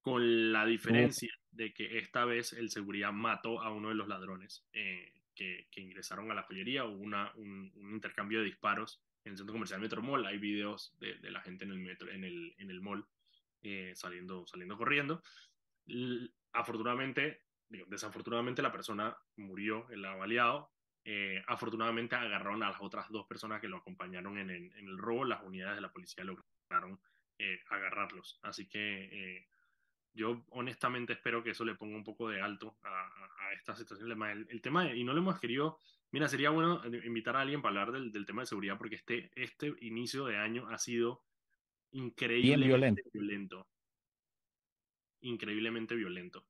con 0.00 0.52
la 0.52 0.64
diferencia 0.64 1.34
de 1.50 1.74
que 1.74 1.98
esta 1.98 2.24
vez 2.24 2.54
el 2.54 2.70
seguridad 2.70 3.12
mató 3.12 3.60
a 3.60 3.70
uno 3.70 3.90
de 3.90 3.94
los 3.94 4.08
ladrones 4.08 4.64
eh, 4.72 5.12
que, 5.34 5.68
que, 5.70 5.82
ingresaron 5.82 6.30
a 6.30 6.34
la 6.34 6.44
joyería, 6.44 6.86
hubo 6.86 7.02
una, 7.02 7.30
un, 7.34 7.72
un, 7.74 7.92
intercambio 7.92 8.38
de 8.38 8.46
disparos 8.46 9.02
en 9.26 9.32
el 9.32 9.36
centro 9.36 9.52
comercial 9.52 9.82
Metromol, 9.82 10.24
hay 10.24 10.38
videos 10.38 10.96
de, 10.98 11.16
de 11.16 11.30
la 11.30 11.42
gente 11.42 11.66
en 11.66 11.70
el, 11.70 11.78
metro, 11.80 12.10
en 12.10 12.24
el, 12.24 12.54
en 12.56 12.70
el 12.70 12.80
mall 12.80 13.04
eh, 13.60 13.92
saliendo, 13.94 14.46
saliendo 14.46 14.78
corriendo. 14.78 15.22
L 15.86 16.30
afortunadamente, 16.54 17.42
digo, 17.68 17.84
desafortunadamente 17.90 18.62
la 18.62 18.72
persona 18.72 19.14
murió, 19.36 19.90
el 19.90 20.02
avaliado, 20.06 20.70
eh, 21.04 21.42
afortunadamente 21.46 22.16
agarraron 22.16 22.62
a 22.62 22.70
las 22.70 22.80
otras 22.80 23.10
dos 23.10 23.26
personas 23.26 23.60
que 23.60 23.68
lo 23.68 23.76
acompañaron 23.76 24.38
en 24.38 24.50
el, 24.50 24.72
en 24.76 24.88
el 24.88 24.98
robo. 24.98 25.24
Las 25.24 25.42
unidades 25.42 25.76
de 25.76 25.82
la 25.82 25.92
policía 25.92 26.24
lograron 26.24 26.98
eh, 27.38 27.60
agarrarlos. 27.68 28.38
Así 28.42 28.66
que 28.68 29.04
eh, 29.12 29.46
yo 30.14 30.44
honestamente 30.50 31.12
espero 31.12 31.42
que 31.42 31.50
eso 31.50 31.64
le 31.64 31.74
ponga 31.74 31.96
un 31.96 32.04
poco 32.04 32.30
de 32.30 32.40
alto 32.40 32.78
a, 32.82 32.88
a, 32.88 33.48
a 33.48 33.52
esta 33.52 33.76
situación. 33.76 34.10
El, 34.22 34.46
el, 34.48 34.62
tema, 34.62 34.84
de, 34.84 34.96
y 34.96 35.04
no 35.04 35.12
lo 35.12 35.20
hemos 35.20 35.38
querido, 35.38 35.78
mira, 36.10 36.28
sería 36.28 36.50
bueno 36.50 36.80
invitar 37.04 37.36
a 37.36 37.42
alguien 37.42 37.60
para 37.60 37.82
hablar 37.82 37.92
del, 37.92 38.10
del 38.10 38.24
tema 38.24 38.42
de 38.42 38.46
seguridad 38.46 38.78
porque 38.78 38.96
este, 38.96 39.30
este 39.36 39.74
inicio 39.80 40.24
de 40.24 40.38
año 40.38 40.68
ha 40.68 40.78
sido 40.78 41.22
increíblemente 41.90 43.02
violento. 43.02 43.10
violento. 43.12 43.68
Increíblemente 45.20 45.94
violento. 45.94 46.46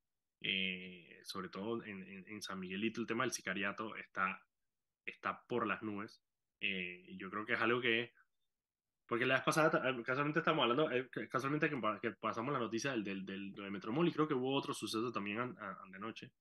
Eh, 0.47 1.21
sobre 1.23 1.49
todo 1.49 1.83
en, 1.83 2.03
en, 2.03 2.23
en, 2.27 2.41
San 2.43 2.59
Miguelito, 2.59 3.01
el 3.01 3.07
tema 3.07 3.23
del 3.23 3.31
sicariato 3.31 3.95
está, 3.95 4.45
está 5.03 5.41
por 5.47 5.65
las 5.65 5.81
nubes. 5.81 6.21
Eh, 6.61 7.15
yo 7.17 7.31
creo 7.31 7.45
que 7.45 7.53
es 7.53 7.61
algo 7.61 7.81
que. 7.81 8.13
Porque 9.07 9.25
la 9.25 9.35
vez 9.35 9.43
pasada, 9.43 9.89
eh, 9.89 10.03
casualmente 10.03 10.39
estamos 10.39 10.61
hablando, 10.61 10.91
eh, 10.91 11.09
casualmente 11.29 11.67
que, 11.67 11.79
que, 11.99 12.11
pasamos 12.11 12.53
la 12.53 12.59
noticia 12.59 12.91
del, 12.91 13.03
del, 13.03 13.25
del, 13.25 13.53
del 13.53 13.71
Metromol 13.71 14.07
y 14.07 14.11
creo 14.11 14.27
que 14.27 14.35
hubo 14.35 14.53
otro 14.53 14.73
suceso 14.73 15.11
también 15.11 15.55
de 15.91 15.99
noche. 15.99 16.31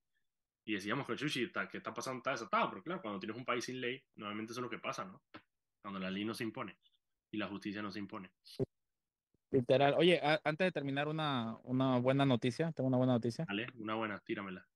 Y 0.66 0.74
decíamos 0.74 1.06
que 1.06 1.16
Chuchi, 1.16 1.44
está, 1.44 1.66
que 1.68 1.78
está 1.78 1.92
pasando, 1.94 2.18
está 2.18 2.32
desatado, 2.32 2.70
pero 2.70 2.82
claro, 2.82 3.02
cuando 3.02 3.20
tienes 3.20 3.36
un 3.36 3.44
país 3.44 3.64
sin 3.64 3.80
ley, 3.80 4.02
normalmente 4.16 4.52
eso 4.52 4.60
es 4.60 4.64
lo 4.64 4.70
que 4.70 4.78
pasa, 4.78 5.04
¿no? 5.04 5.22
Cuando 5.82 5.98
la 5.98 6.10
ley 6.10 6.24
no 6.24 6.34
se 6.34 6.44
impone 6.44 6.78
y 7.30 7.38
la 7.38 7.48
justicia 7.48 7.82
no 7.82 7.90
se 7.90 7.98
impone. 7.98 8.32
Literal. 9.54 9.94
Oye, 9.96 10.20
a, 10.20 10.40
antes 10.42 10.66
de 10.66 10.72
terminar, 10.72 11.06
una, 11.06 11.58
una 11.62 11.98
buena 11.98 12.26
noticia. 12.26 12.72
Tengo 12.72 12.88
una 12.88 12.96
buena 12.96 13.12
noticia. 13.12 13.44
Dale, 13.46 13.68
una 13.78 13.94
buena, 13.94 14.18
tíramela. 14.18 14.66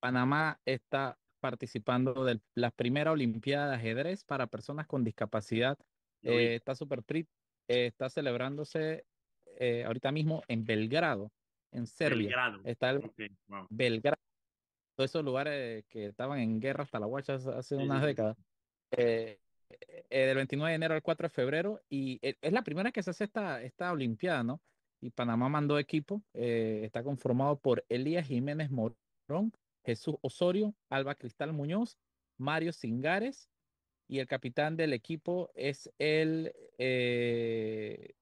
Panamá 0.00 0.58
está 0.64 1.18
participando 1.40 2.24
de 2.24 2.40
la 2.54 2.70
primera 2.70 3.12
Olimpiada 3.12 3.68
de 3.68 3.76
ajedrez 3.76 4.24
para 4.24 4.46
personas 4.46 4.86
con 4.86 5.04
discapacidad. 5.04 5.78
Eh, 6.22 6.54
está 6.54 6.74
súper 6.74 7.04
eh, 7.08 7.26
está 7.68 8.08
celebrándose 8.08 9.04
eh, 9.58 9.84
ahorita 9.84 10.10
mismo 10.10 10.42
en 10.48 10.64
Belgrado, 10.64 11.30
en 11.70 11.86
Serbia. 11.86 12.28
Belgrado. 12.28 12.60
Está 12.64 12.90
el 12.90 12.96
okay. 13.04 13.28
wow. 13.46 13.66
Belgrado. 13.68 14.16
Todos 14.96 15.10
esos 15.10 15.24
lugares 15.24 15.84
que 15.88 16.06
estaban 16.06 16.40
en 16.40 16.58
guerra 16.60 16.84
hasta 16.84 16.98
la 16.98 17.06
guacha 17.06 17.34
hace 17.34 17.76
sí, 17.76 17.82
unas 17.82 18.00
sí, 18.00 18.06
décadas. 18.06 18.36
Eh, 20.08 20.26
del 20.26 20.36
29 20.36 20.70
de 20.70 20.76
enero 20.76 20.94
al 20.94 21.02
4 21.02 21.26
de 21.26 21.30
febrero 21.30 21.82
y 21.88 22.18
eh, 22.22 22.36
es 22.40 22.52
la 22.52 22.62
primera 22.62 22.92
que 22.92 23.02
se 23.02 23.10
hace 23.10 23.24
esta, 23.24 23.62
esta 23.62 23.90
Olimpiada, 23.92 24.42
¿no? 24.44 24.60
Y 25.00 25.10
Panamá 25.10 25.48
mandó 25.48 25.78
equipo, 25.78 26.22
eh, 26.32 26.82
está 26.84 27.02
conformado 27.02 27.58
por 27.58 27.84
Elías 27.88 28.26
Jiménez 28.26 28.70
Morón, 28.70 29.52
Jesús 29.84 30.16
Osorio, 30.22 30.74
Alba 30.88 31.16
Cristal 31.16 31.52
Muñoz, 31.52 31.98
Mario 32.38 32.72
Singares 32.72 33.50
y 34.08 34.20
el 34.20 34.26
capitán 34.26 34.76
del 34.76 34.92
equipo 34.92 35.50
es 35.54 35.90
el, 35.98 36.52
eh, 36.78 38.14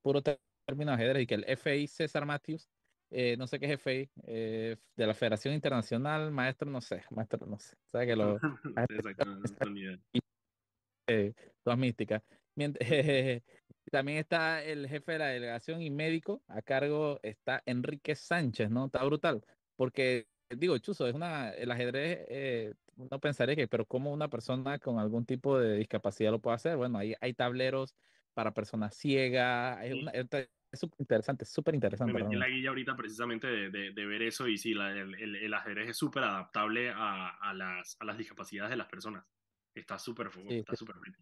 puro 0.00 0.22
término 0.22 0.92
ajedrez, 0.92 1.22
y 1.22 1.26
que 1.26 1.34
el 1.34 1.44
FI 1.44 1.86
César 1.86 2.24
Matthews, 2.24 2.68
eh, 3.10 3.36
no 3.36 3.46
sé 3.46 3.58
qué 3.60 3.66
es 3.66 3.80
FI, 3.80 4.10
eh, 4.24 4.76
de 4.96 5.06
la 5.06 5.14
Federación 5.14 5.52
Internacional, 5.54 6.30
maestro, 6.30 6.70
no 6.70 6.80
sé, 6.80 7.02
maestro, 7.10 7.46
no 7.46 7.58
sé. 7.58 7.76
O 7.86 7.90
sea 7.90 8.06
que 8.06 8.16
lo, 8.16 8.38
eh, 11.10 11.34
todas 11.62 11.78
místicas. 11.78 12.22
Eh, 12.56 13.42
también 13.90 14.18
está 14.18 14.62
el 14.62 14.88
jefe 14.88 15.12
de 15.12 15.18
la 15.18 15.26
delegación 15.28 15.82
y 15.82 15.90
médico, 15.90 16.42
a 16.48 16.62
cargo 16.62 17.18
está 17.22 17.62
Enrique 17.66 18.14
Sánchez, 18.14 18.70
¿no? 18.70 18.86
Está 18.86 19.04
brutal, 19.04 19.44
porque 19.76 20.26
digo, 20.50 20.78
Chuzo, 20.78 21.06
es 21.06 21.14
una, 21.14 21.50
el 21.50 21.70
ajedrez, 21.70 22.26
eh, 22.28 22.74
uno 22.96 23.18
pensaría 23.18 23.56
que, 23.56 23.66
pero 23.66 23.86
¿cómo 23.86 24.12
una 24.12 24.28
persona 24.28 24.78
con 24.78 24.98
algún 24.98 25.24
tipo 25.24 25.58
de 25.58 25.76
discapacidad 25.76 26.30
lo 26.30 26.40
puede 26.40 26.56
hacer? 26.56 26.76
Bueno, 26.76 26.98
hay, 26.98 27.14
hay 27.20 27.34
tableros 27.34 27.96
para 28.34 28.52
personas 28.54 28.94
ciegas, 28.94 29.84
es, 29.84 29.94
una, 29.94 30.12
es 30.12 30.78
súper 30.78 31.00
interesante, 31.00 31.44
súper 31.44 31.74
interesante. 31.74 32.12
Me 32.12 32.22
metí 32.22 32.34
en 32.34 32.40
la 32.40 32.48
guía 32.48 32.68
ahorita 32.68 32.94
precisamente 32.94 33.46
de, 33.48 33.70
de, 33.70 33.90
de 33.92 34.06
ver 34.06 34.22
eso 34.22 34.46
y 34.46 34.56
sí, 34.56 34.74
la, 34.74 34.92
el, 34.92 35.14
el, 35.16 35.36
el, 35.36 35.54
ajedrez 35.54 35.88
es 35.88 35.96
súper 35.96 36.22
adaptable 36.22 36.90
a, 36.90 37.28
a, 37.28 37.54
las, 37.54 37.96
a 37.98 38.04
las 38.04 38.16
discapacidades 38.16 38.70
de 38.70 38.76
las 38.76 38.86
personas. 38.86 39.24
Está 39.74 39.98
súper 39.98 40.30
sí, 40.32 40.42
está 40.48 40.76
súper 40.76 40.96
sí. 41.04 41.12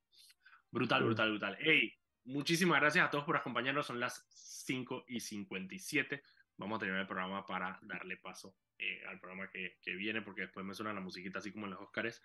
Brutal, 0.71 1.05
brutal, 1.05 1.31
brutal. 1.31 1.57
Hey, 1.61 1.93
muchísimas 2.25 2.81
gracias 2.81 3.07
a 3.07 3.11
todos 3.11 3.25
por 3.25 3.37
acompañarnos. 3.37 3.87
Son 3.87 4.01
las 4.01 4.27
5 4.31 5.05
y 5.09 5.21
57. 5.21 6.23
Vamos 6.57 6.77
a 6.77 6.81
terminar 6.81 7.03
el 7.03 7.07
programa 7.07 7.47
para 7.47 7.79
darle 7.83 8.17
paso 8.17 8.57
eh, 8.79 9.03
al 9.07 9.21
programa 9.21 9.49
que, 9.51 9.79
que, 9.81 9.95
viene, 9.95 10.23
porque 10.23 10.43
después 10.43 10.67
me 10.67 10.75
suena 10.75 10.93
la 10.93 11.01
musiquita 11.01 11.39
así 11.39 11.53
como 11.53 11.67
en 11.67 11.73
los 11.73 11.81
Oscars. 11.81 12.23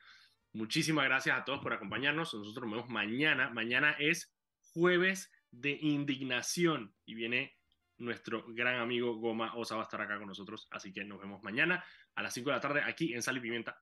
Muchísimas 0.52 1.06
gracias 1.06 1.40
a 1.40 1.46
todos 1.46 1.62
por 1.62 1.74
acompañarnos. 1.74 2.34
Nosotros 2.34 2.66
nos 2.66 2.74
vemos 2.74 2.90
mañana. 2.90 3.50
Mañana 3.50 3.96
es 4.00 4.36
jueves 4.74 5.32
de 5.52 5.78
indignación 5.82 6.96
y 7.06 7.14
viene 7.14 7.56
nuestro 7.98 8.44
gran 8.48 8.80
amigo 8.80 9.16
Goma 9.16 9.56
Osa 9.56 9.76
va 9.76 9.82
a 9.82 9.86
estar 9.86 10.02
acá 10.02 10.18
con 10.18 10.28
nosotros. 10.28 10.68
Así 10.72 10.92
que 10.92 11.04
nos 11.04 11.20
vemos 11.20 11.42
mañana 11.44 11.84
a 12.16 12.22
las 12.22 12.34
5 12.34 12.50
de 12.50 12.56
la 12.56 12.62
tarde 12.62 12.82
aquí 12.82 13.14
en 13.14 13.22
Sal 13.22 13.38
y 13.38 13.40
Pimienta, 13.40 13.80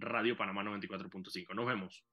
Radio 0.00 0.36
Panamá 0.36 0.62
94.5. 0.62 1.54
Nos 1.54 1.66
vemos. 1.66 2.04